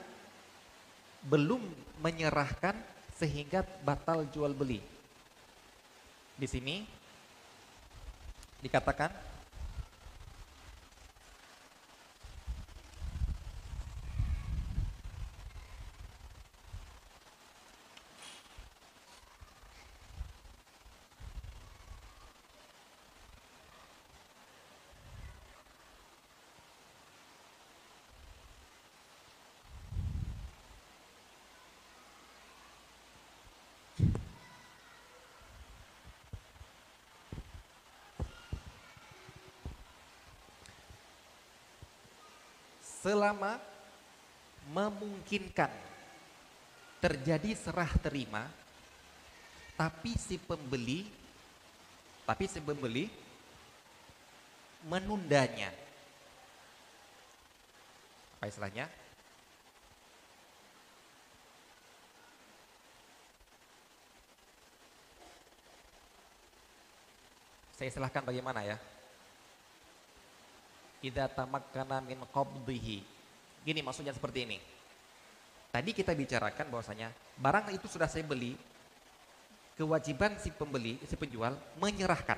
belum 1.23 1.63
menyerahkan 2.03 2.75
sehingga 3.21 3.61
batal 3.85 4.25
jual 4.33 4.49
beli. 4.57 4.81
Di 6.33 6.49
sini 6.49 6.81
dikatakan 8.65 9.13
selama 43.01 43.57
memungkinkan 44.69 45.73
terjadi 47.01 47.57
serah 47.57 47.89
terima 47.97 48.45
tapi 49.73 50.13
si 50.21 50.37
pembeli 50.37 51.09
tapi 52.21 52.45
si 52.45 52.61
pembeli 52.61 53.09
menundanya. 54.85 55.69
Apa 58.37 58.49
istilahnya? 58.49 58.85
Saya 67.77 67.89
silahkan 67.89 68.21
bagaimana 68.21 68.61
ya 68.61 68.77
idza 71.01 71.25
tamakkana 71.27 71.99
min 72.05 72.21
qabdihi. 72.29 72.97
Gini 73.61 73.79
maksudnya 73.81 74.13
seperti 74.13 74.45
ini. 74.45 74.57
Tadi 75.71 75.89
kita 75.95 76.11
bicarakan 76.13 76.67
bahwasanya 76.67 77.09
barang 77.39 77.71
itu 77.71 77.87
sudah 77.87 78.05
saya 78.05 78.27
beli, 78.27 78.59
kewajiban 79.79 80.35
si 80.37 80.51
pembeli, 80.51 80.99
si 81.07 81.15
penjual 81.15 81.55
menyerahkan. 81.79 82.37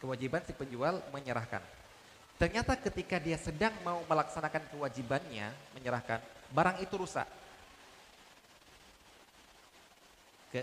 Kewajiban 0.00 0.42
si 0.48 0.52
penjual 0.56 1.00
menyerahkan. 1.12 1.60
Ternyata 2.40 2.74
ketika 2.80 3.20
dia 3.22 3.38
sedang 3.38 3.72
mau 3.86 4.02
melaksanakan 4.08 4.66
kewajibannya 4.74 5.54
menyerahkan, 5.76 6.18
barang 6.50 6.82
itu 6.82 6.94
rusak. 6.98 7.28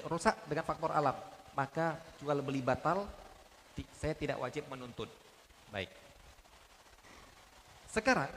Rusak 0.08 0.36
dengan 0.48 0.64
faktor 0.64 0.92
alam, 0.96 1.16
maka 1.52 2.00
jual 2.18 2.40
beli 2.40 2.64
batal, 2.64 3.06
saya 3.96 4.16
tidak 4.16 4.40
wajib 4.40 4.64
menuntut. 4.72 5.21
Baik. 5.72 5.92
Sekarang 7.88 8.32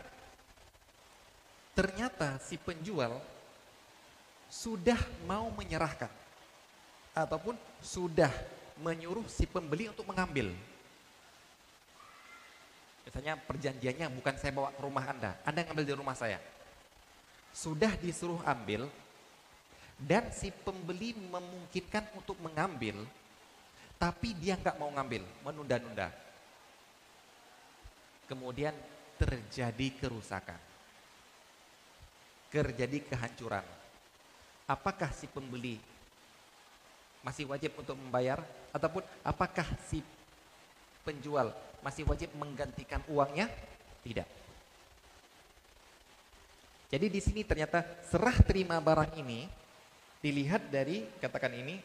ternyata 1.74 2.39
si 2.39 2.55
penjual 2.55 3.18
sudah 4.47 4.99
mau 5.26 5.51
menyerahkan 5.51 6.11
ataupun 7.11 7.59
sudah 7.82 8.30
menyuruh 8.78 9.26
si 9.26 9.47
pembeli 9.47 9.91
untuk 9.91 10.07
mengambil. 10.07 10.55
Misalnya 13.05 13.39
perjanjiannya 13.39 14.07
bukan 14.14 14.35
saya 14.39 14.51
bawa 14.55 14.70
ke 14.74 14.80
rumah 14.82 15.05
Anda, 15.07 15.39
Anda 15.47 15.66
ngambil 15.66 15.87
di 15.87 15.95
rumah 15.95 16.16
saya. 16.16 16.39
Sudah 17.55 17.95
disuruh 17.99 18.43
ambil, 18.43 18.91
dan 20.01 20.26
si 20.35 20.51
pembeli 20.51 21.14
memungkinkan 21.14 22.11
untuk 22.18 22.35
mengambil, 22.43 23.07
tapi 23.95 24.35
dia 24.35 24.59
nggak 24.59 24.74
mau 24.80 24.91
ngambil, 24.91 25.22
menunda-nunda. 25.47 26.24
Kemudian 28.25 28.72
terjadi 29.20 29.89
kerusakan, 30.01 30.59
terjadi 32.49 32.99
kehancuran. 33.05 33.64
Apakah 34.64 35.12
si 35.12 35.29
pembeli 35.29 35.77
masih 37.20 37.45
wajib 37.49 37.77
untuk 37.77 37.97
membayar, 38.01 38.41
ataupun 38.72 39.05
apakah 39.20 39.68
si 39.89 40.01
penjual 41.05 41.53
masih 41.85 42.09
wajib 42.09 42.33
menggantikan 42.37 43.05
uangnya? 43.12 43.49
Tidak. 44.01 44.29
Jadi 46.89 47.07
di 47.11 47.20
sini 47.20 47.43
ternyata 47.45 47.85
serah 48.07 48.37
terima 48.45 48.81
barang 48.81 49.18
ini 49.20 49.49
dilihat 50.25 50.72
dari 50.72 51.05
katakan 51.20 51.53
ini 51.53 51.77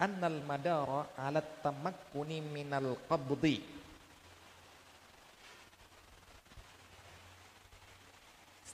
annal 0.00 0.40
madara 0.44 1.12
ala 1.16 1.40
tamakkuni 1.40 2.40
minal 2.40 2.96
qabdi 3.08 3.75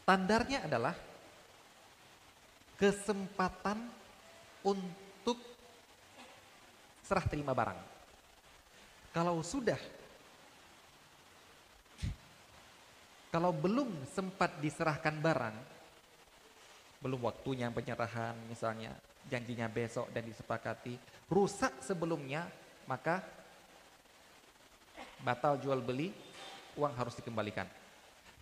standarnya 0.03 0.66
adalah 0.66 0.98
kesempatan 2.74 3.78
untuk 4.66 5.38
serah 7.07 7.22
terima 7.30 7.55
barang. 7.55 7.78
Kalau 9.14 9.38
sudah 9.46 9.78
kalau 13.30 13.55
belum 13.55 14.05
sempat 14.11 14.59
diserahkan 14.59 15.16
barang 15.22 15.57
belum 17.03 17.18
waktunya 17.22 17.72
penyerahan 17.72 18.36
misalnya 18.46 18.94
janjinya 19.26 19.66
besok 19.66 20.12
dan 20.12 20.22
disepakati 20.28 21.00
rusak 21.32 21.80
sebelumnya 21.80 22.46
maka 22.84 23.24
batal 25.24 25.57
jual 25.59 25.80
beli 25.80 26.12
uang 26.76 26.92
harus 26.92 27.16
dikembalikan 27.16 27.66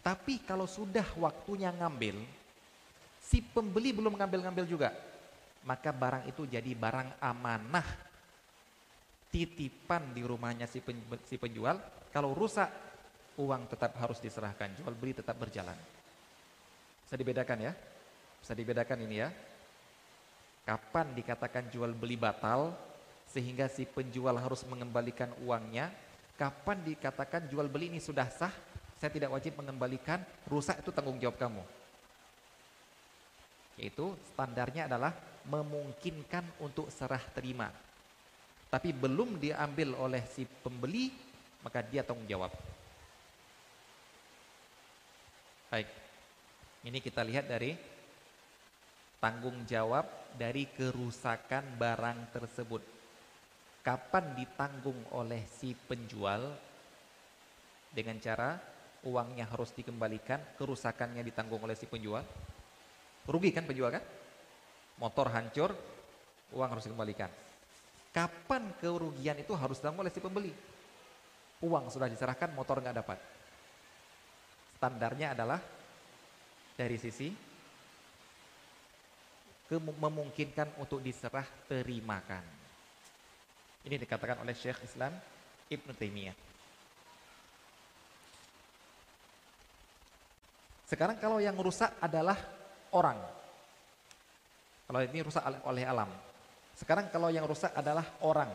tapi 0.01 0.41
kalau 0.43 0.65
sudah 0.65 1.05
waktunya 1.21 1.69
ngambil 1.71 2.21
si 3.21 3.45
pembeli 3.45 3.93
belum 3.93 4.17
ngambil-ngambil 4.17 4.65
juga 4.65 4.91
maka 5.65 5.93
barang 5.93 6.25
itu 6.29 6.49
jadi 6.49 6.73
barang 6.73 7.21
amanah 7.21 7.85
titipan 9.29 10.11
di 10.17 10.25
rumahnya 10.25 10.67
si, 10.67 10.81
penjual 11.37 11.77
kalau 12.11 12.33
rusak 12.33 12.69
uang 13.39 13.69
tetap 13.71 13.95
harus 14.01 14.19
diserahkan 14.19 14.73
jual 14.81 14.91
beli 14.97 15.15
tetap 15.15 15.37
berjalan 15.37 15.77
bisa 17.05 17.15
dibedakan 17.15 17.71
ya 17.71 17.73
bisa 18.41 18.57
dibedakan 18.57 19.05
ini 19.05 19.17
ya. 19.21 19.29
Kapan 20.65 21.13
dikatakan 21.13 21.69
jual 21.69 21.93
beli 21.93 22.17
batal 22.17 22.73
sehingga 23.29 23.69
si 23.69 23.85
penjual 23.85 24.35
harus 24.35 24.65
mengembalikan 24.67 25.31
uangnya? 25.45 25.93
Kapan 26.41 26.81
dikatakan 26.81 27.53
jual 27.53 27.69
beli 27.69 27.93
ini 27.93 28.01
sudah 28.01 28.27
sah, 28.33 28.53
saya 29.01 29.09
tidak 29.17 29.33
wajib 29.33 29.57
mengembalikan, 29.57 30.21
rusak 30.45 30.85
itu 30.85 30.93
tanggung 30.93 31.17
jawab 31.17 31.41
kamu. 31.41 31.65
Yaitu 33.81 34.13
standarnya 34.37 34.93
adalah 34.93 35.17
memungkinkan 35.49 36.45
untuk 36.61 36.93
serah 36.93 37.25
terima. 37.33 37.73
Tapi 38.69 38.93
belum 38.93 39.41
diambil 39.41 39.97
oleh 39.97 40.21
si 40.29 40.45
pembeli, 40.45 41.09
maka 41.65 41.81
dia 41.81 42.05
tanggung 42.05 42.29
jawab. 42.29 42.53
Baik. 45.73 45.89
Ini 46.85 46.99
kita 47.01 47.25
lihat 47.25 47.49
dari 47.49 47.73
tanggung 49.17 49.65
jawab 49.65 50.05
dari 50.37 50.69
kerusakan 50.69 51.81
barang 51.81 52.37
tersebut. 52.37 52.85
Kapan 53.81 54.37
ditanggung 54.37 55.09
oleh 55.17 55.49
si 55.49 55.73
penjual 55.73 56.53
dengan 57.97 58.21
cara 58.21 58.61
uangnya 59.07 59.49
harus 59.49 59.73
dikembalikan, 59.73 60.41
kerusakannya 60.61 61.25
ditanggung 61.25 61.61
oleh 61.65 61.77
si 61.77 61.89
penjual. 61.89 62.25
Rugi 63.25 63.51
kan 63.53 63.65
penjual 63.65 63.89
kan? 63.93 64.05
Motor 65.01 65.33
hancur, 65.33 65.71
uang 66.53 66.69
harus 66.77 66.85
dikembalikan. 66.85 67.31
Kapan 68.11 68.75
kerugian 68.83 69.39
itu 69.39 69.55
harus 69.57 69.79
ditanggung 69.81 70.05
oleh 70.05 70.13
si 70.13 70.21
pembeli? 70.21 70.53
Uang 71.65 71.89
sudah 71.89 72.09
diserahkan, 72.09 72.53
motor 72.53 72.81
nggak 72.83 72.97
dapat. 73.01 73.19
Standarnya 74.77 75.37
adalah 75.37 75.61
dari 76.77 76.97
sisi 76.97 77.29
memungkinkan 79.79 80.83
untuk 80.83 80.99
diserah 80.99 81.47
terimakan. 81.71 82.43
Ini 83.87 83.97
dikatakan 83.97 84.43
oleh 84.43 84.53
Syekh 84.57 84.83
Islam 84.83 85.15
Ibn 85.71 85.89
Taimiyah. 85.95 86.37
Sekarang 90.91 91.23
kalau 91.23 91.39
yang 91.39 91.55
rusak 91.55 91.95
adalah 92.03 92.35
orang. 92.91 93.15
Kalau 94.91 95.01
ini 95.07 95.23
rusak 95.23 95.47
oleh 95.63 95.87
alam. 95.87 96.11
Sekarang 96.75 97.07
kalau 97.15 97.31
yang 97.31 97.47
rusak 97.47 97.71
adalah 97.79 98.03
orang. 98.27 98.51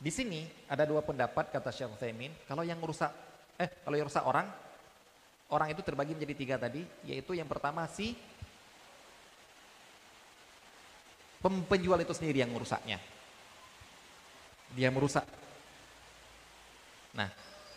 Di 0.00 0.08
sini 0.08 0.48
ada 0.64 0.88
dua 0.88 1.04
pendapat 1.04 1.52
kata 1.52 1.68
Syekh 1.68 2.00
Utsaimin, 2.00 2.32
kalau 2.48 2.64
yang 2.64 2.80
rusak 2.80 3.12
eh 3.60 3.68
kalau 3.84 4.00
yang 4.00 4.08
rusak 4.08 4.24
orang, 4.24 4.48
orang 5.52 5.68
itu 5.68 5.84
terbagi 5.84 6.16
menjadi 6.16 6.32
tiga 6.32 6.56
tadi, 6.56 6.80
yaitu 7.04 7.36
yang 7.36 7.44
pertama 7.44 7.84
si 7.84 8.16
penjual 11.40 11.98
itu 12.00 12.12
sendiri 12.12 12.44
yang 12.44 12.52
merusaknya. 12.52 13.00
Dia 14.76 14.92
merusak. 14.92 15.26
Nah, 17.16 17.28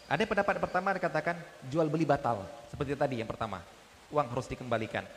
ada 0.05 0.23
pendapat 0.29 0.61
pertama 0.61 0.93
dikatakan 0.93 1.35
jual 1.71 1.89
beli 1.89 2.05
batal, 2.05 2.45
seperti 2.69 2.93
tadi 2.93 3.15
yang 3.23 3.29
pertama. 3.29 3.63
Uang 4.13 4.29
harus 4.29 4.45
dikembalikan. 4.45 5.07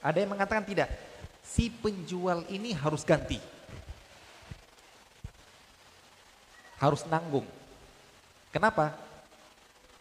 Ada 0.00 0.24
yang 0.24 0.32
mengatakan 0.32 0.64
tidak. 0.64 0.88
Si 1.46 1.68
penjual 1.68 2.42
ini 2.50 2.74
harus 2.74 3.06
ganti 3.06 3.38
harus 6.80 7.04
nanggung. 7.08 7.46
Kenapa? 8.52 8.92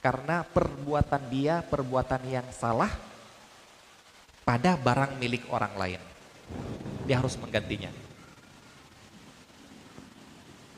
Karena 0.03 0.45
perbuatan 0.45 1.23
dia 1.31 1.65
perbuatan 1.65 2.21
yang 2.29 2.47
salah 2.53 2.91
pada 4.45 4.77
barang 4.77 5.17
milik 5.17 5.49
orang 5.49 5.73
lain. 5.75 6.01
Dia 7.05 7.21
harus 7.21 7.37
menggantinya. 7.37 7.93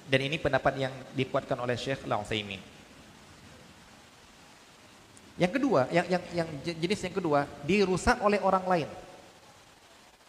Dan 0.07 0.19
ini 0.23 0.39
pendapat 0.39 0.79
yang 0.79 0.93
dikuatkan 1.15 1.59
oleh 1.59 1.75
Syekh 1.75 2.07
Al-Utsaimin. 2.07 2.63
Yang 5.37 5.51
kedua, 5.59 5.85
yang, 5.93 6.07
yang, 6.07 6.23
yang 6.33 6.49
jenis 6.63 7.03
yang 7.03 7.15
kedua, 7.15 7.45
dirusak 7.67 8.17
oleh 8.23 8.39
orang 8.41 8.65
lain. 8.65 8.89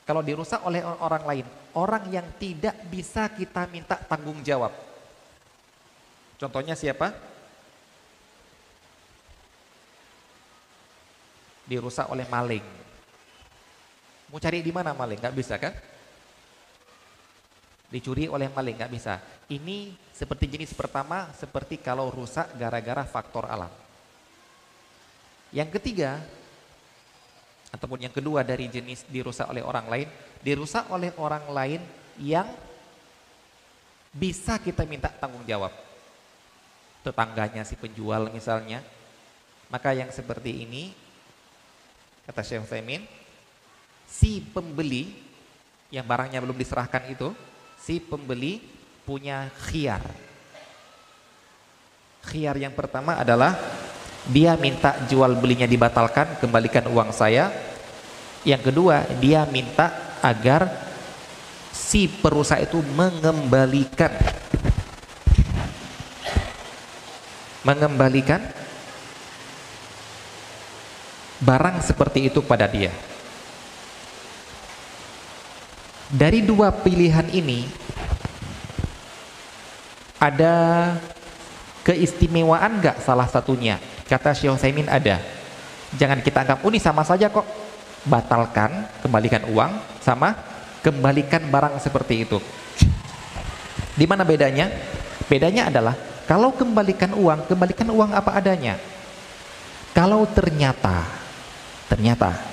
Kalau 0.04 0.20
dirusak 0.24 0.60
oleh 0.64 0.84
orang 0.84 1.24
lain, 1.24 1.46
orang 1.76 2.04
yang 2.12 2.26
tidak 2.40 2.76
bisa 2.88 3.28
kita 3.32 3.68
minta 3.68 3.96
tanggung 3.96 4.40
jawab. 4.40 4.72
Contohnya 6.40 6.72
siapa? 6.76 7.12
Dirusak 11.68 12.08
oleh 12.08 12.24
maling. 12.28 12.77
Mau 14.28 14.40
cari 14.40 14.60
di 14.60 14.72
mana 14.72 14.92
maling? 14.92 15.20
Gak 15.20 15.36
bisa 15.36 15.56
kan? 15.56 15.72
Dicuri 17.88 18.28
oleh 18.28 18.52
maling, 18.52 18.76
gak 18.76 18.92
bisa. 18.92 19.16
Ini 19.48 19.96
seperti 20.12 20.44
jenis 20.44 20.76
pertama, 20.76 21.32
seperti 21.32 21.80
kalau 21.80 22.12
rusak 22.12 22.52
gara-gara 22.60 23.08
faktor 23.08 23.48
alam. 23.48 23.72
Yang 25.48 25.80
ketiga, 25.80 26.20
ataupun 27.72 28.04
yang 28.04 28.12
kedua 28.12 28.44
dari 28.44 28.68
jenis 28.68 29.08
dirusak 29.08 29.48
oleh 29.48 29.64
orang 29.64 29.88
lain, 29.88 30.08
dirusak 30.44 30.84
oleh 30.92 31.08
orang 31.16 31.48
lain 31.48 31.80
yang 32.20 32.44
bisa 34.12 34.60
kita 34.60 34.84
minta 34.84 35.08
tanggung 35.08 35.44
jawab 35.48 35.72
tetangganya 37.04 37.64
si 37.64 37.78
penjual 37.78 38.28
misalnya. 38.28 38.84
Maka 39.68 39.92
yang 39.92 40.08
seperti 40.08 40.64
ini 40.64 40.92
kata 42.24 42.40
Syekh 42.44 42.64
Utsaimin 42.64 43.04
si 44.08 44.40
pembeli 44.40 45.12
yang 45.92 46.08
barangnya 46.08 46.40
belum 46.40 46.56
diserahkan 46.56 47.12
itu, 47.12 47.36
si 47.76 48.00
pembeli 48.00 48.64
punya 49.04 49.52
khiar. 49.68 50.00
Khiar 52.24 52.56
yang 52.56 52.72
pertama 52.72 53.20
adalah 53.20 53.56
dia 54.28 54.56
minta 54.56 54.96
jual 55.08 55.36
belinya 55.36 55.68
dibatalkan, 55.68 56.40
kembalikan 56.40 56.88
uang 56.88 57.12
saya. 57.12 57.52
Yang 58.44 58.72
kedua, 58.72 59.04
dia 59.20 59.44
minta 59.48 60.16
agar 60.24 60.68
si 61.72 62.08
perusahaan 62.08 62.64
itu 62.64 62.80
mengembalikan 62.96 64.12
mengembalikan 67.66 68.40
barang 71.44 71.84
seperti 71.84 72.32
itu 72.32 72.40
pada 72.40 72.64
dia. 72.64 72.88
Dari 76.08 76.40
dua 76.40 76.72
pilihan 76.72 77.28
ini 77.36 77.68
ada 80.16 80.56
keistimewaan 81.84 82.80
nggak 82.80 83.04
salah 83.04 83.28
satunya? 83.28 83.76
Kata 84.08 84.32
Syekh 84.32 84.56
Utsaimin 84.56 84.88
ada. 84.88 85.20
Jangan 86.00 86.24
kita 86.24 86.48
anggap 86.48 86.64
oh, 86.64 86.72
ini 86.72 86.80
sama 86.80 87.04
saja 87.04 87.28
kok. 87.28 87.44
Batalkan, 88.08 88.88
kembalikan 89.04 89.44
uang 89.52 90.00
sama 90.00 90.32
kembalikan 90.80 91.44
barang 91.44 91.76
seperti 91.76 92.24
itu. 92.24 92.40
Di 93.92 94.08
mana 94.08 94.24
bedanya? 94.24 94.72
Bedanya 95.28 95.68
adalah 95.68 95.92
kalau 96.24 96.56
kembalikan 96.56 97.12
uang, 97.12 97.44
kembalikan 97.52 97.88
uang 97.92 98.16
apa 98.16 98.32
adanya. 98.32 98.80
Kalau 99.92 100.24
ternyata 100.24 101.04
ternyata 101.84 102.47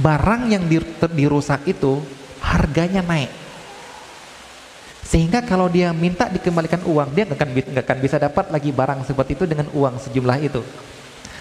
barang 0.00 0.42
yang 0.48 0.64
dirusak 1.12 1.68
itu 1.68 2.00
harganya 2.40 3.04
naik. 3.04 3.30
Sehingga 5.04 5.42
kalau 5.42 5.66
dia 5.66 5.90
minta 5.90 6.30
dikembalikan 6.30 6.86
uang 6.86 7.10
dia 7.12 7.26
nggak 7.26 7.38
akan, 7.38 7.50
akan 7.82 7.98
bisa 7.98 8.16
dapat 8.16 8.46
lagi 8.48 8.70
barang 8.70 9.04
seperti 9.04 9.36
itu 9.36 9.44
dengan 9.44 9.68
uang 9.74 10.00
sejumlah 10.00 10.38
itu. 10.40 10.62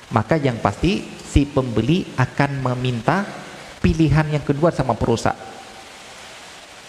Maka 0.10 0.42
yang 0.42 0.58
pasti 0.58 1.06
si 1.06 1.46
pembeli 1.46 2.02
akan 2.18 2.66
meminta 2.66 3.24
pilihan 3.78 4.26
yang 4.34 4.42
kedua 4.42 4.74
sama 4.74 4.98
perusak. 4.98 5.38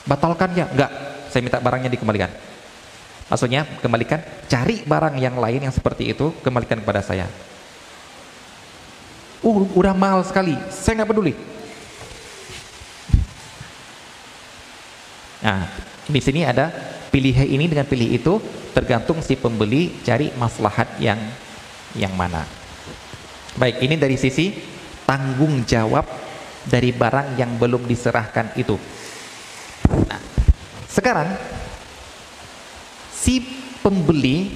Batalkan 0.08 0.56
ya 0.56 0.66
enggak 0.72 0.90
saya 1.28 1.44
minta 1.44 1.60
barangnya 1.60 1.92
dikembalikan. 1.92 2.32
Maksudnya 3.28 3.62
kembalikan 3.84 4.24
cari 4.48 4.82
barang 4.82 5.20
yang 5.20 5.36
lain 5.36 5.68
yang 5.68 5.74
seperti 5.76 6.16
itu 6.16 6.32
kembalikan 6.40 6.80
kepada 6.80 7.04
saya. 7.04 7.28
Uh 9.44 9.68
udah 9.76 9.92
mahal 9.92 10.24
sekali. 10.24 10.56
Saya 10.72 11.04
nggak 11.04 11.10
peduli 11.12 11.34
nah 15.40 15.64
di 16.04 16.20
sini 16.20 16.44
ada 16.44 16.68
pilih 17.10 17.34
ini 17.34 17.66
dengan 17.66 17.86
pilih 17.88 18.08
itu 18.12 18.38
tergantung 18.70 19.18
si 19.20 19.34
pembeli 19.34 20.00
cari 20.06 20.30
maslahat 20.38 20.86
yang 21.02 21.18
yang 21.98 22.14
mana. 22.14 22.46
Baik 23.58 23.82
ini 23.82 23.98
dari 23.98 24.14
sisi 24.14 24.54
tanggung 25.02 25.66
jawab 25.66 26.06
dari 26.62 26.94
barang 26.94 27.34
yang 27.34 27.58
belum 27.58 27.82
diserahkan 27.90 28.54
itu. 28.54 28.78
Nah 30.06 30.22
sekarang 30.86 31.34
si 33.10 33.42
pembeli 33.82 34.54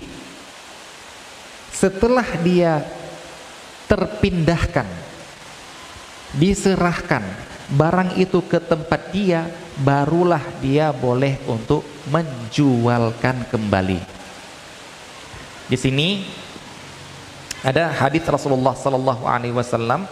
setelah 1.74 2.26
dia 2.40 2.86
terpindahkan 3.90 4.86
diserahkan 6.38 7.22
barang 7.74 8.18
itu 8.18 8.42
ke 8.46 8.58
tempat 8.62 9.10
dia 9.10 9.46
barulah 9.80 10.42
dia 10.62 10.94
boleh 10.94 11.42
untuk 11.50 11.82
menjualkan 12.06 13.48
kembali. 13.50 13.98
Di 15.66 15.76
sini 15.80 16.22
ada 17.64 17.88
hadis 17.90 18.22
Rasulullah 18.28 18.76
sallallahu 18.76 19.24
alaihi 19.24 19.56
wasallam 19.56 20.04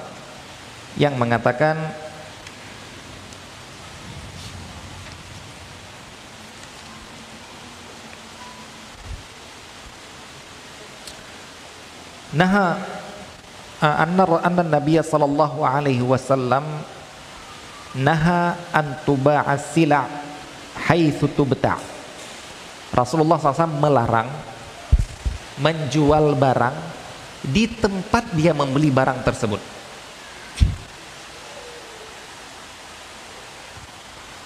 yang 0.97 1.15
mengatakan 1.21 1.77
Nah 12.33 12.81
anna 13.85 14.25
anna 14.41 14.65
Nabi 14.65 14.97
sallallahu 14.97 15.61
alaihi 15.69 16.01
wasallam 16.01 16.65
naha 17.99 18.57
an 18.73 19.03
tuba'a 19.05 19.57
sila 19.61 20.09
haitsu 20.89 21.29
tubta. 21.33 21.77
Rasulullah 22.93 23.41
SAW 23.41 23.81
melarang 23.81 24.29
menjual 25.61 26.37
barang 26.37 26.77
di 27.43 27.69
tempat 27.69 28.33
dia 28.37 28.53
membeli 28.53 28.93
barang 28.93 29.25
tersebut. 29.25 29.61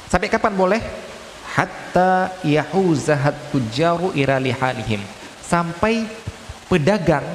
Sampai 0.06 0.30
kapan 0.30 0.54
boleh? 0.54 0.80
Hatta 1.58 2.38
yahuzahat 2.46 3.50
tujaru 3.50 4.14
ira 4.14 4.38
lihalihim. 4.38 5.02
Sampai 5.42 6.06
pedagang 6.70 7.26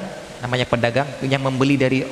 namanya 0.42 0.66
pedagang 0.66 1.06
yang 1.22 1.38
membeli 1.38 1.78
dari 1.78 2.02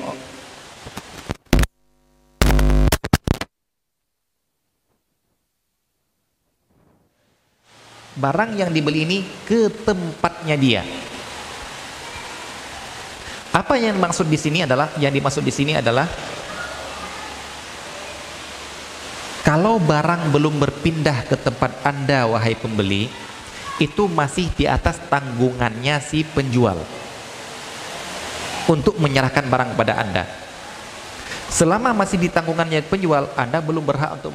barang 8.21 8.61
yang 8.61 8.69
dibeli 8.69 9.09
ini 9.09 9.19
ke 9.49 9.73
tempatnya 9.73 10.55
dia. 10.61 10.83
Apa 13.51 13.81
yang 13.81 13.99
maksud 13.99 14.31
di 14.31 14.39
sini 14.39 14.63
adalah 14.63 14.93
yang 15.01 15.11
dimaksud 15.11 15.43
di 15.43 15.51
sini 15.51 15.75
adalah 15.75 16.07
kalau 19.43 19.83
barang 19.83 20.31
belum 20.31 20.63
berpindah 20.63 21.27
ke 21.27 21.35
tempat 21.35 21.83
Anda 21.83 22.31
wahai 22.31 22.55
pembeli, 22.55 23.11
itu 23.83 24.07
masih 24.07 24.47
di 24.55 24.69
atas 24.69 25.01
tanggungannya 25.11 25.99
si 26.05 26.23
penjual 26.23 26.79
untuk 28.71 28.95
menyerahkan 29.03 29.43
barang 29.51 29.75
kepada 29.75 29.99
Anda. 29.99 30.25
Selama 31.51 31.91
masih 31.91 32.23
di 32.23 32.31
tanggungannya 32.31 32.87
penjual, 32.87 33.27
Anda 33.35 33.59
belum 33.59 33.83
berhak 33.83 34.23
untuk 34.23 34.31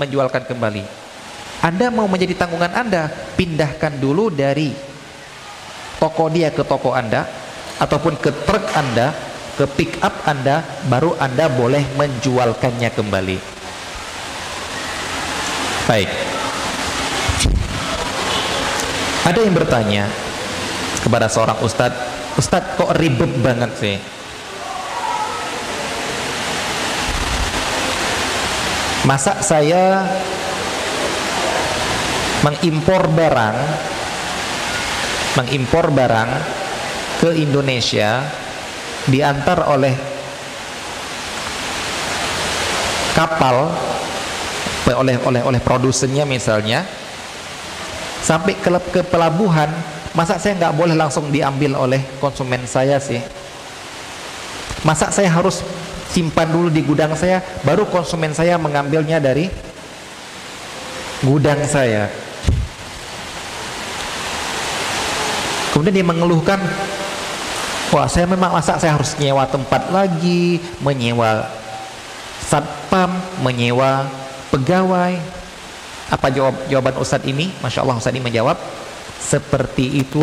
menjualkan 0.00 0.48
kembali. 0.48 1.01
Anda 1.62 1.94
mau 1.94 2.10
menjadi 2.10 2.34
tanggungan 2.34 2.74
Anda, 2.74 3.06
pindahkan 3.38 4.02
dulu 4.02 4.34
dari 4.34 4.74
toko 6.02 6.26
dia 6.26 6.50
ke 6.50 6.66
toko 6.66 6.90
Anda 6.90 7.22
ataupun 7.78 8.18
ke 8.18 8.34
truk 8.42 8.66
Anda, 8.74 9.14
ke 9.54 9.70
pick 9.78 10.02
up 10.02 10.26
Anda, 10.26 10.66
baru 10.90 11.14
Anda 11.22 11.46
boleh 11.46 11.86
menjualkannya 11.94 12.90
kembali. 12.90 13.38
Baik. 15.86 16.10
Ada 19.22 19.38
yang 19.38 19.54
bertanya 19.54 20.10
kepada 21.06 21.30
seorang 21.30 21.62
ustadz 21.62 22.10
Ustadz 22.32 22.80
kok 22.80 22.90
ribet 22.96 23.28
banget 23.44 23.70
sih 23.76 23.96
masa 29.02 29.42
saya 29.42 30.06
mengimpor 32.42 33.06
barang 33.06 33.56
mengimpor 35.38 35.88
barang 35.94 36.30
ke 37.22 37.30
Indonesia 37.38 38.26
diantar 39.08 39.64
oleh 39.70 39.94
kapal 43.14 43.70
oleh 44.92 45.16
oleh 45.24 45.40
oleh 45.46 45.60
produsennya 45.62 46.26
misalnya 46.28 46.84
sampai 48.20 48.58
ke, 48.58 48.70
ke 48.92 49.00
pelabuhan. 49.06 49.70
Masa 50.12 50.36
saya 50.36 50.52
nggak 50.60 50.76
boleh 50.76 50.92
langsung 50.92 51.32
diambil 51.32 51.72
oleh 51.72 52.04
konsumen 52.20 52.68
saya 52.68 53.00
sih? 53.00 53.16
Masa 54.84 55.08
saya 55.08 55.32
harus 55.32 55.64
simpan 56.12 56.52
dulu 56.52 56.68
di 56.68 56.84
gudang 56.84 57.16
saya 57.16 57.40
baru 57.64 57.88
konsumen 57.88 58.36
saya 58.36 58.60
mengambilnya 58.60 59.16
dari 59.16 59.48
gudang 61.24 61.64
saya 61.64 62.12
kemudian 65.72 65.96
dia 65.96 66.06
mengeluhkan 66.06 66.60
wah 67.90 68.04
saya 68.06 68.28
memang 68.28 68.52
masa 68.52 68.76
saya 68.76 68.94
harus 68.94 69.16
nyewa 69.16 69.48
tempat 69.48 69.88
lagi 69.88 70.60
menyewa 70.84 71.48
satpam 72.52 73.08
menyewa 73.40 74.04
pegawai. 74.52 75.16
Apa 76.12 76.28
jawab 76.28 76.52
jawaban 76.68 77.00
Ustadz 77.00 77.24
ini? 77.24 77.48
Masya 77.64 77.80
Allah 77.80 77.96
Ustadz 77.96 78.12
ini 78.12 78.20
menjawab 78.20 78.60
seperti 79.16 80.04
itu. 80.04 80.20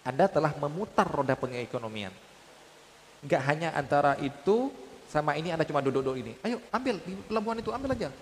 Anda 0.00 0.26
telah 0.32 0.56
memutar 0.56 1.04
roda 1.04 1.36
pengekonomian. 1.36 2.10
Enggak 3.20 3.42
hanya 3.44 3.76
antara 3.76 4.16
itu 4.24 4.72
sama 5.10 5.34
ini 5.34 5.50
Anda 5.50 5.66
cuma 5.66 5.82
duduk-duduk 5.82 6.22
ini. 6.22 6.32
Ayo 6.46 6.62
ambil 6.70 7.02
di 7.02 7.18
pelabuhan 7.26 7.58
itu, 7.58 7.74
ambil 7.74 7.98
aja. 7.98 8.14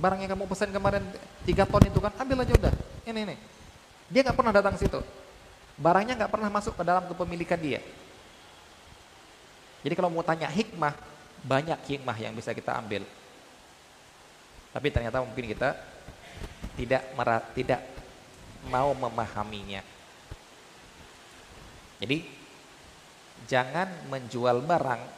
Barang 0.00 0.24
yang 0.24 0.32
kamu 0.32 0.48
pesan 0.48 0.72
kemarin 0.72 1.04
3 1.44 1.68
ton 1.68 1.84
itu 1.84 2.00
kan, 2.00 2.12
ambil 2.16 2.40
aja 2.40 2.52
udah. 2.56 2.74
Ini, 3.04 3.20
ini. 3.28 3.36
Dia 4.08 4.24
nggak 4.24 4.36
pernah 4.40 4.52
datang 4.56 4.80
situ. 4.80 4.96
Barangnya 5.76 6.16
nggak 6.16 6.32
pernah 6.32 6.48
masuk 6.48 6.72
ke 6.72 6.82
dalam 6.82 7.04
kepemilikan 7.04 7.60
dia. 7.60 7.84
Jadi 9.84 9.94
kalau 9.94 10.08
mau 10.08 10.24
tanya 10.24 10.48
hikmah, 10.48 10.96
banyak 11.44 11.78
hikmah 11.84 12.16
yang 12.16 12.32
bisa 12.32 12.56
kita 12.56 12.72
ambil. 12.80 13.04
Tapi 14.72 14.88
ternyata 14.88 15.20
mungkin 15.20 15.52
kita 15.52 15.76
tidak 16.80 17.02
merah, 17.12 17.44
tidak 17.52 17.84
mau 18.72 18.96
memahaminya. 18.96 19.84
Jadi 21.98 22.24
jangan 23.44 23.90
menjual 24.08 24.62
barang 24.62 25.17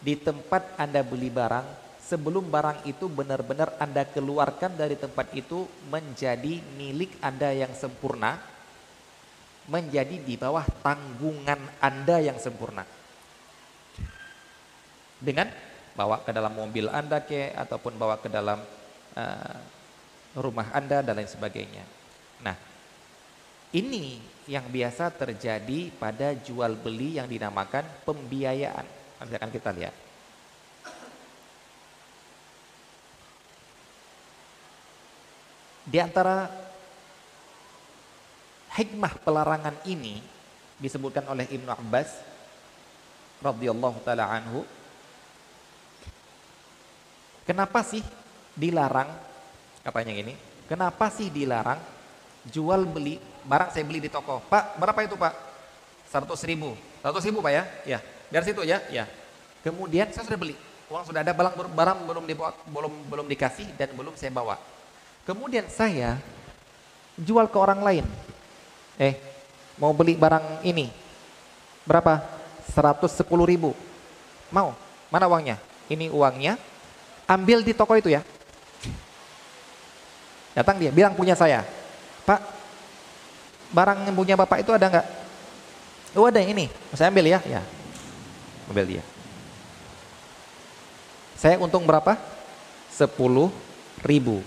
di 0.00 0.14
tempat 0.18 0.78
Anda 0.80 1.04
beli 1.04 1.30
barang 1.30 1.84
sebelum 2.04 2.52
barang 2.52 2.84
itu 2.84 3.08
benar-benar 3.08 3.80
Anda 3.80 4.04
keluarkan 4.04 4.76
dari 4.76 4.94
tempat 5.00 5.32
itu 5.32 5.64
menjadi 5.88 6.60
milik 6.76 7.16
Anda 7.24 7.50
yang 7.56 7.72
sempurna, 7.72 8.36
menjadi 9.72 10.20
di 10.20 10.34
bawah 10.36 10.64
tanggungan 10.84 11.80
Anda 11.80 12.20
yang 12.20 12.36
sempurna. 12.36 12.84
Dengan 15.24 15.48
bawa 15.96 16.20
ke 16.20 16.36
dalam 16.36 16.52
mobil 16.52 16.90
Anda 16.92 17.24
ke 17.24 17.56
ataupun 17.56 17.96
bawa 17.96 18.20
ke 18.20 18.28
dalam 18.28 18.60
uh, 19.16 19.58
rumah 20.36 20.68
Anda 20.76 21.00
dan 21.00 21.16
lain 21.16 21.30
sebagainya. 21.30 21.84
Nah, 22.44 22.56
ini 23.72 24.20
yang 24.44 24.68
biasa 24.68 25.08
terjadi 25.16 25.88
pada 25.96 26.36
jual 26.36 26.76
beli 26.76 27.16
yang 27.16 27.30
dinamakan 27.30 27.86
pembiayaan. 28.04 28.84
Nanti 29.24 29.40
akan 29.40 29.48
kita 29.48 29.72
lihat. 29.72 29.94
Di 35.88 35.96
antara 35.96 36.52
hikmah 38.76 39.16
pelarangan 39.24 39.80
ini 39.88 40.20
disebutkan 40.76 41.24
oleh 41.24 41.48
Ibnu 41.48 41.72
Abbas 41.72 42.20
radhiyallahu 43.40 44.04
taala 44.04 44.28
anhu. 44.28 44.60
Kenapa 47.48 47.80
sih 47.80 48.04
dilarang 48.52 49.08
katanya 49.80 50.12
gini? 50.20 50.36
Kenapa 50.68 51.08
sih 51.08 51.32
dilarang 51.32 51.80
jual 52.44 52.84
beli 52.84 53.16
barang 53.44 53.72
saya 53.72 53.84
beli 53.88 54.04
di 54.04 54.12
toko? 54.12 54.40
Pak, 54.48 54.80
berapa 54.80 55.00
itu, 55.04 55.16
Pak? 55.16 55.32
100 56.08 56.28
ribu. 56.48 56.76
100 57.04 57.28
ribu, 57.28 57.38
Pak 57.44 57.52
ya? 57.52 57.64
Ya. 57.84 57.98
Dari 58.34 58.50
situ 58.50 58.66
ya? 58.66 58.82
Ya. 58.90 59.06
Kemudian 59.62 60.10
saya 60.10 60.26
sudah 60.26 60.34
beli. 60.42 60.58
Uang 60.90 61.06
sudah 61.06 61.22
ada, 61.22 61.30
barang 61.30 61.54
barang 61.54 61.98
belum 62.02 62.24
dibawa, 62.26 62.50
belum 62.66 62.92
belum 63.06 63.26
dikasih 63.30 63.78
dan 63.78 63.94
belum 63.94 64.18
saya 64.18 64.34
bawa. 64.34 64.58
Kemudian 65.22 65.70
saya 65.70 66.18
jual 67.14 67.46
ke 67.46 67.54
orang 67.54 67.78
lain. 67.78 68.04
Eh, 68.98 69.14
mau 69.78 69.94
beli 69.94 70.18
barang 70.18 70.66
ini. 70.66 70.90
Berapa? 71.86 72.26
110 72.74 73.22
ribu. 73.46 73.70
Mau? 74.50 74.74
Mana 75.14 75.30
uangnya? 75.30 75.62
Ini 75.86 76.10
uangnya. 76.10 76.58
Ambil 77.30 77.62
di 77.62 77.70
toko 77.70 77.94
itu 77.94 78.10
ya. 78.10 78.26
Datang 80.58 80.82
dia, 80.82 80.90
bilang 80.90 81.14
punya 81.14 81.38
saya. 81.38 81.62
Pak, 82.26 82.42
barang 83.70 84.10
yang 84.10 84.14
punya 84.14 84.34
bapak 84.34 84.66
itu 84.66 84.74
ada 84.74 84.86
nggak? 84.90 85.06
Oh 86.14 86.26
ada 86.30 86.42
ini, 86.42 86.70
saya 86.94 87.10
ambil 87.10 87.26
ya. 87.26 87.42
Ya, 87.42 87.62
ambil 88.70 88.98
dia. 88.98 89.04
Saya 91.34 91.60
untung 91.60 91.84
berapa? 91.84 92.16
10 92.94 93.10
ribu 94.06 94.40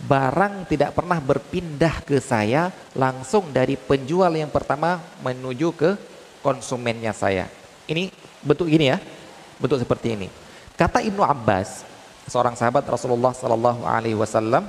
barang 0.00 0.64
tidak 0.64 0.96
pernah 0.96 1.20
berpindah 1.20 2.00
ke 2.00 2.16
saya 2.24 2.72
langsung 2.96 3.52
dari 3.52 3.76
penjual 3.76 4.32
yang 4.32 4.48
pertama 4.48 5.02
menuju 5.20 5.76
ke 5.76 5.90
konsumennya 6.40 7.12
saya. 7.12 7.52
Ini 7.84 8.08
bentuk 8.40 8.70
gini 8.70 8.88
ya, 8.88 8.96
bentuk 9.60 9.76
seperti 9.76 10.16
ini. 10.16 10.28
Kata 10.78 11.04
Ibnu 11.04 11.20
Abbas, 11.20 11.84
seorang 12.24 12.56
sahabat 12.56 12.88
Rasulullah 12.88 13.36
Sallallahu 13.36 13.84
Alaihi 13.84 14.16
Wasallam, 14.16 14.64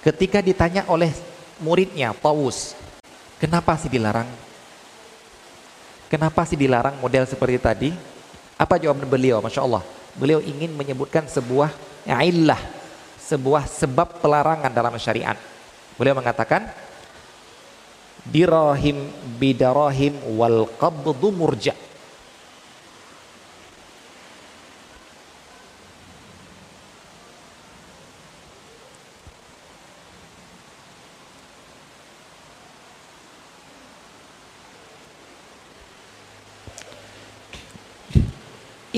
Ketika 0.00 0.40
ditanya 0.40 0.88
oleh 0.88 1.12
muridnya, 1.60 2.16
Paus, 2.16 2.72
kenapa 3.36 3.76
sih 3.76 3.92
dilarang? 3.92 4.24
Kenapa 6.08 6.48
sih 6.48 6.56
dilarang 6.56 6.96
model 6.98 7.28
seperti 7.28 7.60
tadi? 7.60 7.90
Apa 8.56 8.80
jawaban 8.80 9.04
beliau? 9.04 9.44
Masya 9.44 9.60
Allah. 9.60 9.84
Beliau 10.16 10.40
ingin 10.40 10.72
menyebutkan 10.72 11.28
sebuah 11.28 11.70
illah, 12.08 12.58
sebuah 13.20 13.68
sebab 13.68 14.24
pelarangan 14.24 14.72
dalam 14.72 14.96
syariat. 14.96 15.36
Beliau 16.00 16.16
mengatakan, 16.16 16.72
dirahim 18.24 19.04
bidarahim 19.36 20.16
wal 20.34 20.64
qabdu 20.80 21.28
murja' 21.28 21.89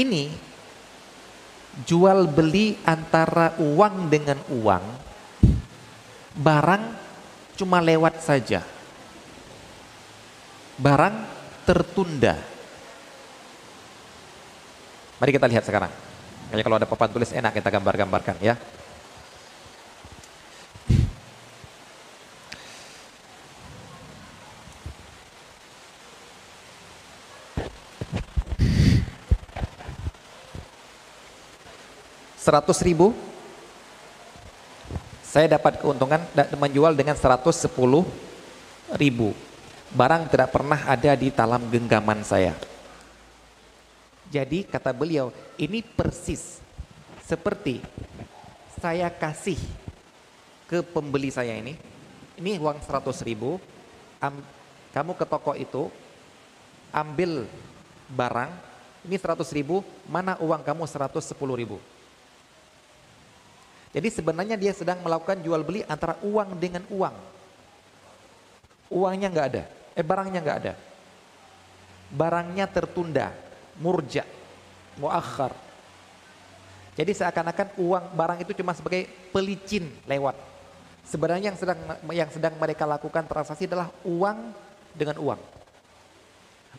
Ini 0.02 0.24
jual 1.86 2.26
beli 2.26 2.74
antara 2.82 3.54
uang 3.62 4.10
dengan 4.10 4.42
uang, 4.50 4.84
barang 6.36 6.84
cuma 7.54 7.78
lewat 7.78 8.18
saja. 8.18 8.66
Barang 10.74 11.22
tertunda. 11.62 12.34
Mari 15.22 15.30
kita 15.30 15.46
lihat 15.46 15.62
sekarang. 15.62 15.92
Kayaknya 16.50 16.64
kalau 16.66 16.76
ada 16.82 16.88
papan 16.90 17.10
tulis 17.14 17.30
enak 17.30 17.54
kita 17.54 17.70
gambar-gambarkan 17.70 18.36
ya. 18.42 18.58
100 32.42 32.74
ribu? 32.82 33.14
Saya 35.22 35.54
dapat 35.54 35.78
keuntungan 35.78 36.18
menjual 36.58 36.90
dengan 36.98 37.14
110 37.14 37.70
ribu. 38.98 39.30
Barang 39.94 40.26
tidak 40.26 40.50
pernah 40.50 40.82
ada 40.82 41.14
di 41.14 41.30
talam 41.30 41.62
genggaman 41.70 42.26
saya. 42.26 42.58
Jadi 44.26 44.66
kata 44.66 44.90
beliau 44.90 45.30
ini 45.54 45.86
persis 45.86 46.58
seperti 47.22 47.78
saya 48.74 49.06
kasih 49.06 49.60
ke 50.66 50.82
pembeli 50.82 51.30
saya 51.30 51.54
ini. 51.54 51.78
Ini 52.42 52.58
uang 52.58 52.82
100 52.82 53.22
ribu. 53.22 53.62
Am, 54.18 54.42
kamu 54.90 55.14
ke 55.14 55.24
toko 55.30 55.54
itu 55.54 55.86
ambil 56.90 57.46
barang 58.10 58.50
ini 59.06 59.14
100 59.14 59.46
ribu 59.54 59.86
mana 60.10 60.34
uang 60.42 60.60
kamu 60.66 60.84
110 60.90 61.38
ribu 61.38 61.78
jadi 63.92 64.08
sebenarnya 64.08 64.56
dia 64.56 64.72
sedang 64.72 65.04
melakukan 65.04 65.44
jual 65.44 65.60
beli 65.60 65.84
antara 65.84 66.16
uang 66.24 66.56
dengan 66.56 66.80
uang. 66.88 67.12
Uangnya 68.88 69.28
nggak 69.28 69.46
ada, 69.52 69.62
eh 69.92 70.04
barangnya 70.04 70.40
nggak 70.40 70.58
ada. 70.64 70.74
Barangnya 72.12 72.64
tertunda, 72.68 73.36
murja, 73.76 74.24
muakhar. 74.96 75.52
Jadi 76.92 77.12
seakan-akan 77.16 77.80
uang 77.80 78.04
barang 78.16 78.38
itu 78.44 78.52
cuma 78.60 78.72
sebagai 78.76 79.08
pelicin 79.32 79.88
lewat. 80.08 80.36
Sebenarnya 81.04 81.52
yang 81.52 81.58
sedang 81.60 81.78
yang 82.12 82.30
sedang 82.32 82.54
mereka 82.56 82.84
lakukan 82.88 83.24
transaksi 83.28 83.68
adalah 83.68 83.92
uang 84.04 84.56
dengan 84.92 85.16
uang. 85.20 85.40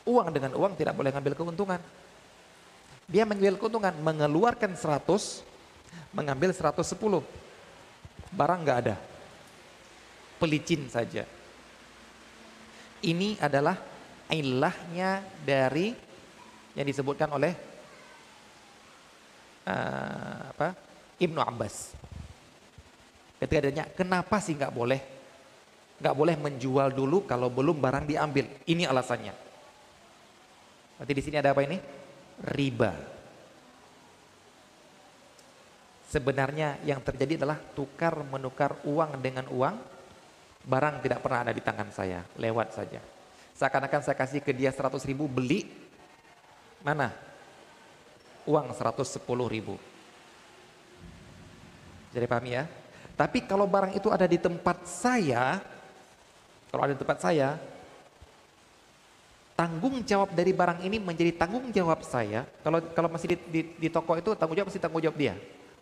Uang 0.05 0.27
dengan 0.33 0.53
uang 0.57 0.73
tidak 0.77 0.97
boleh 0.97 1.13
ngambil 1.13 1.33
keuntungan. 1.37 1.81
Dia 3.05 3.25
mengambil 3.25 3.57
keuntungan, 3.61 3.93
mengeluarkan 4.01 4.73
100, 4.77 5.52
mengambil 6.13 6.53
110 6.53 6.93
barang 8.33 8.59
nggak 8.65 8.79
ada 8.85 8.95
pelicin 10.37 10.89
saja 10.89 11.25
ini 13.03 13.35
adalah 13.37 13.75
ilahnya 14.31 15.21
dari 15.43 15.91
yang 16.73 16.87
disebutkan 16.87 17.29
oleh 17.29 17.53
uh, 19.67 20.49
apa 20.49 20.73
Ibnu 21.21 21.39
Abbas. 21.43 21.93
Ketika 23.37 23.59
ditanya, 23.59 23.85
kenapa 23.91 24.39
sih 24.39 24.55
nggak 24.55 24.73
boleh 24.73 25.01
nggak 25.99 26.15
boleh 26.15 26.35
menjual 26.35 26.89
dulu 26.95 27.27
kalau 27.27 27.51
belum 27.51 27.77
barang 27.77 28.07
diambil? 28.07 28.49
Ini 28.65 28.89
alasannya. 28.89 29.35
Berarti 30.97 31.13
di 31.13 31.21
sini 31.23 31.37
ada 31.37 31.51
apa 31.51 31.61
ini? 31.67 31.77
Riba. 32.43 33.12
Sebenarnya 36.13 36.77
yang 36.85 37.01
terjadi 37.01 37.41
adalah 37.41 37.57
tukar 37.57 38.13
menukar 38.21 38.77
uang 38.85 39.17
dengan 39.17 39.49
uang, 39.49 39.81
barang 40.61 41.01
tidak 41.01 41.25
pernah 41.25 41.41
ada 41.41 41.49
di 41.49 41.57
tangan 41.57 41.89
saya, 41.89 42.21
lewat 42.37 42.69
saja. 42.69 43.01
Seakan-akan 43.57 44.05
saya 44.05 44.13
kasih 44.13 44.45
ke 44.45 44.53
dia 44.53 44.69
100 44.69 44.93
ribu 45.09 45.25
beli, 45.25 45.65
mana? 46.85 47.09
Uang 48.45 48.69
110 48.77 49.25
ribu. 49.49 49.81
Jadi 52.13 52.25
paham 52.29 52.45
ya? 52.45 52.69
Tapi 53.17 53.49
kalau 53.49 53.65
barang 53.65 53.97
itu 53.97 54.13
ada 54.13 54.29
di 54.29 54.37
tempat 54.37 54.85
saya, 54.85 55.65
kalau 56.69 56.85
ada 56.85 56.93
di 56.93 57.01
tempat 57.01 57.25
saya, 57.25 57.57
tanggung 59.57 59.97
jawab 60.05 60.29
dari 60.37 60.53
barang 60.53 60.77
ini 60.85 61.01
menjadi 61.01 61.33
tanggung 61.41 61.73
jawab 61.73 62.05
saya. 62.05 62.45
Kalau 62.61 62.85
kalau 62.93 63.09
masih 63.09 63.33
di, 63.33 63.37
di, 63.49 63.61
di 63.81 63.89
toko 63.89 64.13
itu 64.13 64.37
tanggung 64.37 64.53
jawab 64.53 64.69
masih 64.69 64.77
tanggung 64.77 65.01
jawab 65.01 65.17
dia 65.17 65.33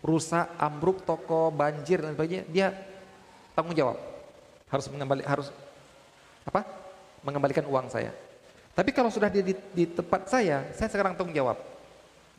rusak, 0.01 0.57
ambruk 0.57 1.05
toko, 1.05 1.53
banjir 1.53 2.01
dan 2.01 2.17
sebagainya, 2.17 2.43
dia 2.49 2.67
tanggung 3.53 3.77
jawab. 3.77 3.97
Harus 4.69 4.85
mengembali 4.89 5.23
harus 5.25 5.47
apa? 6.45 6.65
Mengembalikan 7.21 7.65
uang 7.69 7.87
saya. 7.93 8.09
Tapi 8.73 8.89
kalau 8.95 9.13
sudah 9.13 9.29
di, 9.29 9.45
di, 9.45 9.53
di 9.53 9.85
tempat 9.85 10.25
saya, 10.25 10.65
saya 10.73 10.89
sekarang 10.89 11.13
tanggung 11.13 11.35
jawab. 11.35 11.59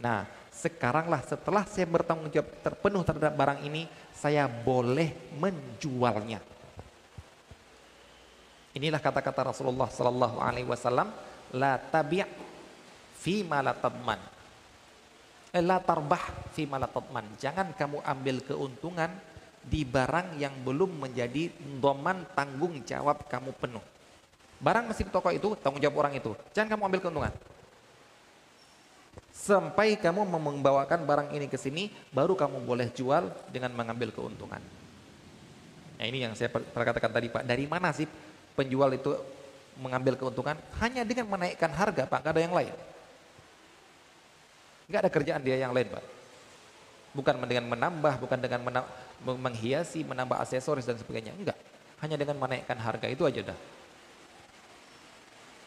Nah, 0.00 0.26
sekaranglah 0.50 1.22
setelah 1.22 1.62
saya 1.68 1.86
bertanggung 1.86 2.32
jawab 2.34 2.50
terpenuh 2.66 3.06
terhadap 3.06 3.32
barang 3.36 3.60
ini, 3.62 3.86
saya 4.10 4.50
boleh 4.50 5.14
menjualnya. 5.38 6.42
Inilah 8.72 8.98
kata-kata 9.04 9.52
Rasulullah 9.52 9.92
sallallahu 9.92 10.40
alaihi 10.40 10.66
wasallam, 10.66 11.12
la 11.52 11.76
tabi' 11.76 12.24
fi 13.20 13.44
ma. 13.44 13.60
La 15.52 15.76
tarbah 15.84 16.48
fi 16.56 16.64
malatatman. 16.64 17.36
Jangan 17.36 17.76
kamu 17.76 18.00
ambil 18.00 18.40
keuntungan 18.40 19.12
di 19.60 19.84
barang 19.84 20.40
yang 20.40 20.56
belum 20.64 21.04
menjadi 21.04 21.52
doman 21.76 22.24
tanggung 22.32 22.80
jawab 22.88 23.28
kamu 23.28 23.52
penuh. 23.60 23.84
Barang 24.62 24.88
di 24.88 25.04
toko 25.12 25.28
itu, 25.28 25.52
tanggung 25.60 25.82
jawab 25.82 26.08
orang 26.08 26.16
itu. 26.16 26.32
Jangan 26.56 26.72
kamu 26.72 26.82
ambil 26.88 27.00
keuntungan. 27.04 27.32
Sampai 29.28 30.00
kamu 30.00 30.24
membawakan 30.24 31.04
barang 31.04 31.28
ini 31.36 31.50
ke 31.52 31.60
sini, 31.60 31.92
baru 32.16 32.32
kamu 32.32 32.64
boleh 32.64 32.88
jual 32.88 33.28
dengan 33.52 33.76
mengambil 33.76 34.08
keuntungan. 34.08 34.62
Nah 36.00 36.04
ini 36.08 36.24
yang 36.24 36.32
saya 36.32 36.48
pernah 36.48 36.86
katakan 36.88 37.12
tadi 37.12 37.28
Pak, 37.28 37.44
dari 37.44 37.68
mana 37.68 37.92
sih 37.92 38.08
penjual 38.56 38.88
itu 38.96 39.12
mengambil 39.76 40.16
keuntungan? 40.16 40.56
Hanya 40.80 41.04
dengan 41.04 41.28
menaikkan 41.28 41.68
harga 41.76 42.08
Pak, 42.08 42.18
gak 42.24 42.32
ada 42.32 42.40
yang 42.40 42.56
lain. 42.56 42.72
Enggak 44.92 45.08
ada 45.08 45.12
kerjaan 45.16 45.40
dia 45.40 45.56
yang 45.56 45.72
lain, 45.72 45.88
Pak. 45.88 46.04
Bukan 47.16 47.32
dengan 47.48 47.64
menambah, 47.72 48.20
bukan 48.20 48.36
dengan 48.36 48.60
menambah, 48.60 48.92
menghiasi, 49.24 50.04
menambah 50.04 50.36
aksesoris 50.36 50.84
dan 50.84 51.00
sebagainya. 51.00 51.32
Enggak. 51.32 51.56
Hanya 52.04 52.20
dengan 52.20 52.36
menaikkan 52.36 52.76
harga 52.76 53.08
itu 53.08 53.24
aja 53.24 53.40
dah. 53.40 53.58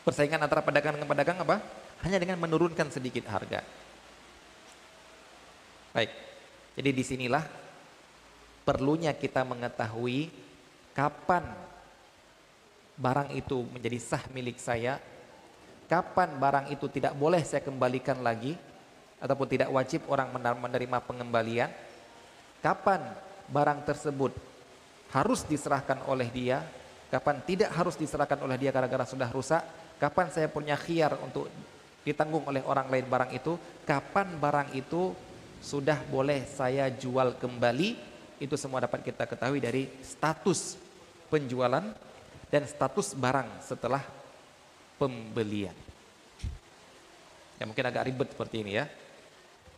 Persaingan 0.06 0.46
antara 0.46 0.62
pedagang 0.62 0.94
dengan 0.94 1.10
pedagang 1.10 1.42
apa? 1.42 1.58
Hanya 2.06 2.22
dengan 2.22 2.38
menurunkan 2.38 2.94
sedikit 2.94 3.26
harga. 3.26 3.66
Baik. 5.90 6.14
Jadi 6.78 6.90
di 6.94 7.02
sinilah 7.02 7.42
perlunya 8.62 9.10
kita 9.18 9.42
mengetahui 9.42 10.30
kapan 10.94 11.50
barang 12.94 13.34
itu 13.34 13.66
menjadi 13.74 13.98
sah 13.98 14.22
milik 14.30 14.62
saya, 14.62 15.02
kapan 15.90 16.38
barang 16.38 16.70
itu 16.70 16.86
tidak 16.94 17.18
boleh 17.18 17.42
saya 17.42 17.66
kembalikan 17.66 18.22
lagi, 18.22 18.54
ataupun 19.20 19.48
tidak 19.48 19.70
wajib 19.72 20.04
orang 20.12 20.32
menerima 20.36 20.98
pengembalian 21.04 21.72
kapan 22.60 23.02
barang 23.48 23.86
tersebut 23.86 24.36
harus 25.14 25.46
diserahkan 25.46 26.04
oleh 26.10 26.28
dia 26.28 26.66
kapan 27.08 27.40
tidak 27.46 27.72
harus 27.72 27.96
diserahkan 27.96 28.42
oleh 28.44 28.58
dia 28.60 28.74
gara-gara 28.74 29.06
sudah 29.08 29.30
rusak 29.32 29.62
kapan 30.02 30.28
saya 30.34 30.52
punya 30.52 30.76
khiar 30.76 31.16
untuk 31.24 31.48
ditanggung 32.04 32.46
oleh 32.46 32.62
orang 32.66 32.92
lain 32.92 33.08
barang 33.08 33.32
itu 33.34 33.56
kapan 33.88 34.36
barang 34.38 34.76
itu 34.76 35.16
sudah 35.64 35.98
boleh 36.12 36.46
saya 36.46 36.92
jual 36.92 37.40
kembali 37.40 37.98
itu 38.38 38.56
semua 38.60 38.84
dapat 38.84 39.02
kita 39.02 39.24
ketahui 39.26 39.64
dari 39.64 39.88
status 40.04 40.76
penjualan 41.32 41.82
dan 42.52 42.64
status 42.68 43.18
barang 43.18 43.64
setelah 43.64 44.04
pembelian. 45.00 45.74
Ya 47.56 47.64
mungkin 47.64 47.88
agak 47.88 48.06
ribet 48.12 48.36
seperti 48.36 48.62
ini 48.62 48.84
ya 48.84 48.86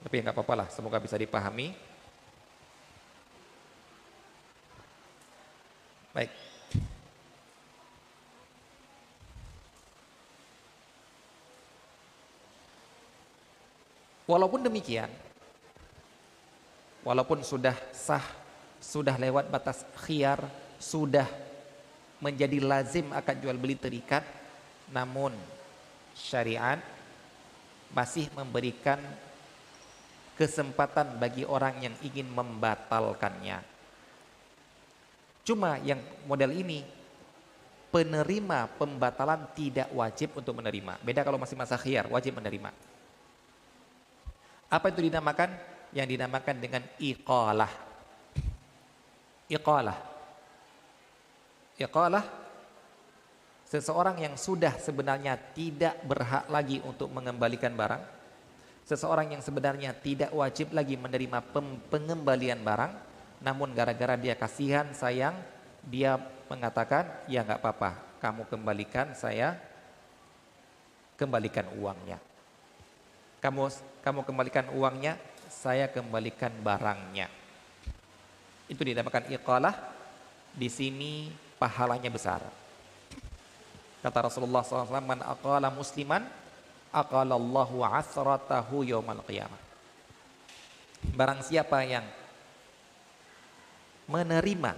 tapi 0.04 0.22
nggak 0.22 0.36
apa-apa 0.36 0.54
lah, 0.66 0.68
semoga 0.70 1.02
bisa 1.02 1.18
dipahami. 1.18 1.74
Baik. 6.14 6.32
Walaupun 14.28 14.60
demikian, 14.60 15.08
walaupun 17.08 17.40
sudah 17.48 17.78
sah, 17.96 18.26
sudah 18.84 19.16
lewat 19.16 19.48
batas 19.48 19.88
khiar, 20.04 20.44
sudah 20.76 21.24
menjadi 22.20 22.60
lazim 22.60 23.08
akan 23.16 23.36
jual 23.40 23.56
beli 23.56 23.80
terikat, 23.80 24.28
namun 24.92 25.32
syariat 26.12 26.82
masih 27.96 28.28
memberikan 28.36 29.00
kesempatan 30.38 31.18
bagi 31.18 31.44
orang 31.44 31.82
yang 31.82 31.96
ingin 32.06 32.30
membatalkannya. 32.30 33.60
Cuma 35.42 35.82
yang 35.82 35.98
model 36.30 36.54
ini 36.54 36.86
penerima 37.90 38.70
pembatalan 38.78 39.50
tidak 39.58 39.90
wajib 39.92 40.38
untuk 40.38 40.62
menerima. 40.62 41.02
Beda 41.02 41.26
kalau 41.26 41.42
masih 41.42 41.58
masa 41.58 41.74
khiyar, 41.76 42.06
wajib 42.08 42.38
menerima. 42.38 42.70
Apa 44.70 44.94
itu 44.94 45.02
dinamakan? 45.10 45.50
Yang 45.96 46.08
dinamakan 46.20 46.56
dengan 46.60 46.84
iqalah. 47.00 47.72
Iqalah. 49.48 49.98
Iqalah 51.80 52.26
seseorang 53.68 54.20
yang 54.20 54.36
sudah 54.36 54.76
sebenarnya 54.80 55.40
tidak 55.56 56.00
berhak 56.04 56.48
lagi 56.52 56.84
untuk 56.84 57.12
mengembalikan 57.12 57.72
barang 57.76 58.17
Seseorang 58.88 59.36
yang 59.36 59.44
sebenarnya 59.44 59.92
tidak 59.92 60.32
wajib 60.32 60.72
lagi 60.72 60.96
menerima 60.96 61.44
pengembalian 61.92 62.64
barang, 62.64 62.94
namun 63.44 63.76
gara-gara 63.76 64.16
dia 64.16 64.32
kasihan, 64.40 64.88
sayang, 64.96 65.36
dia 65.84 66.16
mengatakan, 66.48 67.04
ya 67.28 67.44
nggak 67.44 67.60
apa-apa, 67.60 68.00
kamu 68.24 68.48
kembalikan, 68.48 69.12
saya 69.12 69.60
kembalikan 71.20 71.68
uangnya. 71.76 72.16
Kamu 73.44 73.68
kamu 74.00 74.24
kembalikan 74.24 74.72
uangnya, 74.72 75.20
saya 75.52 75.92
kembalikan 75.92 76.56
barangnya. 76.64 77.28
Itu 78.72 78.88
dinamakan 78.88 79.28
iqalah. 79.36 79.76
Di 80.58 80.72
sini 80.72 81.30
pahalanya 81.60 82.10
besar. 82.10 82.40
Kata 84.02 84.32
Rasulullah 84.32 84.64
SAW, 84.64 85.04
man 85.04 85.22
aqala 85.22 85.70
musliman 85.70 86.26
aqalallahu 86.92 87.84
asratahu 87.84 88.84
qiyamah. 89.28 89.62
Barang 91.14 91.40
siapa 91.46 91.86
yang 91.86 92.04
menerima 94.08 94.76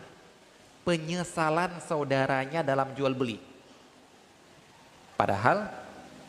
penyesalan 0.84 1.78
saudaranya 1.86 2.66
dalam 2.66 2.92
jual 2.98 3.14
beli. 3.14 3.38
Padahal 5.14 5.70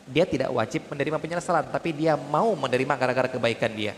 dia 0.05 0.27
tidak 0.27 0.51
wajib 0.51 0.85
menerima 0.91 1.17
penyesalan, 1.17 1.65
tapi 1.71 1.95
dia 1.95 2.13
mau 2.19 2.51
menerima 2.53 2.93
gara-gara 2.99 3.29
kebaikan 3.31 3.71
dia. 3.71 3.93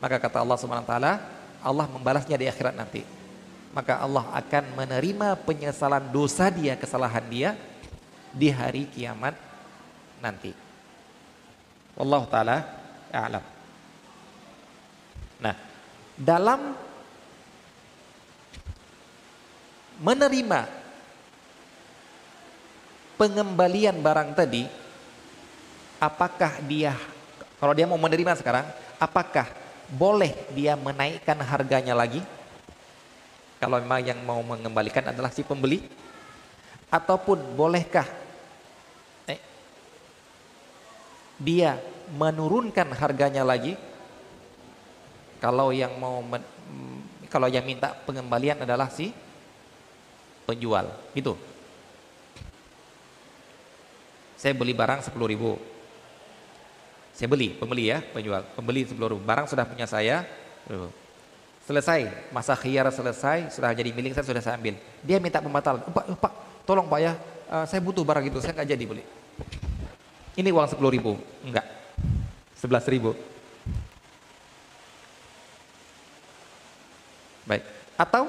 Maka 0.00 0.16
kata 0.18 0.42
Allah 0.42 0.58
Subhanahu 0.58 0.84
wa 0.84 0.90
taala, 0.90 1.12
Allah 1.60 1.86
membalasnya 1.88 2.36
di 2.40 2.48
akhirat 2.48 2.74
nanti. 2.74 3.04
Maka 3.70 4.02
Allah 4.02 4.26
akan 4.34 4.64
menerima 4.74 5.38
penyesalan 5.46 6.10
dosa 6.10 6.50
dia, 6.50 6.74
kesalahan 6.74 7.22
dia 7.30 7.50
di 8.34 8.50
hari 8.50 8.90
kiamat 8.90 9.38
nanti. 10.18 10.69
Allah 12.00 12.22
taala 12.32 12.56
a'lam. 13.12 13.44
Nah, 15.40 15.54
dalam 16.16 16.60
menerima 20.00 20.60
pengembalian 23.20 24.00
barang 24.00 24.32
tadi 24.32 24.64
apakah 26.00 26.64
dia 26.64 26.96
kalau 27.60 27.76
dia 27.76 27.84
mau 27.84 28.00
menerima 28.00 28.32
sekarang 28.40 28.64
apakah 28.96 29.44
boleh 29.92 30.32
dia 30.56 30.72
menaikkan 30.72 31.36
harganya 31.44 31.92
lagi 31.92 32.24
kalau 33.60 33.76
memang 33.76 34.00
yang 34.00 34.16
mau 34.24 34.40
mengembalikan 34.40 35.12
adalah 35.12 35.28
si 35.28 35.44
pembeli 35.44 35.84
ataupun 36.88 37.52
bolehkah 37.52 38.08
eh, 39.28 39.36
dia 41.36 41.76
menurunkan 42.14 42.90
harganya 42.96 43.46
lagi 43.46 43.78
kalau 45.40 45.72
yang 45.72 45.94
mau 45.96 46.20
men, 46.20 46.42
kalau 47.32 47.46
yang 47.46 47.64
minta 47.64 47.94
pengembalian 48.04 48.62
adalah 48.62 48.90
si 48.90 49.14
penjual 50.44 50.90
gitu 51.14 51.38
saya 54.34 54.56
beli 54.56 54.74
barang 54.74 55.06
10 55.06 55.16
ribu 55.30 55.56
saya 57.14 57.28
beli 57.28 57.54
pembeli 57.54 57.92
ya 57.92 58.02
penjual 58.02 58.42
pembeli 58.56 58.84
10 58.88 58.96
ribu 58.98 59.22
barang 59.22 59.46
sudah 59.46 59.64
punya 59.64 59.86
saya 59.86 60.26
Selesai, 61.70 62.10
masa 62.34 62.58
khiyar 62.58 62.90
selesai, 62.90 63.54
sudah 63.54 63.70
jadi 63.70 63.94
milik 63.94 64.10
saya 64.10 64.26
sudah 64.26 64.42
saya 64.42 64.58
ambil. 64.58 64.74
Dia 65.06 65.22
minta 65.22 65.38
pembatalan. 65.38 65.86
Pak, 65.86 66.04
Pak, 66.18 66.32
tolong 66.66 66.90
Pak 66.90 66.98
ya, 66.98 67.14
uh, 67.46 67.62
saya 67.62 67.78
butuh 67.78 68.02
barang 68.02 68.26
itu, 68.26 68.42
saya 68.42 68.58
nggak 68.58 68.68
jadi 68.74 68.84
beli. 68.90 69.04
Ini 70.34 70.50
uang 70.50 70.66
10 70.66 70.82
ribu, 70.90 71.14
enggak, 71.46 71.62
11 72.60 72.92
ribu. 72.92 73.16
Baik, 77.48 77.64
atau 77.96 78.28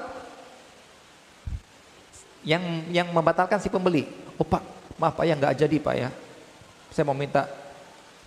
yang 2.42 2.64
yang 2.90 3.08
membatalkan 3.12 3.60
si 3.60 3.68
pembeli. 3.70 4.08
Oh 4.40 4.46
Pak, 4.48 4.64
maaf 4.98 5.14
Pak 5.14 5.24
ya 5.28 5.36
nggak 5.36 5.54
jadi 5.54 5.76
Pak 5.78 5.94
ya. 5.94 6.08
Saya 6.90 7.04
mau 7.06 7.14
minta 7.14 7.46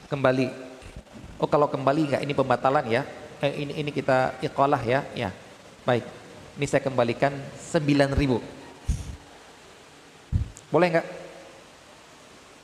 kembali. 0.07 0.47
Oh 1.41 1.49
kalau 1.49 1.67
kembali 1.67 2.01
enggak 2.07 2.23
ini 2.23 2.31
pembatalan 2.31 2.85
ya 2.87 3.03
eh, 3.43 3.53
ini 3.65 3.73
ini 3.81 3.91
kita 3.91 4.39
iqalah 4.39 4.81
ya. 4.85 5.03
Ya. 5.13 5.29
Baik. 5.83 6.05
Ini 6.55 6.65
saya 6.69 6.81
kembalikan 6.85 7.35
9000. 7.59 8.15
Boleh 10.71 10.87
enggak? 10.87 11.24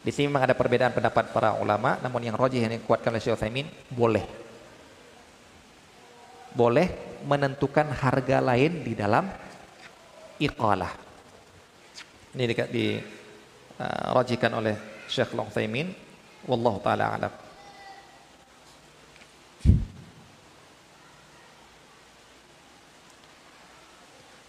Di 0.01 0.09
sini 0.09 0.33
memang 0.33 0.49
ada 0.49 0.57
perbedaan 0.57 0.97
pendapat 0.97 1.29
para 1.29 1.53
ulama, 1.61 2.01
namun 2.01 2.25
yang 2.25 2.33
rajih 2.33 2.57
yang 2.57 2.73
dikuatkan 2.73 3.13
oleh 3.13 3.21
Syekh 3.21 3.37
boleh. 3.93 4.25
Boleh 6.57 6.87
menentukan 7.21 7.85
harga 7.93 8.41
lain 8.41 8.81
di 8.81 8.97
dalam 8.97 9.29
iqalah. 10.41 10.91
Ini 12.33 12.43
dekat 12.49 12.67
di 12.73 12.97
uh, 13.77 14.07
rajihkan 14.17 14.51
oleh 14.57 15.05
Syekh 15.05 15.37
Utsaimin 15.37 15.93
wallahu 16.49 16.81
taala 16.81 17.13
alam. 17.13 17.33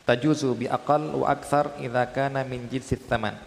tajuzu 0.02 0.58
bi 0.58 0.66
aqal 0.66 1.14
wa 1.14 1.30
akthar 1.30 1.78
idza 1.78 2.04
kana 2.10 2.42
min 2.42 2.66
jinsi 2.66 2.98
tsaman 2.98 3.38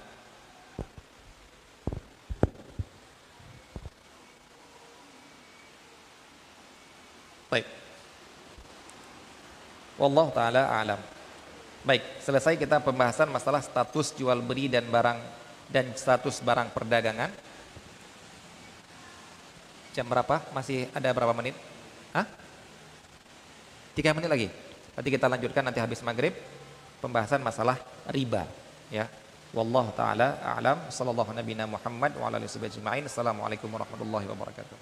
Wallahu 9.95 10.31
taala 10.35 10.67
alam. 10.67 10.99
Baik, 11.85 12.01
selesai 12.19 12.57
kita 12.57 12.81
pembahasan 12.81 13.29
masalah 13.29 13.61
status 13.61 14.11
jual 14.17 14.41
beli 14.41 14.67
dan 14.67 14.89
barang 14.89 15.19
dan 15.69 15.93
status 15.95 16.41
barang 16.41 16.73
perdagangan. 16.73 17.29
Jam 19.95 20.03
berapa? 20.09 20.43
Masih 20.51 20.91
ada 20.91 21.07
berapa 21.15 21.31
menit? 21.31 21.55
Hah? 22.11 22.27
Tiga 23.95 24.11
menit 24.11 24.27
lagi. 24.27 24.47
Nanti 24.95 25.09
kita 25.13 25.31
lanjutkan 25.31 25.63
nanti 25.63 25.79
habis 25.79 26.03
maghrib 26.03 26.35
pembahasan 26.99 27.39
masalah 27.39 27.79
riba 28.11 28.43
ya. 28.91 29.07
Wallahu 29.55 29.95
taala 29.95 30.35
a'lam 30.43 30.91
sallallahu 30.91 31.31
nabiyana 31.31 31.63
Muhammad 31.63 32.11
wa 32.19 32.27
ala 32.27 32.43
alihi 32.43 32.51
wasallam. 32.51 33.07
Assalamualaikum 33.07 33.71
warahmatullahi 33.71 34.27
wabarakatuh. 34.27 34.77